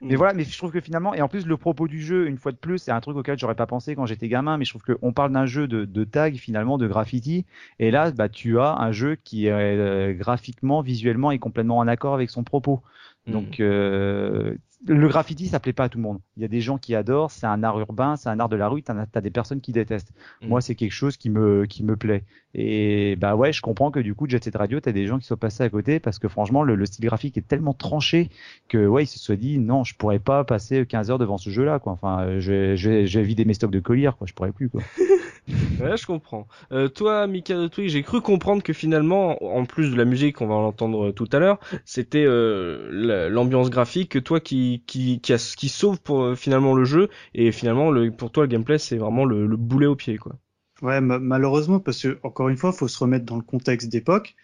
[0.00, 2.38] Mais voilà, mais je trouve que finalement, et en plus le propos du jeu, une
[2.38, 4.70] fois de plus, c'est un truc auquel j'aurais pas pensé quand j'étais gamin, mais je
[4.70, 7.46] trouve qu'on parle d'un jeu de, de, tag finalement, de graffiti,
[7.80, 11.88] et là, bah tu as un jeu qui est euh, graphiquement, visuellement est complètement en
[11.88, 12.82] accord avec son propos.
[13.26, 13.32] Mm.
[13.32, 14.54] Donc euh,
[14.86, 16.20] le graffiti, ça plaît pas à tout le monde.
[16.36, 18.56] Il y a des gens qui adorent, c'est un art urbain, c'est un art de
[18.56, 20.12] la rue, t'as as des personnes qui détestent.
[20.40, 20.48] Mm.
[20.48, 22.24] Moi, c'est quelque chose qui me qui me plaît.
[22.54, 25.26] Et bah ouais, je comprends que du coup, Jet Set Radio, t'as des gens qui
[25.26, 28.30] sont passés à côté parce que franchement, le, style graphique est tellement tranché
[28.68, 31.50] que ouais, ils se sont dit non, je pourrais pas passer 15 heures devant ce
[31.50, 31.92] jeu-là, quoi.
[31.92, 34.26] Enfin, je vais, je vais, vider mes stocks de colliers, quoi.
[34.26, 34.82] Je pourrais plus, quoi.
[35.80, 36.46] ouais, je comprends.
[36.72, 40.40] Euh, toi, Mika de Twig, j'ai cru comprendre que finalement, en plus de la musique,
[40.40, 45.34] on va l'entendre tout à l'heure, c'était euh, l'ambiance graphique que toi qui qui qui,
[45.34, 48.96] qui sauve pour euh, finalement le jeu et finalement le pour toi le gameplay c'est
[48.96, 50.36] vraiment le, le boulet au pied quoi.
[50.82, 54.36] Ouais, malheureusement parce que encore une fois, faut se remettre dans le contexte d'époque.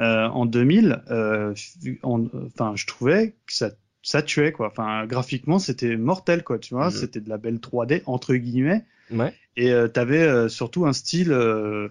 [0.00, 1.54] Euh, en 2000, euh,
[2.02, 3.70] enfin, je trouvais que ça
[4.02, 4.68] ça tuait quoi.
[4.68, 6.86] Enfin, graphiquement, c'était mortel quoi, tu vois.
[6.86, 6.92] Mhm.
[6.92, 8.84] C'était de la belle 3D entre guillemets.
[9.10, 9.32] Ouais.
[9.56, 11.88] Et euh, t'avais euh, surtout un style euh,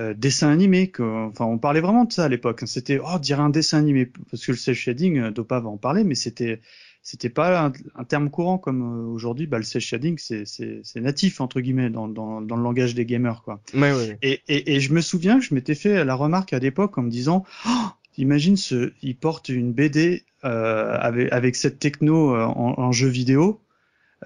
[0.00, 0.92] euh, dessin animé.
[0.98, 2.62] Enfin, on parlait vraiment de ça à l'époque.
[2.66, 6.04] C'était oh, dire un dessin animé parce que le cel shading, Dopa va en parler,
[6.04, 6.60] mais c'était
[7.06, 9.46] c'était pas un, terme courant comme euh, aujourd'hui.
[9.46, 13.42] Bah, le cel shading, c'est natif entre guillemets dans, dans, dans, le langage des gamers,
[13.44, 13.60] quoi.
[13.74, 14.18] Ouais, ouais.
[14.22, 17.02] Et, et, et, je me souviens que je m'étais fait la remarque à l'époque en
[17.02, 17.70] me disant, oh,
[18.18, 23.06] imagine ce, il porte une BD euh, avec, avec cette techno euh, en, en jeu
[23.06, 23.60] vidéo.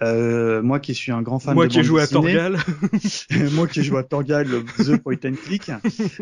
[0.02, 2.56] Euh, moi qui suis un grand fan moi de qui joue à Torgal.
[3.52, 5.70] Moi qui joue à Torgal le The Point and Click.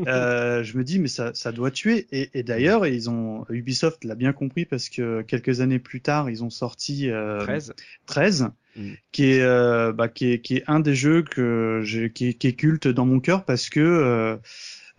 [0.07, 2.07] Euh, je me dis mais ça, ça doit tuer.
[2.11, 6.29] Et, et d'ailleurs ils ont Ubisoft l'a bien compris parce que quelques années plus tard
[6.29, 7.75] ils ont sorti euh, 13
[8.07, 8.93] 13 mm.
[9.13, 12.49] qui est euh, bah, qui est qui est un des jeux que j'ai qui, qui,
[12.49, 14.37] est culte dans mon cœur parce que euh,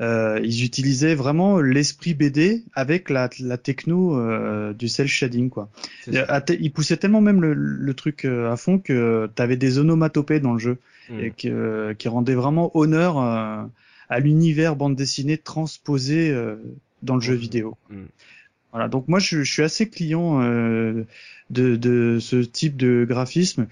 [0.02, 5.70] euh, ils utilisaient vraiment l'esprit BD avec la, la techno euh, du cel shading quoi.
[6.08, 9.78] Euh, ils poussaient tellement même le, le truc euh, à fond que tu avais des
[9.78, 10.78] onomatopées dans le jeu
[11.10, 11.20] hmm.
[11.20, 16.34] et que, qui rendaient vraiment honneur à l'univers bande dessinée transposé
[17.04, 17.78] dans le jeu vidéo.
[17.90, 18.06] Hmm.
[18.72, 21.06] Voilà, donc moi je, je suis assez client de,
[21.50, 23.68] de ce type de graphisme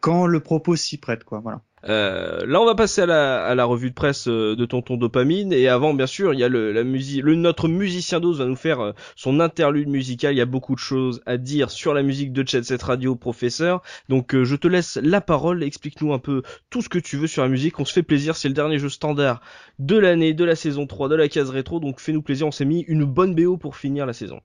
[0.00, 1.40] quand le propos s'y prête quoi.
[1.40, 1.60] Voilà.
[1.88, 5.52] Euh, là, on va passer à la, revue de presse euh, de Tonton Dopamine.
[5.52, 8.46] Et avant, bien sûr, il y a le, la musique, le notre musicien d'os va
[8.46, 10.34] nous faire euh, son interlude musical.
[10.34, 13.16] Il y a beaucoup de choses à dire sur la musique de Chat Set Radio,
[13.16, 13.82] professeur.
[14.08, 15.62] Donc, je te laisse la parole.
[15.62, 17.78] Explique-nous un peu tout ce que tu veux sur la musique.
[17.80, 18.36] On se fait plaisir.
[18.36, 19.40] C'est le dernier jeu standard
[19.78, 21.80] de l'année, de la saison 3, de la case rétro.
[21.80, 22.46] Donc, fais-nous plaisir.
[22.46, 24.40] On s'est mis une bonne BO pour finir la saison.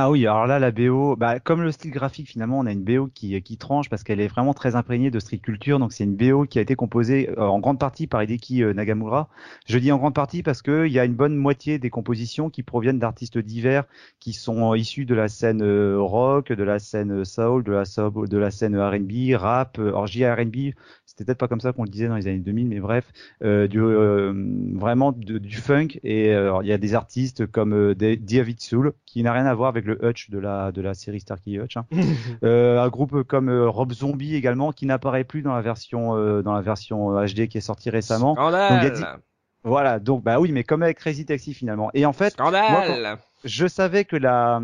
[0.00, 2.84] Ah oui, alors là, la BO, bah, comme le style graphique, finalement, on a une
[2.84, 5.80] BO qui, tranche parce qu'elle est vraiment très imprégnée de street culture.
[5.80, 8.72] Donc, c'est une BO qui a été composée euh, en grande partie par Hideki euh,
[8.72, 9.28] Nagamura.
[9.66, 12.62] Je dis en grande partie parce qu'il y a une bonne moitié des compositions qui
[12.62, 13.86] proviennent d'artistes divers
[14.20, 18.38] qui sont issus de la scène euh, rock, de la scène soul, de la, de
[18.38, 20.74] la scène R&B, rap, orgie R&B.
[21.06, 23.10] C'était peut-être pas comme ça qu'on le disait dans les années 2000, mais bref,
[23.40, 25.88] vraiment du funk.
[26.04, 29.87] Et il y a des artistes comme David Soul qui n'a rien à voir avec
[29.88, 31.76] le Hutch de la de la série Starkey Hutch.
[31.76, 31.86] Hein.
[32.44, 36.42] euh, un groupe comme euh, Rob Zombie également qui n'apparaît plus dans la version euh,
[36.42, 38.34] dans la version HD qui est sortie récemment.
[38.34, 39.20] Scandale.
[39.64, 41.90] Voilà, donc bah oui, mais comme avec Crazy Taxi finalement.
[41.92, 43.18] Et en fait, Scandale.
[43.44, 44.60] je savais que la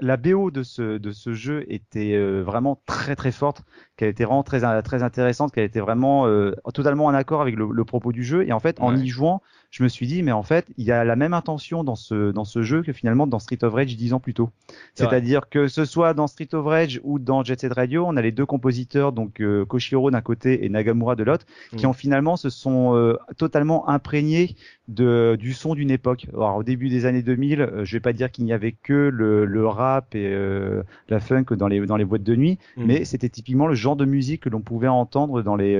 [0.00, 3.62] la BO de ce de ce jeu était vraiment très très forte,
[3.96, 6.26] qu'elle était vraiment très très intéressante, qu'elle était vraiment
[6.72, 8.46] totalement en accord avec le, le, propos du jeu.
[8.46, 10.92] Et en fait, en y jouant, je me suis dit, mais en fait, il y
[10.92, 13.96] a la même intention dans ce, dans ce jeu que finalement dans Street of Rage
[13.96, 14.50] dix ans plus tôt.
[14.94, 18.22] C'est-à-dire que ce soit dans Street of Rage ou dans Jet Set Radio, on a
[18.22, 21.44] les deux compositeurs, donc euh, Koshiro d'un côté et Nagamura de l'autre,
[21.76, 21.90] qui mm.
[21.90, 24.56] ont finalement se sont euh, totalement imprégnés
[24.88, 26.26] de, du son d'une époque.
[26.32, 28.94] Alors, au début des années 2000, euh, je vais pas dire qu'il n'y avait que
[28.94, 32.84] le, le rap et euh, la funk dans les, dans les boîtes de nuit, mm.
[32.86, 35.74] mais c'était typiquement le genre de musique que l'on pouvait entendre dans les,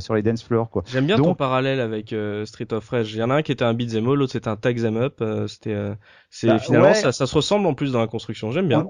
[0.00, 0.70] sur les dance floors.
[0.70, 0.82] Quoi.
[0.86, 4.32] J'aime bien ton parallèle avec Street of Rage un qui était un beat'em all, l'autre
[4.32, 5.18] c'était un tag them up.
[5.20, 5.94] Euh, c'était, euh,
[6.30, 8.50] c'est bah, finalement ça, ça, se ressemble en plus dans la construction.
[8.50, 8.86] J'aime bien.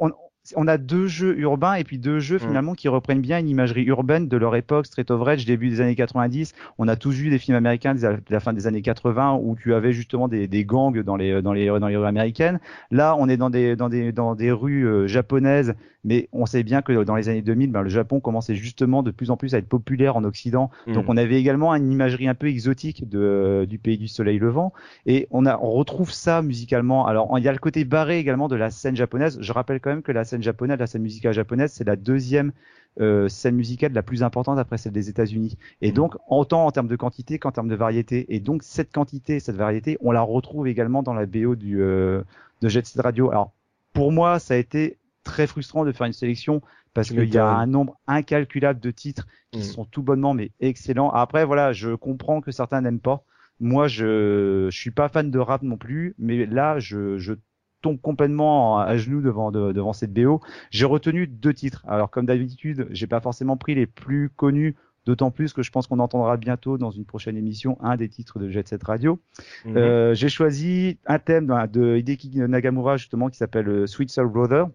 [0.56, 2.40] On, a deux jeux urbains et puis deux jeux mm.
[2.40, 5.82] finalement qui reprennent bien une imagerie urbaine de leur époque, Street of Rage, début des
[5.82, 6.55] années 90.
[6.78, 9.74] On a tous vu des films américains de la fin des années 80 où tu
[9.74, 12.60] avais justement des, des gangs dans les dans les dans les rues américaines.
[12.90, 15.74] Là, on est dans des dans des dans des rues euh, japonaises
[16.09, 19.10] mais on sait bien que dans les années 2000, ben, le Japon commençait justement de
[19.10, 20.70] plus en plus à être populaire en Occident.
[20.86, 20.94] Mm.
[20.94, 24.72] Donc on avait également une imagerie un peu exotique de, du pays du soleil levant,
[25.05, 27.06] et on, a, on retrouve ça musicalement.
[27.06, 29.36] Alors il y a le côté barré également de la scène japonaise.
[29.43, 32.52] Je rappelle quand même que la scène japonaise, la scène musicale japonaise, c'est la deuxième
[33.01, 35.59] euh, scène musicale la plus importante après celle des États-Unis.
[35.82, 35.94] Et mm.
[35.94, 38.26] donc, autant en termes de quantité qu'en termes de variété.
[38.35, 42.22] Et donc, cette quantité, cette variété, on la retrouve également dans la BO du, euh,
[42.62, 43.30] de Jet Set Radio.
[43.30, 43.52] Alors,
[43.93, 44.97] pour moi, ça a été
[45.29, 46.63] très frustrant de faire une sélection
[46.95, 49.63] parce qu'il y a un nombre incalculable de titres qui mm.
[49.63, 51.11] sont tout bonnement mais excellents.
[51.11, 53.23] Après, voilà, je comprends que certains n'aiment pas.
[53.61, 57.35] Moi, je, je suis pas fan de rap non plus, mais là, je, je
[57.83, 60.41] tombe complètement à genoux devant devant cette BO.
[60.71, 61.85] J'ai retenu deux titres.
[61.87, 64.75] Alors comme d'habitude, j'ai pas forcément pris les plus connus,
[65.07, 68.39] d'autant plus que je pense qu'on entendra bientôt dans une prochaine émission un des titres
[68.39, 69.21] de Jet Set Radio.
[69.67, 69.77] Mhm.
[69.77, 74.67] Euh, j'ai choisi un thème de Hideki Nagamura justement qui s'appelle euh, Sweet Soul Brother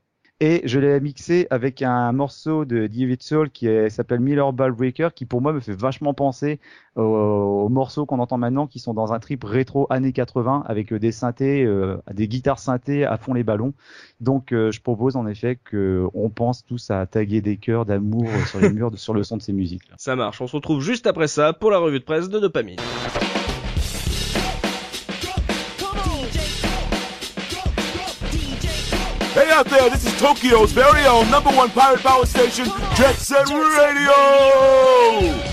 [0.45, 5.07] et je l'ai mixé avec un morceau de David Soul qui s'appelle Miller Ball Breaker
[5.15, 6.59] qui pour moi me fait vachement penser
[6.97, 11.13] aux, morceaux qu'on entend maintenant qui sont dans un trip rétro années 80 avec des
[11.13, 13.73] synthés, euh, des guitares synthés à fond les ballons.
[14.19, 18.27] Donc euh, je propose en effet que on pense tous à taguer des cœurs d'amour
[18.47, 19.89] sur les murs sur le son de ces musiques.
[19.95, 22.79] Ça marche, on se retrouve juste après ça pour la revue de presse de Dopamine.
[29.53, 32.65] Out there, this is Tokyo's very own number one pirate power station,
[32.95, 35.52] Jet Set Radio!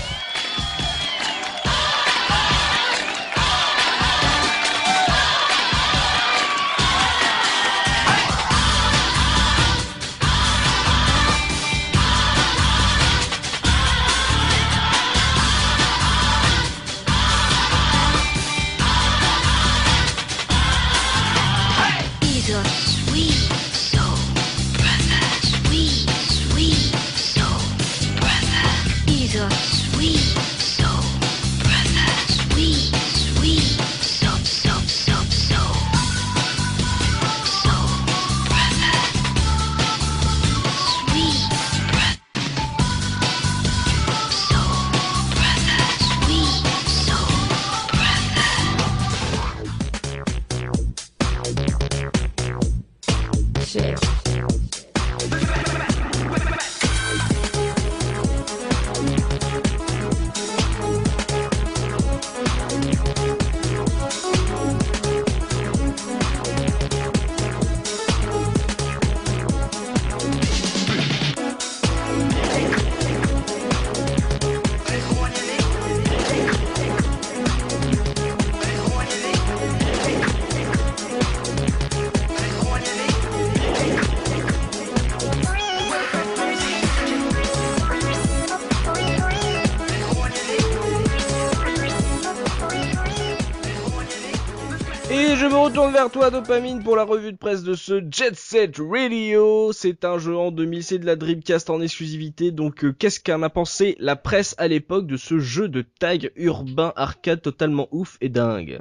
[96.09, 99.71] Toi, Dopamine, pour la revue de presse de ce Jet Set Radio.
[99.71, 102.51] C'est un jeu en 2000, c'est de la Dreamcast en exclusivité.
[102.51, 106.31] Donc, euh, qu'est-ce qu'en a pensé la presse à l'époque de ce jeu de tag
[106.35, 108.79] urbain arcade totalement ouf et dingue?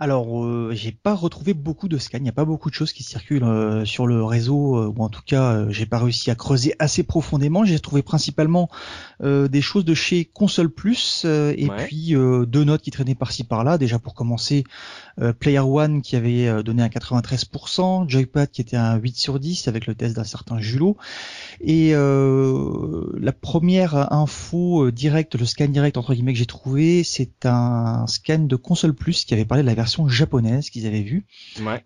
[0.00, 2.92] Alors, euh, j'ai pas retrouvé beaucoup de scans, il n'y a pas beaucoup de choses
[2.92, 6.74] qui circulent euh, sur le réseau, ou en tout cas, j'ai pas réussi à creuser
[6.80, 7.64] assez profondément.
[7.64, 8.68] J'ai trouvé principalement
[9.22, 13.78] des choses de chez Console Plus, et puis deux notes qui traînaient par-ci par-là.
[13.78, 14.64] Déjà pour commencer,
[15.38, 19.86] Player One qui avait donné un 93%, Joypad qui était un 8 sur 10 avec
[19.86, 20.96] le test d'un certain Julot.
[21.60, 28.06] Et la première info directe, le scan direct entre guillemets que j'ai trouvé, c'est un
[28.06, 31.24] scan de Console Plus qui avait parlé de la version japonaise qu'ils avaient vue.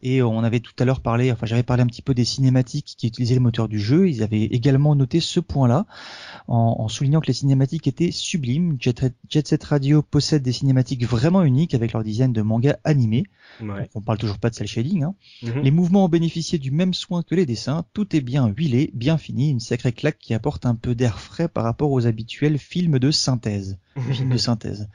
[0.03, 2.95] Et on avait tout à l'heure parlé, enfin j'avais parlé un petit peu des cinématiques
[2.97, 4.09] qui utilisaient le moteur du jeu.
[4.09, 5.87] Ils avaient également noté ce point-là
[6.49, 8.77] en, soulignant que les cinématiques étaient sublimes.
[8.81, 13.25] Jet, Set Radio possède des cinématiques vraiment uniques avec leur dizaine de mangas animés.
[13.61, 15.05] on parle toujours pas de cel shading.
[15.05, 15.15] Hein.
[15.43, 15.63] Mhm.
[15.63, 17.85] Les mouvements ont bénéficié du même soin que les dessins.
[17.93, 21.49] Tout est bien huilé, bien fini, une sacrée claque qui apporte un peu d'air frais
[21.49, 23.79] par rapport aux habituels films de synthèse.
[24.13, 24.89] films de synthèse.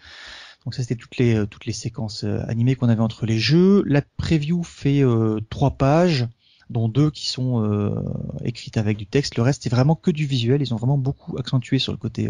[0.66, 3.40] Donc ça c'était toutes les euh, toutes les séquences euh, animées qu'on avait entre les
[3.40, 3.84] jeux.
[3.88, 6.28] La preview fait euh, trois pages
[6.72, 7.93] dont deux qui sont
[8.43, 9.35] écrites avec du texte.
[9.35, 10.61] Le reste c'est vraiment que du visuel.
[10.61, 12.30] Ils ont vraiment beaucoup accentué sur le côté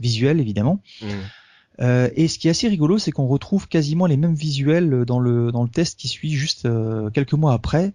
[0.00, 0.80] visuel évidemment.
[1.02, 1.86] Mmh.
[2.14, 5.50] et ce qui est assez rigolo, c'est qu'on retrouve quasiment les mêmes visuels dans le
[5.52, 6.68] dans le test qui suit juste
[7.12, 7.92] quelques mois après.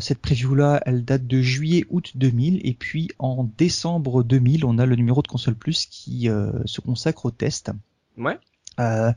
[0.00, 4.86] cette preview là, elle date de juillet-août 2000 et puis en décembre 2000, on a
[4.86, 6.28] le numéro de console plus qui
[6.64, 7.70] se consacre au test.
[8.16, 8.38] Ouais.
[8.80, 9.12] Euh,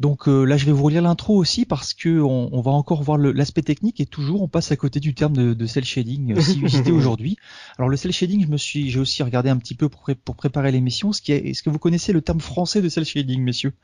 [0.00, 3.18] Donc euh, là, je vais vous relire l'intro aussi parce que on, va encore voir
[3.18, 6.40] l'aspect technique et toujours on passe à côté du terme de, de cel shading euh,
[6.40, 7.36] si cité aujourd'hui.
[7.76, 10.36] Alors le cel shading, je me suis, j'ai aussi regardé un petit peu pour, pour
[10.36, 11.10] préparer l'émission.
[11.10, 13.74] Est, est-ce que vous connaissez le terme français de cel shading, messieurs?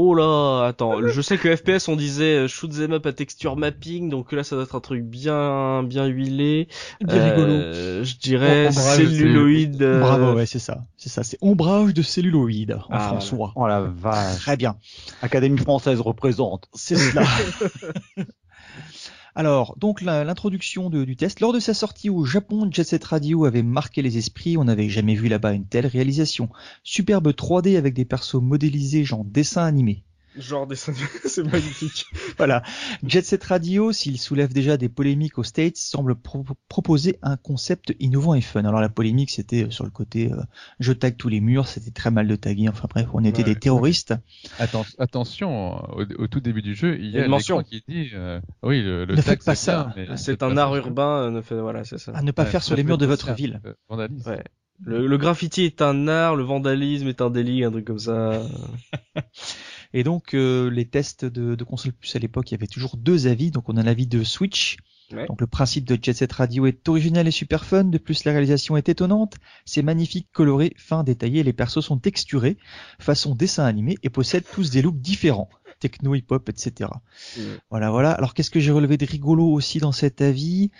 [0.00, 3.56] Oh là, attends, je sais que FPS on disait euh, shoot them up à texture
[3.56, 6.68] mapping, donc là ça doit être un truc bien bien huilé.
[7.00, 7.52] Bien rigolo.
[7.52, 9.82] Euh, je dirais celluloïde.
[9.82, 10.84] Euh, Bravo, ouais, c'est ça.
[10.96, 13.52] C'est ça, c'est ombrage de celluloïde en ah, François.
[13.56, 14.36] Oh la vache.
[14.36, 14.76] Très bien.
[15.20, 16.68] Académie française représente.
[16.74, 17.24] C'est cela.
[19.38, 21.38] Alors, donc l'introduction du test.
[21.38, 24.56] Lors de sa sortie au Japon, Jet Set Radio avait marqué les esprits.
[24.58, 26.48] On n'avait jamais vu là-bas une telle réalisation.
[26.82, 30.02] Superbe 3D avec des persos modélisés genre dessin animé.
[30.38, 32.06] Genre des c'est magnifique.
[32.36, 32.62] voilà.
[33.04, 36.14] Jet Set Radio, s'il soulève déjà des polémiques aux States, semble
[36.68, 38.64] proposer un concept innovant et fun.
[38.64, 40.36] Alors la polémique, c'était euh, sur le côté euh,
[40.78, 42.68] je tag tous les murs, c'était très mal de taguer.
[42.68, 44.14] Enfin bref, on était des terroristes.
[44.98, 48.82] attention, au, tout début du jeu, il y a une mention qui dit euh, oui,
[48.82, 49.94] le, le tag c'est ça.
[50.16, 52.12] C'est un art urbain, ne fait, voilà, c'est ça.
[52.14, 53.60] À ne pas faire sur les murs de votre ville.
[53.90, 54.42] Ouais.
[54.80, 58.42] Le, le, graffiti est un art, le vandalisme est un délit, un truc comme ça.
[59.94, 62.96] Et donc euh, les tests de, de, console plus à l'époque, il y avait toujours
[62.96, 63.50] deux avis.
[63.50, 64.76] Donc on a l'avis de Switch.
[65.26, 67.84] Donc le principe de Jet Set Radio est original et super fun.
[67.84, 69.36] De plus la réalisation est étonnante.
[69.64, 71.42] C'est magnifique, coloré, fin, détaillé.
[71.42, 72.58] Les persos sont texturés,
[72.98, 75.48] façon dessin animé et possèdent tous des looks différents
[75.80, 76.90] techno, hip-hop, etc.
[77.70, 78.10] Voilà, voilà.
[78.10, 80.70] Alors qu'est-ce que j'ai relevé de rigolo aussi dans cet avis?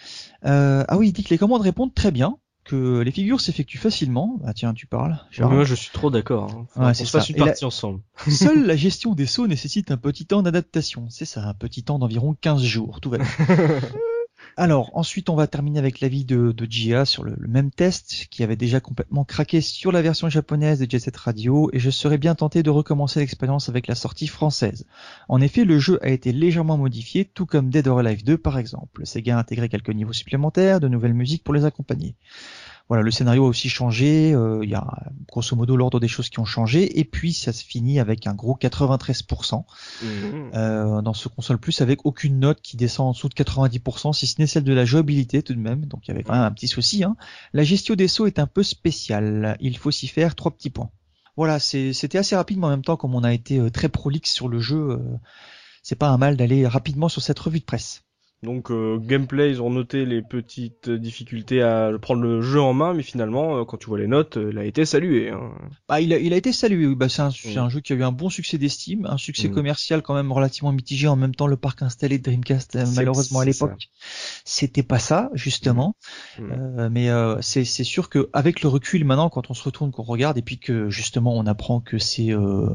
[0.45, 2.37] Euh, Ah oui, il dit que les commandes répondent très bien
[2.69, 4.39] que les figures s'effectuent facilement.
[4.45, 5.19] Ah tiens, tu parles.
[5.39, 6.67] Moi, je suis trop d'accord.
[6.77, 6.87] Hein.
[6.87, 7.25] Ouais, c'est ça.
[7.27, 8.01] une partie ensemble.
[8.29, 11.07] Seule la gestion des sauts nécessite un petit temps d'adaptation.
[11.09, 13.01] C'est ça, un petit temps d'environ 15 jours.
[13.01, 13.27] Tout va bien.
[14.61, 18.43] Alors, ensuite, on va terminer avec l'avis de, de Gia sur le, même test, qui
[18.43, 22.19] avait déjà complètement craqué sur la version japonaise de Jet Set Radio, et je serais
[22.19, 24.85] bien tenté de recommencer l'expérience avec la sortie française.
[25.29, 28.59] En effet, le jeu a été légèrement modifié, tout comme Dead or Alive 2 par
[28.59, 29.07] exemple.
[29.07, 32.17] Sega a intégré quelques niveaux supplémentaires, de nouvelles musiques pour les accompagner.
[32.89, 34.33] Voilà, le scénario a aussi changé.
[34.33, 34.87] Euh, il y a
[35.29, 38.35] grosso modo l'ordre des choses qui ont changé, et puis ça se finit avec un
[38.35, 40.07] gros 93% mmh.
[40.55, 44.27] euh, dans ce console plus, avec aucune note qui descend en dessous de 90%, si
[44.27, 45.85] ce n'est celle de la jouabilité tout de même.
[45.85, 47.05] Donc il y avait quand même un petit souci.
[47.05, 47.17] Hein.
[47.53, 49.57] La gestion des sauts est un peu spéciale.
[49.61, 50.91] Il faut s'y faire trois petits points.
[51.39, 54.33] Voilà, c'était assez rapide, mais en même temps, comme on a été euh, très prolixe
[54.33, 54.99] sur le jeu, euh,
[55.85, 58.03] c'est pas un mal d'aller rapidement sur cette revue de presse.
[58.45, 62.95] Donc euh, gameplay, ils ont noté les petites difficultés à prendre le jeu en main,
[62.95, 65.31] mais finalement, euh, quand tu vois les notes, euh, il a été salué.
[65.31, 65.51] Hein.
[65.89, 66.87] Bah, il a, il a été salué.
[66.87, 66.95] Oui.
[66.95, 67.59] Bah, c'est un, mm.
[67.59, 69.55] un, jeu qui a eu un bon succès d'estime, un succès mm.
[69.55, 71.09] commercial quand même relativement mitigé.
[71.09, 73.89] En même temps, le parc installé de Dreamcast, euh, malheureusement à l'époque,
[74.45, 75.97] c'était pas ça justement.
[76.39, 76.89] Mm.
[76.93, 77.09] mais
[77.41, 80.59] c'est sûr que avec le recul maintenant, quand on se retourne, qu'on regarde, et puis
[80.59, 82.69] que justement on apprend que c'est euh,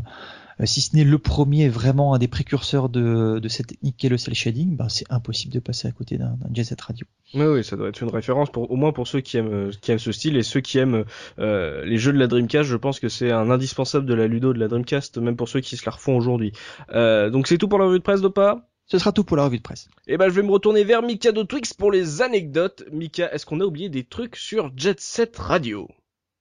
[0.65, 4.17] si ce n'est le premier vraiment un des précurseurs de, de cette technique qu'est le
[4.17, 7.05] cel shading, ben c'est impossible de passer à côté d'un Jet Set Radio.
[7.33, 9.91] Oui, oui, ça doit être une référence pour au moins pour ceux qui aiment qui
[9.91, 11.05] aiment ce style et ceux qui aiment
[11.39, 12.69] euh, les jeux de la Dreamcast.
[12.69, 15.61] Je pense que c'est un indispensable de la Ludo de la Dreamcast, même pour ceux
[15.61, 16.53] qui se la refont aujourd'hui.
[16.93, 18.67] Euh, donc c'est tout pour la revue de presse, Dopa?
[18.85, 19.87] Ce sera tout pour la revue de presse.
[20.07, 22.83] Et eh ben je vais me retourner vers Mika de Twix pour les anecdotes.
[22.91, 25.87] Mika, est-ce qu'on a oublié des trucs sur Jet Set Radio?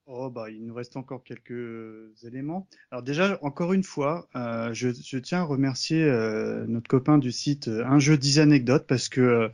[0.06, 2.66] Oh bah il nous reste encore quelques éléments.
[2.90, 7.30] Alors déjà encore une fois, euh, je, je, tiens à remercier euh, notre copain du
[7.30, 9.48] site euh, Un jeu 10 anecdotes parce que euh,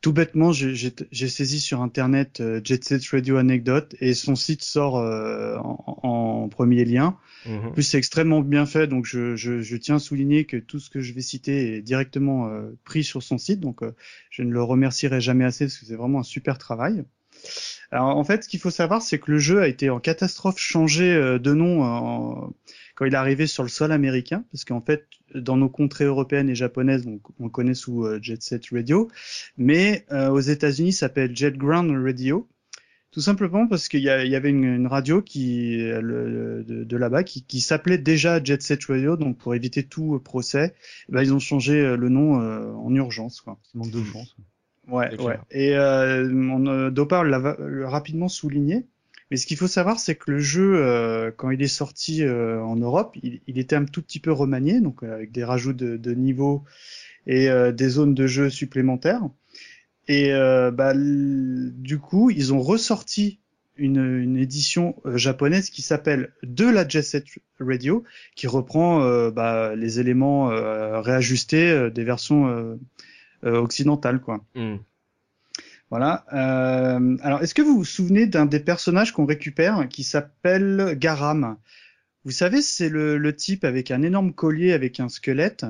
[0.00, 6.00] tout bêtement j'ai saisi sur internet Jet Set Radio Anecdote et son site sort en,
[6.02, 7.16] en, premier lien.
[7.46, 7.68] Mhm.
[7.68, 10.78] En plus c'est extrêmement bien fait donc je, je, je, tiens à souligner que tout
[10.78, 12.50] ce que je vais citer est directement
[12.84, 13.80] pris sur son site donc
[14.28, 17.04] je ne le remercierai jamais assez parce que c'est vraiment un super travail.
[17.90, 20.58] Alors en fait, ce qu'il faut savoir, c'est que le jeu a été en catastrophe
[20.58, 22.52] changé euh, de nom
[22.94, 26.48] quand il est arrivé sur le sol américain, parce qu'en fait, dans nos contrées européennes
[26.48, 29.10] et japonaises, on, on connaît sous euh, Jet Set Radio,
[29.56, 32.48] mais euh, aux États-Unis, s'appelle Jet Ground Radio.
[33.10, 38.60] Tout simplement parce qu'il y, avait une, radio qui de, là-bas qui, s'appelait déjà Jet
[38.60, 40.74] Set Radio, donc pour éviter tout procès,
[41.08, 43.40] eh ben, ils ont changé le nom en urgence.
[43.40, 43.60] Quoi.
[43.72, 44.34] Manque de chance.
[44.88, 45.38] Ouais, ouais.
[45.50, 47.56] Et euh, on, euh, Dopar l'a
[47.86, 48.86] rapidement souligné.
[49.30, 52.62] Mais ce qu'il faut savoir, c'est que le jeu, euh, quand il est sorti euh,
[52.62, 55.72] en Europe, il, il, était un tout petit peu remanié, donc euh, avec des rajouts
[55.72, 56.62] de, de niveaux
[57.26, 59.22] et des zones de jeu supplémentaires.
[60.08, 63.38] Et bah, du coup, ils ont ressorti
[63.76, 67.24] une, une édition japonaise qui s'appelle De la Jet Set
[67.60, 68.04] Radio,
[68.36, 70.48] qui reprend bah, les éléments
[71.00, 72.74] réajustés des versions euh,
[73.52, 74.44] occidentale, quoi.
[74.54, 74.76] Hmm.
[75.90, 76.24] Voilà.
[76.32, 81.56] Euh, alors, est-ce que vous vous souvenez d'un des personnages qu'on récupère qui s'appelle Garam?
[82.24, 85.66] Vous savez, c'est le, le type avec un énorme collier avec un squelette,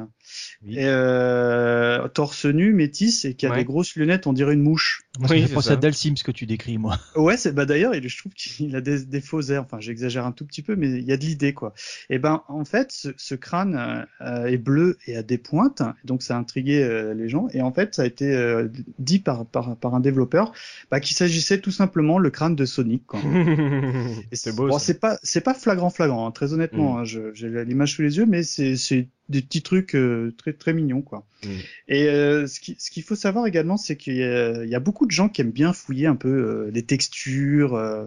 [0.64, 0.74] Oui.
[0.78, 3.56] et, euh, torse nu, métis, et qui a Ouais.
[3.58, 5.02] des grosses lunettes, on dirait une mouche.
[5.18, 5.74] Moi, ça Oui, penser ça.
[5.74, 6.98] à Dalsim, ce que tu décris, moi.
[7.16, 9.62] Ouais, c'est bah d'ailleurs, il- je trouve qu'il a des, des faux airs.
[9.62, 11.74] Enfin, j'exagère un tout petit peu, mais il y a de l'idée, quoi.
[12.10, 16.22] Et ben, en fait, ce, ce crâne euh, est bleu et a des pointes, donc
[16.22, 17.46] ça a intrigué euh, les gens.
[17.52, 18.68] Et en fait, ça a été euh,
[18.98, 20.52] dit par, par, par un développeur
[20.90, 23.06] bah, qu'il s'agissait tout simplement le crâne de Sonic.
[23.06, 23.20] Quoi.
[24.32, 24.68] C'est beau.
[24.68, 26.94] Bon, c'est pas c'est pas flagrant flagrant, hein, très honnêtement.
[26.94, 26.98] Mm.
[26.98, 30.52] hein, je- J'ai l'image sous les yeux, mais c'est c'est des petits trucs euh, très
[30.52, 31.26] très mignons quoi.
[31.44, 31.48] Mm.
[31.88, 35.06] Et euh, ce qui ce qu'il faut savoir également, c'est qu'il y, y a beaucoup
[35.06, 38.06] de gens qui aiment bien fouiller un peu euh, les textures euh,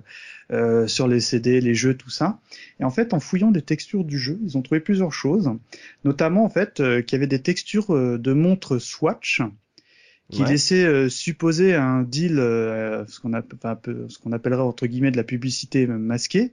[0.51, 2.39] euh, sur les CD, les jeux, tout ça.
[2.79, 5.51] Et en fait, en fouillant des textures du jeu, ils ont trouvé plusieurs choses,
[6.05, 9.41] notamment en fait euh, qu'il y avait des textures euh, de montres Swatch
[10.29, 10.49] qui Ouais.
[10.49, 16.51] laissaient euh, supposer un deal, euh, ce qu'on appellerait entre guillemets de la publicité masquée,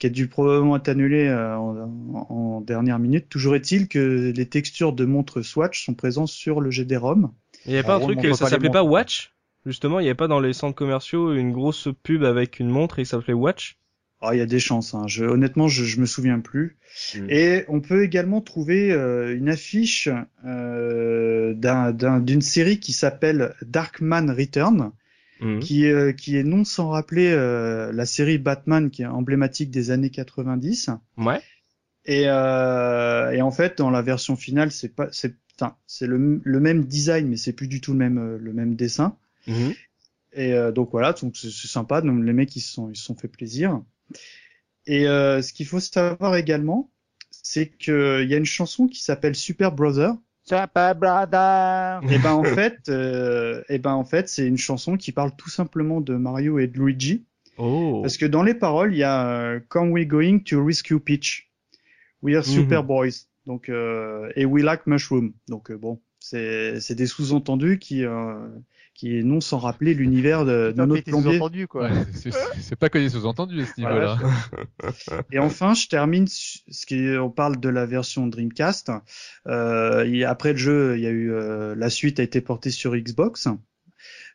[0.00, 3.28] qui a dû probablement être annulé euh, en, en- dernière minute.
[3.28, 7.30] Toujours est-il que les textures de montres Swatch sont présentes sur le GD-ROM.
[7.66, 8.82] Il y avait pas un on truc, ça s'appelait pas.
[8.82, 9.32] Watch?
[9.66, 12.98] Justement, il y avait pas dans les centres commerciaux une grosse pub avec une montre
[12.98, 13.76] et ça s'appelait Watch?
[14.22, 14.94] Ah, il y a des chances.
[14.94, 15.04] Hein.
[15.06, 16.76] Je, honnêtement, je, je me souviens plus.
[17.14, 17.26] Mm.
[17.30, 20.08] Et on peut également trouver euh, une affiche
[20.46, 24.92] euh, d'un- d'un- d'une série qui s'appelle Darkman Return,
[25.40, 25.60] Mhm.
[25.60, 29.90] qui, euh, qui est non sans rappeler euh, la série Batman qui est emblématique des
[29.90, 30.90] années 90.
[31.16, 31.40] Ouais.
[32.04, 35.36] Et, euh, et en fait, dans la version finale, c'est pas, c'est,
[35.86, 38.74] c'est le, le même design, mais c'est plus du tout le même, euh, le même
[38.74, 39.16] dessin.
[39.46, 39.74] Mhm.
[40.32, 42.00] Et euh, donc voilà, donc c'est sympa.
[42.00, 43.82] Donc les mecs ils se sont ils se sont fait plaisir.
[44.86, 46.90] Et euh, ce qu'il faut savoir également,
[47.30, 50.14] c'est que il y a une chanson qui s'appelle Super Brother.
[50.50, 52.00] Super brother.
[52.10, 55.48] Et ben en fait, euh, et ben en fait, c'est une chanson qui parle tout
[55.50, 57.24] simplement de Mario et de Luigi.
[57.56, 58.00] Oh.
[58.02, 61.50] Parce que dans les paroles, il y a euh, Come we going to rescue Peach?
[62.22, 62.86] We are super Mhm.
[62.86, 63.26] boys.
[63.46, 65.32] Donc euh, et we like mushroom.
[65.48, 68.04] Donc euh, bon, c'est c'est des sous-entendus qui
[69.00, 71.30] qui non sans rappeler l'univers de, de notre plombier.
[71.32, 71.84] sous-entendu, quoi.
[71.88, 75.22] Ouais, c'est- c'est c'est pas que des sous-entendus à ce Voilà, niveau-là.
[75.32, 78.92] Et enfin, je termine ce qui on parle de la version Dreamcast.
[79.46, 82.22] Euh, il y a- après le jeu, il y a eu euh, la suite a
[82.22, 83.48] été portée sur Xbox.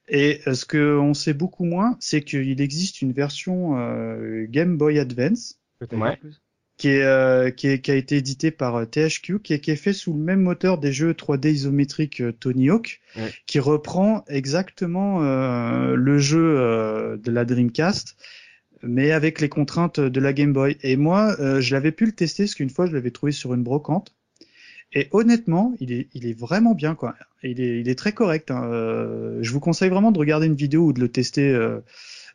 [0.07, 4.77] Et euh, ce que on sait beaucoup moins, c'est qu'il existe une version euh, Game
[4.77, 5.59] Boy Advance
[5.91, 6.17] Ouais.
[6.17, 6.41] plus.
[6.77, 9.71] Qui est, euh, qui est qui a été édité par euh, THQ, qui est, qui
[9.71, 13.31] est fait sous le même moteur des jeux 3D isométriques euh, Tony Hawk, Ouais.
[13.47, 18.17] qui reprend exactement euh, le jeu euh, de la Dreamcast,
[18.83, 20.77] mais avec les contraintes de la Game Boy.
[20.83, 23.53] Et moi, euh, je l'avais pu le tester, parce qu'une fois, je l'avais trouvé sur
[23.53, 24.13] une brocante.
[24.93, 27.15] Et honnêtement, il est, il est vraiment bien, quoi.
[27.43, 28.51] Il est, il est très correct.
[28.51, 28.63] hein.
[28.65, 31.49] Euh, je vous conseille vraiment de regarder une vidéo ou de le tester,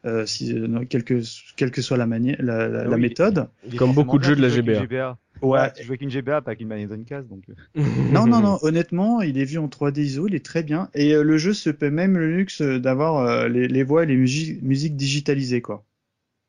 [0.05, 1.21] euh, euh, si, euh, quelle que,
[1.57, 3.01] quelle que soit la manière, la, la, la Oui.
[3.01, 3.49] méthode.
[3.77, 5.19] Comme beaucoup de jeux de la tu GBA.
[5.43, 5.73] une Ouais.
[5.73, 7.43] Tu joues avec une GBA, pas avec une manette Dreamcast, donc.
[7.49, 7.55] euh.
[8.13, 10.91] Non, non, non, honnêtement, il est vu en 3D ISO, il est très bien.
[10.95, 14.07] Et euh, le jeu se paie même le luxe d'avoir euh, les, les voix et
[14.07, 15.85] les musiques, musiques digitalisées, quoi.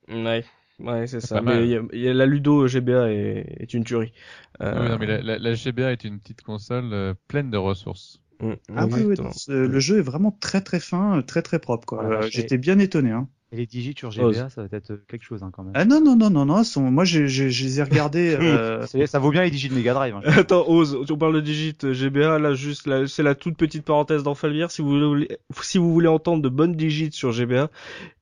[0.10, 0.44] Ouais.
[0.80, 1.36] Ouais, c'est ça.
[1.36, 1.60] pas mal.
[1.60, 4.14] Mais il y a- il y, a la Ludo GBA est, est une tuerie.
[4.62, 7.52] Euh, Ah oui, non, mais la, la- la GBA est une petite console euh, pleine
[7.52, 8.20] de ressources.
[8.42, 9.06] mm, Ah oui,
[9.48, 12.04] le jeu est vraiment très très fin, très très propre, quoi.
[12.04, 13.30] Voilà, et- J'étais bien étonné, hein.
[13.54, 15.74] Et les digits sur GBA, ça va être euh, quelque chose, hein, quand même.
[15.76, 16.90] Ah non, non, non, non, non, sont...
[16.90, 18.34] moi j'ai- j'ai- je les ai regardés.
[18.40, 20.16] euh, Ça vaut bien les digits de Mega Drive.
[20.16, 20.22] hein.
[20.26, 23.84] Attends, Ose, on parle de Digit euh, GBA, là juste, là, c'est la toute petite
[23.84, 24.72] parenthèse d'Enfalvière.
[24.72, 27.70] Si vous voulez, si vous voulez entendre de bonnes Digits sur GBA,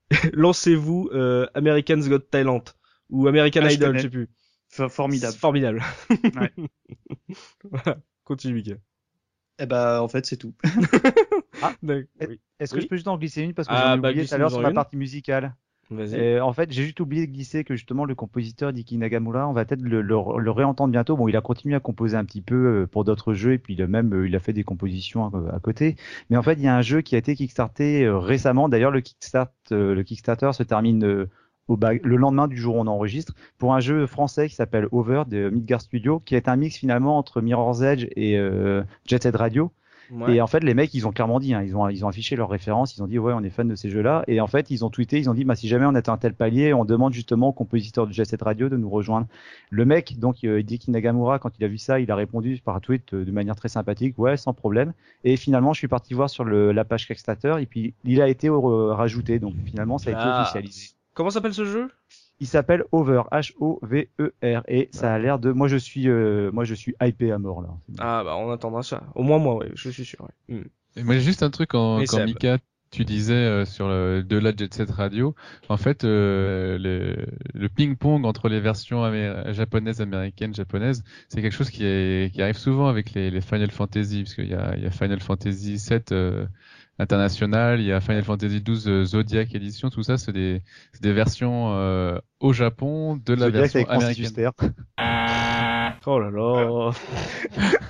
[0.34, 2.64] lancez-vous euh, American's Got Talent
[3.12, 4.30] ou American Ah, je Idol, je sais plus.
[4.70, 5.34] for- formidable.
[5.38, 5.84] Formidable.
[6.36, 6.52] Ouais.
[7.70, 7.98] voilà.
[8.24, 8.74] Continue, Mika.
[9.60, 10.54] Eh ben, en fait, c'est tout.
[11.84, 12.06] Oui.
[12.60, 12.84] Est-ce que Oui.
[12.84, 13.54] je peux juste en glisser une?
[13.54, 15.56] Parce que Ah, j'en ai bah, oublié tout à l'heure sur la partie musicale.
[16.14, 19.54] Et, en fait, j'ai juste oublié de glisser que justement le compositeur Diki Nagamura, on
[19.54, 21.18] va peut-être le, le, le réentendre bientôt.
[21.18, 23.74] Bon, il a continué à composer un petit peu euh, pour d'autres jeux et puis
[23.74, 25.96] il a même euh, il a fait des compositions à, à côté.
[26.30, 28.70] Mais en fait, il y a un jeu qui a été kickstarté euh, récemment.
[28.70, 31.28] D'ailleurs, le kickstart, le Kickstarter se termine
[31.68, 34.88] au bag- le lendemain du jour où on enregistre pour un jeu français qui s'appelle
[34.92, 39.24] Over de Midgard Studio, qui est un mix finalement entre Mirror's Edge et euh, Jet
[39.24, 39.72] Set Radio.
[40.12, 40.36] Ouais.
[40.36, 42.36] Et en fait, les mecs, ils ont clairement dit, hein, ils ont ils ont affiché
[42.36, 44.24] leurs références, ils ont dit ouais, on est fan de ces jeux-là.
[44.28, 46.18] Et en fait, ils ont tweeté, ils ont dit bah si jamais on atteint un
[46.18, 49.28] tel palier, on demande justement au compositeur de Jet Radio de nous rejoindre.
[49.70, 52.82] Le mec, donc euh, Hideki Nagamura, quand il a vu ça, il a répondu par
[52.82, 54.94] tweet euh, de manière très sympathique, ouais, sans problème.
[55.24, 58.28] Et finalement, je suis parti voir sur le, la page Kickstarter et puis il a
[58.28, 59.40] été euh, rajouté.
[59.40, 60.42] Donc finalement, ça a été Ah.
[60.42, 60.90] officialisé.
[61.14, 61.90] Comment s'appelle ce jeu?
[62.40, 66.74] Il s'appelle Over, H-O-V-E-R, et ça a l'air de, moi je suis, euh, moi je
[66.74, 67.70] suis hypé à mort là.
[68.00, 69.04] Ah bah on attendra ça.
[69.16, 70.20] Au moins moi, ouais, je suis sûr.
[70.22, 70.56] Ouais.
[70.56, 70.64] Mm.
[70.96, 72.26] Et moi, j'ai juste un truc quand, Oui, quand.
[72.26, 72.58] Mika
[72.92, 75.36] tu disais euh, sur le, de la Jet Set Radio,
[75.70, 79.04] en fait, euh, le, le ping-pong entre les versions
[79.52, 83.70] japonaises, américaines, japonaises, c'est quelque chose qui, est, qui arrive souvent avec les, les Final
[83.70, 86.48] Fantasy, parce qu'il y a, il y a Final Fantasy 7 euh,
[87.00, 90.62] international, il y a Final Fantasy 12 Zodiac édition, tout ça, c'est des,
[91.02, 94.52] des versions au Japon de la version américaine.
[96.06, 96.92] Oh là là.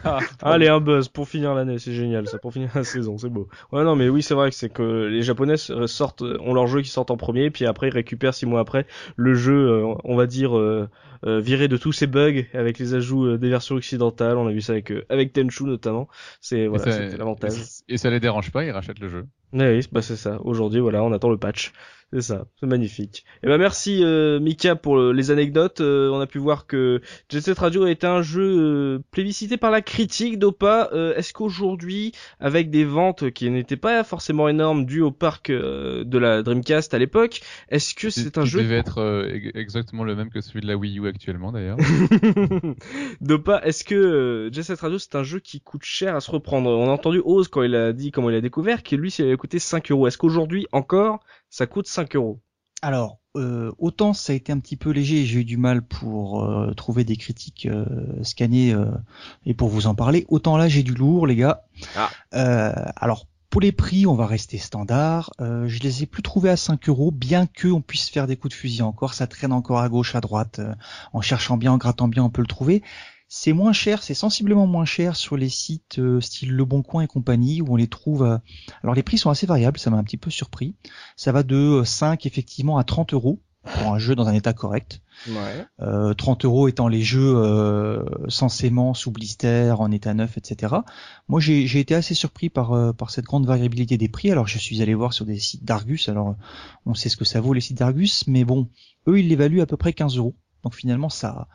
[0.03, 3.29] ah, allez, un buzz pour finir l'année, c'est génial ça, pour finir la saison, c'est
[3.29, 3.47] beau.
[3.71, 6.81] Ouais, non, mais oui, c'est vrai que c'est que les Japonais sortent, ont leur jeu
[6.81, 10.15] qui sort en premier, puis après ils récupèrent six mois après le jeu, euh, on
[10.15, 10.89] va dire, euh,
[11.25, 14.37] euh, viré de tous ces bugs avec les ajouts des versions occidentales.
[14.37, 16.07] On a vu ça avec avec Tenchu notamment.
[16.41, 17.53] C'est voilà, l'avantage.
[17.87, 19.25] Et ça les dérange pas, ils rachètent le jeu.
[19.53, 20.39] Oui, bah c'est ça.
[20.43, 21.73] Aujourd'hui, voilà, on attend le patch.
[22.11, 23.23] C'est ça, c'est magnifique.
[23.35, 25.79] Et eh ben merci euh, Mika pour les anecdotes.
[25.81, 29.69] Euh, on a pu voir que Jet Set Radio été un jeu euh, plébiscité par
[29.69, 30.89] la critique d'Opa.
[30.91, 36.17] Euh, est-ce qu'aujourd'hui, avec des ventes qui n'étaient pas forcément énormes dues au parc de
[36.17, 40.41] la Dreamcast à l'époque, est-ce que c'est un jeu devait être exactement le même que
[40.41, 41.77] celui de la Wii U actuellement d'ailleurs
[43.21, 46.71] D'Opa, est-ce que Jet Set Radio c'est un jeu qui coûte cher à se reprendre?
[46.71, 49.25] On a entendu Oz quand il a dit comment il a découvert que lui, s'il
[49.25, 50.07] avait coûté 5 euros.
[50.07, 51.19] Est-ce qu'aujourd'hui encore
[51.49, 52.39] ça coûte 5 euros.
[52.81, 56.43] Alors, euh, autant ça a été un petit peu léger, j'ai eu du mal pour
[56.43, 57.85] euh, trouver des critiques euh,
[58.23, 58.75] scannées
[59.45, 60.25] et pour vous en parler.
[60.29, 61.63] Autant là, j'ai du lourd, les gars.
[61.95, 62.09] Ah.
[62.95, 65.31] alors, pour les prix, on va rester standard.
[65.39, 68.53] je les ai plus trouvés à 5 euros, bien que on puisse faire des coups
[68.53, 69.13] de fusil encore.
[69.13, 70.61] Ça traîne encore à gauche, à droite.
[71.13, 72.83] en cherchant bien, en grattant bien, on peut le trouver.
[73.31, 77.03] C'est moins cher, c'est sensiblement moins cher sur les sites euh, style Le Bon Coin
[77.03, 78.23] et compagnie où on les trouve.
[78.23, 78.39] Euh,
[78.81, 80.73] alors les prix sont assez variables, ça m'a un petit peu surpris.
[81.15, 84.53] Ça va de 5 euh, effectivement à 30 euros pour un jeu dans un état
[84.53, 85.03] correct.
[85.27, 85.63] Ouais.
[85.79, 90.77] Euh, 30 euros étant les jeux euh, censément sous blister, en état neuf, etc.
[91.27, 94.31] Moi, j'ai été assez surpris par, par cette grande variabilité des prix.
[94.31, 96.09] Alors, je suis allé voir sur des sites d'Argus.
[96.09, 96.35] Alors,
[96.87, 98.69] on sait ce que ça vaut les sites d'Argus, mais bon,
[99.07, 100.35] eux, ils l'évaluent à peu près 15 euros.
[100.63, 101.47] Donc finalement, ça,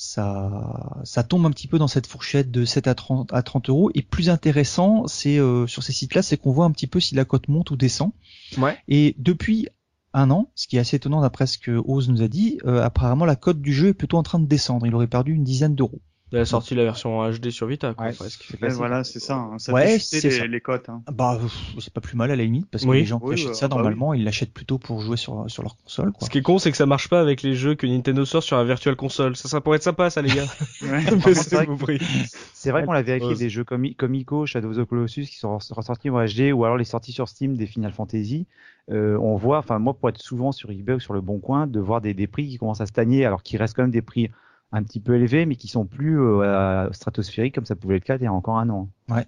[0.00, 3.68] ça, ça tombe un petit peu dans cette fourchette de 7 à 30, à 30
[3.68, 3.90] euros.
[3.96, 7.16] Et plus intéressant, c'est euh, sur ces sites-là, c'est qu'on voit un petit peu si
[7.16, 8.12] la cote monte ou descend.
[8.58, 8.78] Ouais.
[8.86, 9.66] Et depuis
[10.14, 12.80] un an, ce qui est assez étonnant d'après ce que Oz nous a dit, euh,
[12.80, 14.86] apparemment la cote du jeu est plutôt en train de descendre.
[14.86, 16.00] Il aurait perdu une dizaine d'euros.
[16.30, 18.54] Il a sorti la version HD sur Vita, quoi, presque.
[18.60, 19.36] voilà, c'est ça.
[19.36, 19.58] Hein.
[19.58, 20.88] Ça ouais, c'est les, les cotes.
[20.90, 21.02] Hein.
[21.10, 21.38] Bah,
[21.78, 23.76] c'est pas plus mal à la limite, parce que les gens qui achètent ça, bah
[23.76, 26.26] normalement, ils l'achètent plutôt pour jouer sur, sur leur console, quoi.
[26.26, 28.42] Ce qui est con, c'est que ça marche pas avec les jeux que Nintendo sort
[28.42, 29.36] sur la Virtual Console.
[29.36, 30.46] Ça, ça pourrait être sympa, ça, les gars.
[32.52, 35.38] c'est vrai qu'on l'a vérifié des jeux comme, comme Ico, Shadow of the Colossus, qui
[35.38, 38.46] sont ressortis en HD, ou alors les sorties sur Steam des Final Fantasy.
[38.90, 41.66] Euh, on voit, enfin, moi, pour être souvent sur eBay ou sur le Bon Coin,
[41.66, 44.02] de voir des, des prix qui commencent à stagner, alors qu'il reste quand même des
[44.02, 44.30] prix
[44.72, 48.06] un petit peu élevés, mais qui sont plus euh, stratosphériques comme ça pouvait être le
[48.06, 48.90] cas il y a encore un an.
[49.08, 49.26] Ouais.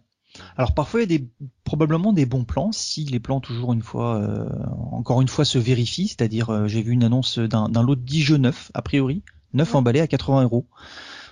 [0.56, 1.28] Alors parfois il y a des,
[1.64, 4.48] probablement des bons plans si les plans toujours une fois, euh,
[4.92, 8.22] encore une fois se vérifient, c'est-à-dire euh, j'ai vu une annonce d'un lot de 10
[8.22, 9.22] jeux neufs a priori,
[9.54, 10.66] neuf emballés à 80 euros.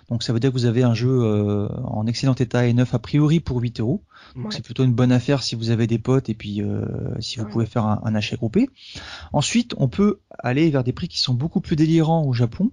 [0.08, 2.94] Donc ça veut dire que vous avez un jeu euh, en excellent état et neuf
[2.94, 4.02] a priori pour 8 euros.
[4.36, 6.84] Donc c'est plutôt une bonne affaire si vous avez des potes et puis euh,
[7.20, 8.70] si vous pouvez faire un, un, achat groupé.
[9.32, 12.70] Ensuite, on peut aller vers des prix qui sont beaucoup plus délirants au Japon.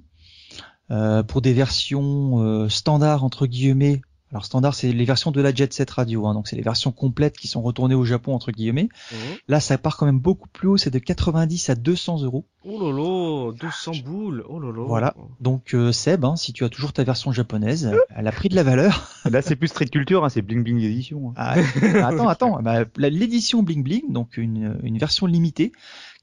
[0.92, 4.02] Euh, pour des versions euh, standards entre guillemets.
[4.32, 6.92] Alors standard, c'est les versions de la Jet Set Radio, hein, donc c'est les versions
[6.92, 8.90] complètes qui sont retournées au Japon entre guillemets.
[9.12, 9.18] Mhm.
[9.48, 12.46] Là, ça part quand même beaucoup plus haut, c'est de 90 à 200 euros.
[12.66, 14.84] Oh là là, 200 boules, oh là là.
[14.86, 15.16] Voilà.
[15.40, 18.56] Donc euh, Seb, hein, si tu as toujours ta version japonaise, elle a pris de
[18.56, 19.10] la valeur.
[19.26, 21.30] Là, c'est plus Street Culture, hein, c'est Bling Bling édition.
[21.30, 21.34] Hein.
[21.38, 25.72] Ah, attends, attends, bah, l'édition Bling Bling, donc une, une version limitée,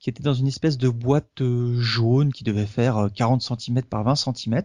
[0.03, 3.83] qui était dans une espèce de boîte euh, jaune qui devait faire 40 euh, cm
[3.83, 4.63] par 20 cm.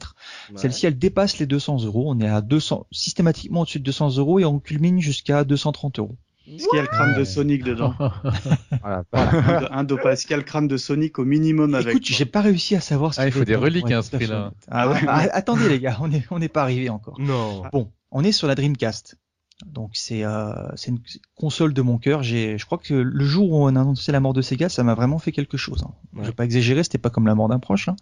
[0.56, 2.06] Celle-ci, elle dépasse les 200 euros.
[2.08, 6.18] On est à 200, systématiquement au-dessus de 200 euros et on culmine jusqu'à 230 euros.
[6.48, 7.94] Est-ce qu'il y a le crâne de Sonic dedans
[8.82, 9.74] voilà, voilà.
[9.74, 12.26] Un, un Est-ce qu'il y a le crâne de Sonic au minimum avec Écoute, j'ai
[12.26, 14.54] pas réussi à savoir ce ah, il faut des reliques à ce prix-là.
[14.72, 15.00] Ah, ouais.
[15.08, 16.00] Ah, attendez les gars,
[16.32, 17.20] on n'est pas arrivé encore.
[17.20, 17.64] Non.
[17.72, 19.18] Bon, on est sur la Dreamcast.
[19.66, 21.00] Donc c'est euh, c'est une
[21.36, 22.22] console de mon cœur.
[22.22, 24.84] J'ai, je crois que le jour où on a annoncé la mort de Sega, ça
[24.84, 25.84] m'a vraiment fait quelque chose.
[25.84, 25.94] Hein.
[26.14, 26.22] Ouais.
[26.22, 27.96] Je vais pas exagérer, c'était pas comme la mort d'un proche, hein,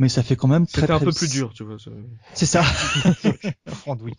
[0.00, 0.80] mais ça fait quand même très.
[0.80, 1.76] C'était un peu plus dur, tu vois.
[2.34, 2.64] C'est ça.
[4.00, 4.14] oui.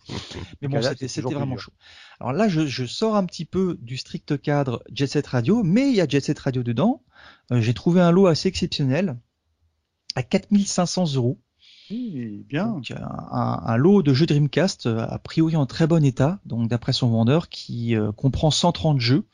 [0.62, 1.72] Mais bon, c'était vraiment chaud.
[2.20, 5.90] Alors là, je, je, sors un petit peu du strict cadre Jet Set Radio, mais
[5.90, 7.02] il y a Jet Set Radio dedans.
[7.52, 9.18] Euh, J'ai trouvé un lot assez exceptionnel
[10.14, 11.38] à 4500 euros
[11.90, 12.80] bien.
[13.30, 17.08] un, lot de jeux Dreamcast euh, a priori en très bon état, donc d'après son
[17.08, 19.24] vendeur, qui euh, comprend 130 jeux.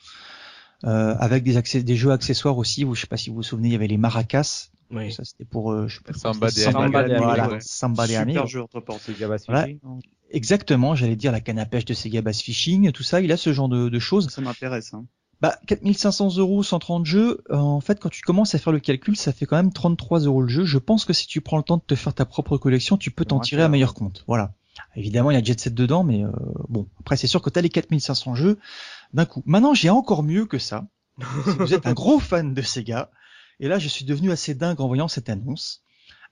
[0.84, 2.84] Euh, avec des, accès, des jeux accessoires aussi.
[2.84, 4.68] Où, je sais pas si vous vous souvenez, il y avait les maracas.
[4.90, 5.12] Oui.
[5.12, 8.64] Ça c'était pour euh, je sais pas, Samba, Samba, de voilà, Samba Super jeu
[9.00, 9.78] Sega Bass Fishing.
[10.30, 13.22] Exactement, j'allais dire la canne à pêche de Sega Bass Fishing, tout ça.
[13.22, 14.28] Il a ce genre de, de choses.
[14.28, 14.92] Ça m'intéresse.
[14.92, 15.06] Hein.
[15.40, 19.16] Bah 4500 euros 130 jeux, euh, en fait quand tu commences à faire le calcul,
[19.16, 20.64] ça fait quand même 33 euros le jeu.
[20.64, 23.10] Je pense que si tu prends le temps de te faire ta propre collection, tu
[23.10, 24.24] peux t'en tirer un meilleur compte.
[24.26, 24.54] Voilà.
[24.96, 26.30] Évidemment, il y a Jet Set dedans, mais euh,
[26.68, 28.58] bon, après c'est sûr que tu as les 4500 jeux
[29.12, 29.42] d'un coup.
[29.46, 30.86] Maintenant, j'ai encore mieux que ça.
[31.44, 33.10] Si vous êtes un gros fan de Sega,
[33.60, 35.82] et là je suis devenu assez dingue en voyant cette annonce.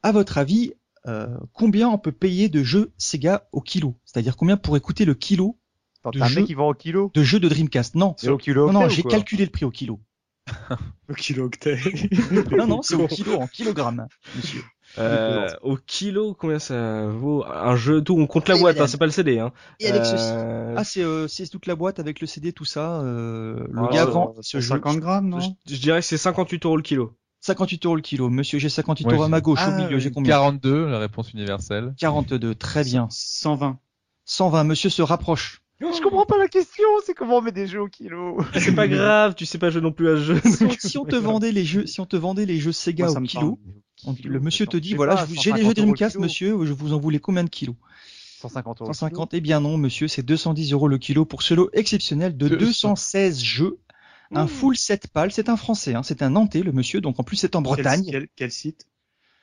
[0.03, 0.73] À votre avis,
[1.07, 3.97] euh, combien on peut payer de jeux Sega au kilo?
[4.05, 5.59] C'est-à-dire combien pourrait coûter le kilo
[6.03, 7.11] Attends, de t'as un jeu- mec qui vend au kilo?
[7.15, 9.71] de jeux de Dreamcast Non, C'est au kilo non, non, j'ai calculé le prix au
[9.71, 10.01] kilo.
[11.09, 11.79] Au kilo octet.
[12.59, 14.63] Non, non, c'est au kilo, en kilogrammes, monsieur.
[14.99, 17.45] Euh, au kilo, combien ça vaut?
[17.47, 19.39] Un jeu tout On compte la boîte, hein, c'est pas le CD.
[19.39, 19.53] Hein.
[19.79, 20.33] Et avec ceci.
[20.35, 23.01] Euh, Ah, c'est euh, c'est toute la boîte avec le CD, tout ça.
[23.03, 24.69] Euh, le Ah, gars vend ce jeu.
[24.75, 25.57] 50 grammes, je, non?
[25.67, 27.17] Je dirais que c'est 58 euros le kilo.
[27.41, 28.29] 58 euros le kilo.
[28.29, 29.61] Monsieur, j'ai 58 Ouais, euros à ma gauche.
[29.63, 30.33] Ah, au milieu, j'ai combien?
[30.35, 31.95] 42, la réponse universelle.
[31.99, 33.07] 42, très bien.
[33.11, 33.79] 120.
[34.25, 35.63] 120, monsieur se rapproche.
[35.81, 38.87] Je comprends pas la question, c'est comment on met des jeux au kilo C'est pas
[38.87, 40.41] grave, tu sais pas jouer non plus à ce jeu.
[40.45, 43.07] si, on, si on te vendait les jeux, si on te vendait les jeux Sega
[43.07, 43.59] Moi, au kilo,
[44.07, 46.99] on- le monsieur te dit voilà, j'ai les 150 jeux Dreamcast, monsieur, je vous en
[47.01, 47.75] voulais combien de kilos
[48.41, 48.93] 150 euros.
[48.93, 52.49] 150 Eh bien non, monsieur, c'est 210 euros le kilo pour ce lot exceptionnel de
[52.49, 52.89] 200.
[52.91, 53.79] 216 jeux.
[54.35, 57.23] Un full set pâle, c'est un français, hein, c'est un Nantais le monsieur, donc en
[57.23, 58.03] plus c'est en Bretagne.
[58.05, 58.87] Quel, quel, quel site?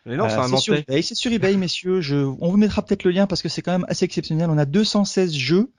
[0.05, 0.85] Mais non, Euh, c'est un sur Nantais.
[0.89, 2.01] eBay, c'est sur eBay, messieurs.
[2.01, 4.49] Je, on vous mettra peut-être le lien parce que c'est quand même assez exceptionnel.
[4.49, 5.69] On a 216 jeux.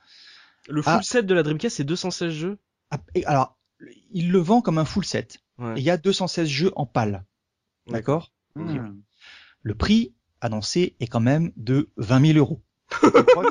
[0.71, 1.03] Le full Ah.
[1.03, 2.59] set de la Dreamcast, c'est 216 jeux.
[2.91, 3.59] Ah, et Alors,
[4.13, 5.39] il le vend comme un full set.
[5.59, 5.75] Ouais.
[5.77, 7.25] Et il y a 216 jeux en pâle.
[7.89, 9.01] D'accord Hmm.
[9.63, 12.61] Le prix annoncé est quand même de 20 000 euros.
[13.03, 13.43] Attends,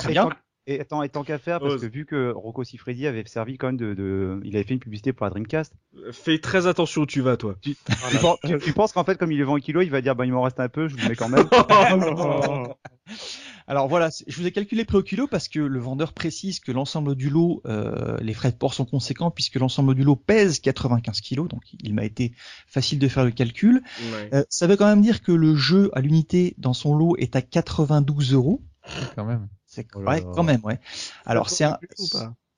[0.00, 0.24] Très et bien.
[0.28, 0.36] tant-
[0.66, 1.82] Et attends, et tant qu'à faire, parce Ose.
[1.82, 4.80] que vu que Rocco Siffredi avait servi quand même de, de, il avait fait une
[4.80, 5.74] publicité pour la Dreamcast.
[6.10, 7.54] Fais très attention où tu vas, toi.
[7.60, 7.76] Tu,
[8.10, 10.00] tu penses- tu- tu penses qu'en fait, comme il est vend au kilo, il va
[10.00, 11.46] dire, bah, il m'en reste un peu, je vous le mets quand même.
[13.66, 16.60] Alors voilà, je vous ai calculé le prix au kilo parce que le vendeur précise
[16.60, 20.16] que l'ensemble du lot, euh, les frais de port sont conséquents puisque l'ensemble du lot
[20.16, 22.32] pèse 95 kilos, donc il m'a été
[22.66, 23.82] facile de faire le calcul.
[24.12, 24.30] Ouais.
[24.34, 27.36] Euh, ça veut quand même dire que le jeu à l'unité dans son lot est
[27.36, 28.60] à 92 euros.
[29.16, 29.48] Quand même.
[29.66, 30.04] C'est Oh
[30.34, 30.78] quand même, ouais.
[31.24, 31.78] Alors c'est un,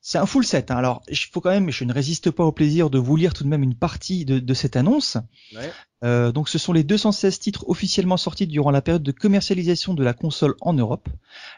[0.09, 0.71] c'est un full set.
[0.71, 0.77] hein.
[0.77, 3.43] Alors il faut quand même, je ne résiste pas au plaisir de vous lire tout
[3.43, 5.17] de même une partie de, de cette annonce.
[5.53, 5.73] Ouais.
[6.05, 10.05] Euh, donc ce sont les 216 titres officiellement sortis durant la période de commercialisation de
[10.05, 11.09] la console en Europe.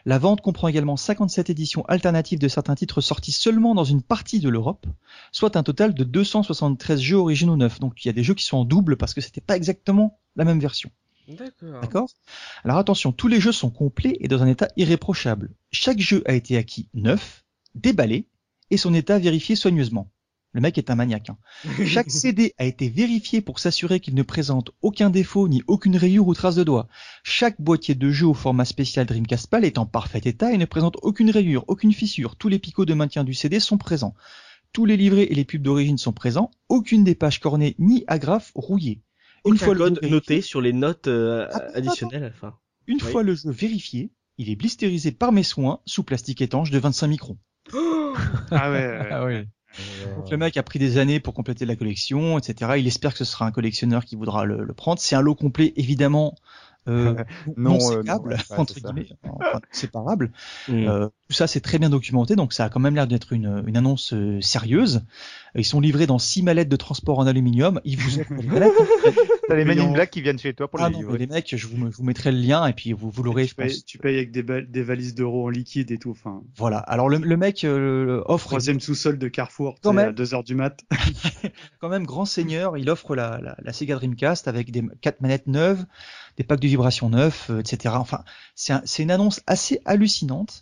[0.03, 4.39] La vente comprend également 57 éditions alternatives de certains titres sortis seulement dans une partie
[4.39, 4.87] de l'Europe,
[5.31, 7.79] soit un total de 273 jeux originaux neufs.
[7.79, 10.17] Donc il y a des jeux qui sont en double parce que c'était pas exactement
[10.35, 10.89] la même version.
[11.27, 11.81] D'accord.
[11.81, 12.09] D'accord?
[12.63, 15.51] Alors attention, tous les jeux sont complets et dans un état irréprochable.
[15.71, 17.45] Chaque jeu a été acquis neuf,
[17.75, 18.25] déballé
[18.71, 20.11] et son état vérifié soigneusement.
[20.51, 21.29] Le mec est un maniaque.
[21.29, 21.37] hein.
[21.85, 26.27] Chaque CD a été vérifié pour s'assurer qu'il ne présente aucun défaut ni aucune rayure
[26.27, 26.87] ou trace de doigt.
[27.23, 30.65] Chaque boîtier de jeu au format spécial Dreamcast PAL est en parfait état et ne
[30.65, 32.35] présente aucune rayure, aucune fissure.
[32.35, 34.15] Tous les picots de maintien du CD sont présents.
[34.73, 36.49] Tous les livrets et les pubs d'origine sont présents.
[36.67, 39.01] Aucune des pages cornées ni agrafes rouillées.
[39.45, 42.31] Une fois le code jeu vérifié- noté sur les notes euh, Attends, additionnelles à la
[42.33, 42.55] fin.
[42.87, 43.11] Une Oui.
[43.11, 44.09] fois le jeu vérifié,
[44.39, 47.37] il est blisterisé par mes soins sous plastique étanche de 25 microns.
[48.51, 48.99] Ah ouais.
[49.11, 49.45] Ah oui.
[50.17, 52.73] Donc le mec a pris des années pour compléter la collection, etc.
[52.77, 54.99] Il espère que ce sera un collectionneur qui voudra le, le prendre.
[54.99, 56.35] C'est un lot complet, évidemment,
[56.87, 57.13] euh,
[57.57, 60.31] non, Non, euh, sécable, non, ouais, entre guillemets, enfin, séparable.
[60.67, 60.87] Mm.
[60.87, 63.63] Euh, tout ça, c'est très bien documenté, donc ça a quand même l'air d'être une,
[63.67, 65.01] une annonce euh, sérieuse.
[65.55, 67.81] Ils sont livrés dans six mallettes de transport en aluminium.
[67.83, 68.21] Ils vous.
[69.47, 69.91] T'as les Men in.
[69.91, 71.17] Black qui viennent chez toi pour Ah les non, livrer.
[71.17, 73.55] les mecs, je vous, je vous mettrai le lien et puis vous, vous l'aurez, tu,
[73.55, 73.83] payes, pense.
[73.85, 76.11] tu payes avec des, des valises d'euros en liquide et tout.
[76.11, 76.77] Enfin, Voilà.
[76.77, 80.09] Alors le, le mec euh, offre troisième sous-sol de Carrefour, Quand même.
[80.09, 80.83] à 2 heures du mat.
[81.79, 85.47] quand même grand seigneur, il offre la, la, la Sega Dreamcast avec des quatre manettes
[85.47, 85.83] neuves,
[86.39, 87.93] des packs de vibrations neufs, euh, etc.
[87.97, 88.23] Enfin,
[88.55, 90.61] c'est un- une annonce assez hallucinante.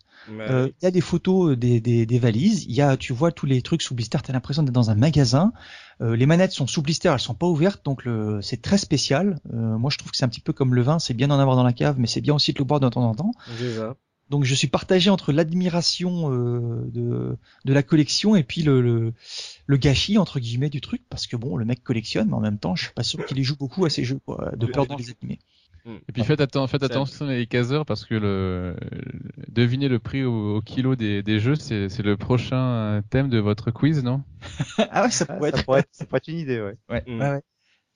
[0.50, 3.32] Euh, Il y a des photos des, des, des valises, il y a, tu vois
[3.32, 5.54] tous les trucs sous blister, t'as l'impression d'être dans un magasin.
[6.02, 9.40] Euh, les manettes sont sous blister, elles sont pas ouvertes, donc le, c'est très spécial.
[9.54, 11.40] Euh, moi, je trouve que c'est un petit peu comme le vin, c'est bien d'en
[11.40, 13.32] avoir dans la cave, mais c'est bien aussi de le boire de temps en temps.
[14.30, 19.14] Donc je suis partagé entre l'admiration euh, de, de la collection et puis le, le,
[19.68, 22.58] le gâchis entre guillemets du truc parce que bon le mec collectionne mais en même
[22.60, 24.84] temps je suis pas sûr qu'il y joue beaucoup à ces jeux quoi, de peur
[24.86, 25.40] de les abîmer.
[26.10, 28.76] Et puis faites, atten- faites Ça- attention les caseurs parce que le,
[29.50, 33.40] deviner le prix au, au kilo des, des jeux, c'est c'est le prochain thème de
[33.40, 34.24] votre quiz, non?
[34.92, 35.66] Ah ouais ça Ah, pourrait ça être.
[35.66, 36.76] pourrait être, ça pourrait être une idée, ouais.
[36.90, 37.20] Ouais, Mm.
[37.22, 37.42] ouais, ouais.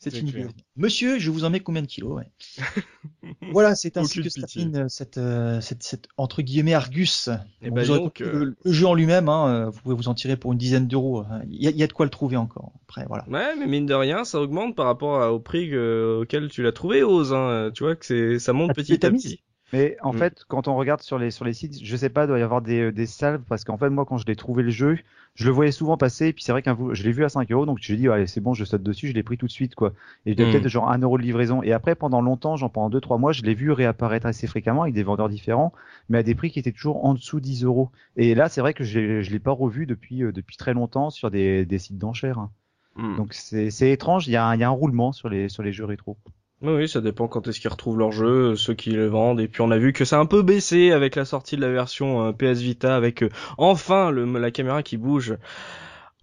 [0.03, 0.45] C'est une clair.
[0.45, 0.53] idée.
[0.75, 2.27] Monsieur, je vous en mets combien de kilos ouais.
[3.51, 7.29] Voilà, c'est ainsi que se termine euh, cette, euh, cette, cette entre guillemets Argus.
[7.61, 10.07] Eh Bon, ben, vous donc, euh, le, le jeu en lui-même, hein, vous pouvez vous
[10.07, 11.19] en tirer pour une dizaine d'euros.
[11.19, 11.41] hein.
[11.49, 12.71] Il y, a, il y a de quoi le trouver encore.
[12.87, 13.25] Après, voilà.
[13.29, 16.71] Ouais, mais mine de rien, ça augmente par rapport au prix que- auquel tu l'as
[16.71, 17.33] trouvé, Ose.
[17.33, 17.69] Hein.
[17.73, 19.43] Tu vois que c'est, ça monte Ah, tu petit à petit.
[19.73, 20.17] Mais en mm.
[20.17, 22.41] fait, quand on regarde sur les sur les sites, je sais pas, il doit y
[22.41, 24.97] avoir des des salves parce qu'en fait moi quand je l'ai trouvé le jeu,
[25.35, 27.49] je le voyais souvent passer et puis c'est vrai qu'un je l'ai vu à 5
[27.51, 29.51] euros donc je dit allez c'est bon je saute dessus, je l'ai pris tout de
[29.51, 29.93] suite quoi.
[30.25, 32.71] Et il y a peut-être genre 1 euro de livraison et après pendant longtemps, genre
[32.71, 35.73] pendant 2 3 mois, je l'ai vu réapparaître assez fréquemment avec des vendeurs différents
[36.09, 37.91] mais à des prix qui étaient toujours en dessous 10 euros.
[38.17, 41.09] Et là c'est vrai que je je l'ai pas revu depuis euh, depuis très longtemps
[41.09, 42.47] sur des des sites d'enchères.
[42.95, 43.15] Mm.
[43.15, 45.63] Donc c'est étrange, il y, a un, il y a un roulement sur les sur
[45.63, 46.17] les jeux rétro.
[46.63, 49.39] Oui, ça dépend quand est-ce qu'ils retrouvent leur jeu, ceux qui le vendent.
[49.39, 51.61] Et puis on a vu que ça a un peu baissé avec la sortie de
[51.61, 55.37] la version euh, PS Vita, avec euh, enfin la caméra qui bouge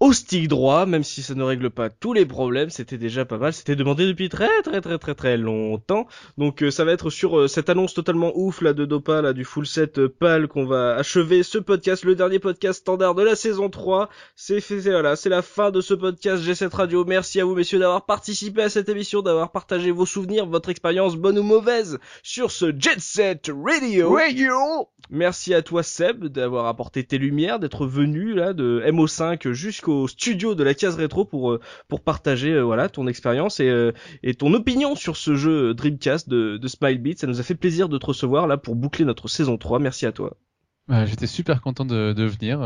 [0.01, 3.37] au stick droit, même si ça ne règle pas tous les problèmes, c'était déjà pas
[3.37, 6.07] mal, c'était demandé depuis très très très très très longtemps.
[6.37, 9.33] Donc euh, ça va être sur euh, cette annonce totalement ouf là de Dopa là
[9.33, 13.23] du full set euh, pâle qu'on va achever ce podcast, le dernier podcast standard de
[13.25, 14.09] la saison 3.
[14.37, 17.05] C'est voilà, c'est la fin de ce podcast G7 Radio.
[17.05, 21.17] Merci à vous messieurs d'avoir participé à cette émission, d'avoir partagé vos souvenirs, votre expérience
[21.17, 24.13] bonne ou mauvaise sur ce Jet Set Radio.
[24.13, 24.89] Radio.
[25.11, 30.09] Merci à toi Seb d'avoir apporté tes lumières, d'être venu là de MO5 jusqu'au au
[30.09, 33.93] studio de la case rétro pour euh, pour partager euh, voilà ton expérience et, euh,
[34.23, 37.19] et ton opinion sur ce jeu Dreamcast de, de Beat.
[37.19, 39.79] Ça nous a fait plaisir de te recevoir là pour boucler notre saison 3.
[39.79, 40.37] Merci à toi.
[41.05, 42.61] J'étais super content de, de venir.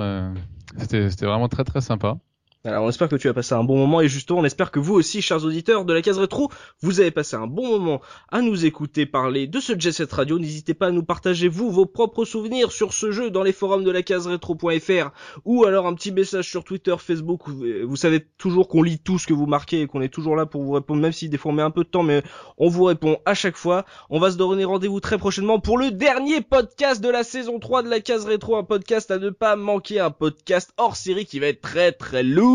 [0.77, 2.19] C'était vraiment très très sympa.
[2.65, 4.79] Alors on espère que tu as passé un bon moment et justement on espère que
[4.79, 6.49] vous aussi chers auditeurs de la case rétro
[6.81, 10.39] vous avez passé un bon moment à nous écouter parler de ce Jet Radio.
[10.39, 13.83] N'hésitez pas à nous partager vous vos propres souvenirs sur ce jeu dans les forums
[13.83, 15.11] de la case rétro.fr
[15.45, 17.49] ou alors un petit message sur Twitter, Facebook.
[17.49, 20.47] Vous savez toujours qu'on lit tout ce que vous marquez et qu'on est toujours là
[20.47, 22.23] pour vous répondre même si des fois un peu de temps mais
[22.59, 23.85] on vous répond à chaque fois.
[24.09, 27.83] On va se donner rendez-vous très prochainement pour le dernier podcast de la saison 3
[27.83, 31.41] de la case rétro, un podcast à ne pas manquer, un podcast hors série qui
[31.41, 32.52] va être très très lourd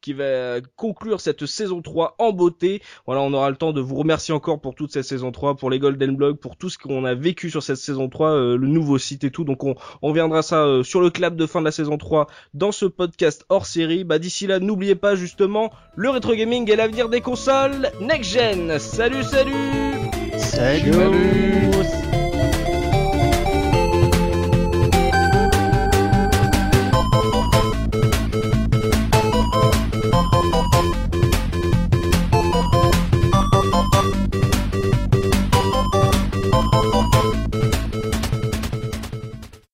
[0.00, 2.82] qui va conclure cette saison 3 en beauté.
[3.06, 5.70] Voilà, on aura le temps de vous remercier encore pour toute cette saison 3, pour
[5.70, 8.66] les Golden Blog, pour tout ce qu'on a vécu sur cette saison 3, euh, le
[8.66, 9.44] nouveau site et tout.
[9.44, 12.26] Donc on, on viendra ça euh, sur le clap de fin de la saison 3
[12.54, 14.04] dans ce podcast hors série.
[14.04, 18.78] Bah d'ici là, n'oubliez pas justement le rétro gaming et l'avenir des consoles next gen.
[18.78, 19.52] Salut, salut.
[20.36, 20.92] Salut.
[20.92, 22.19] salut.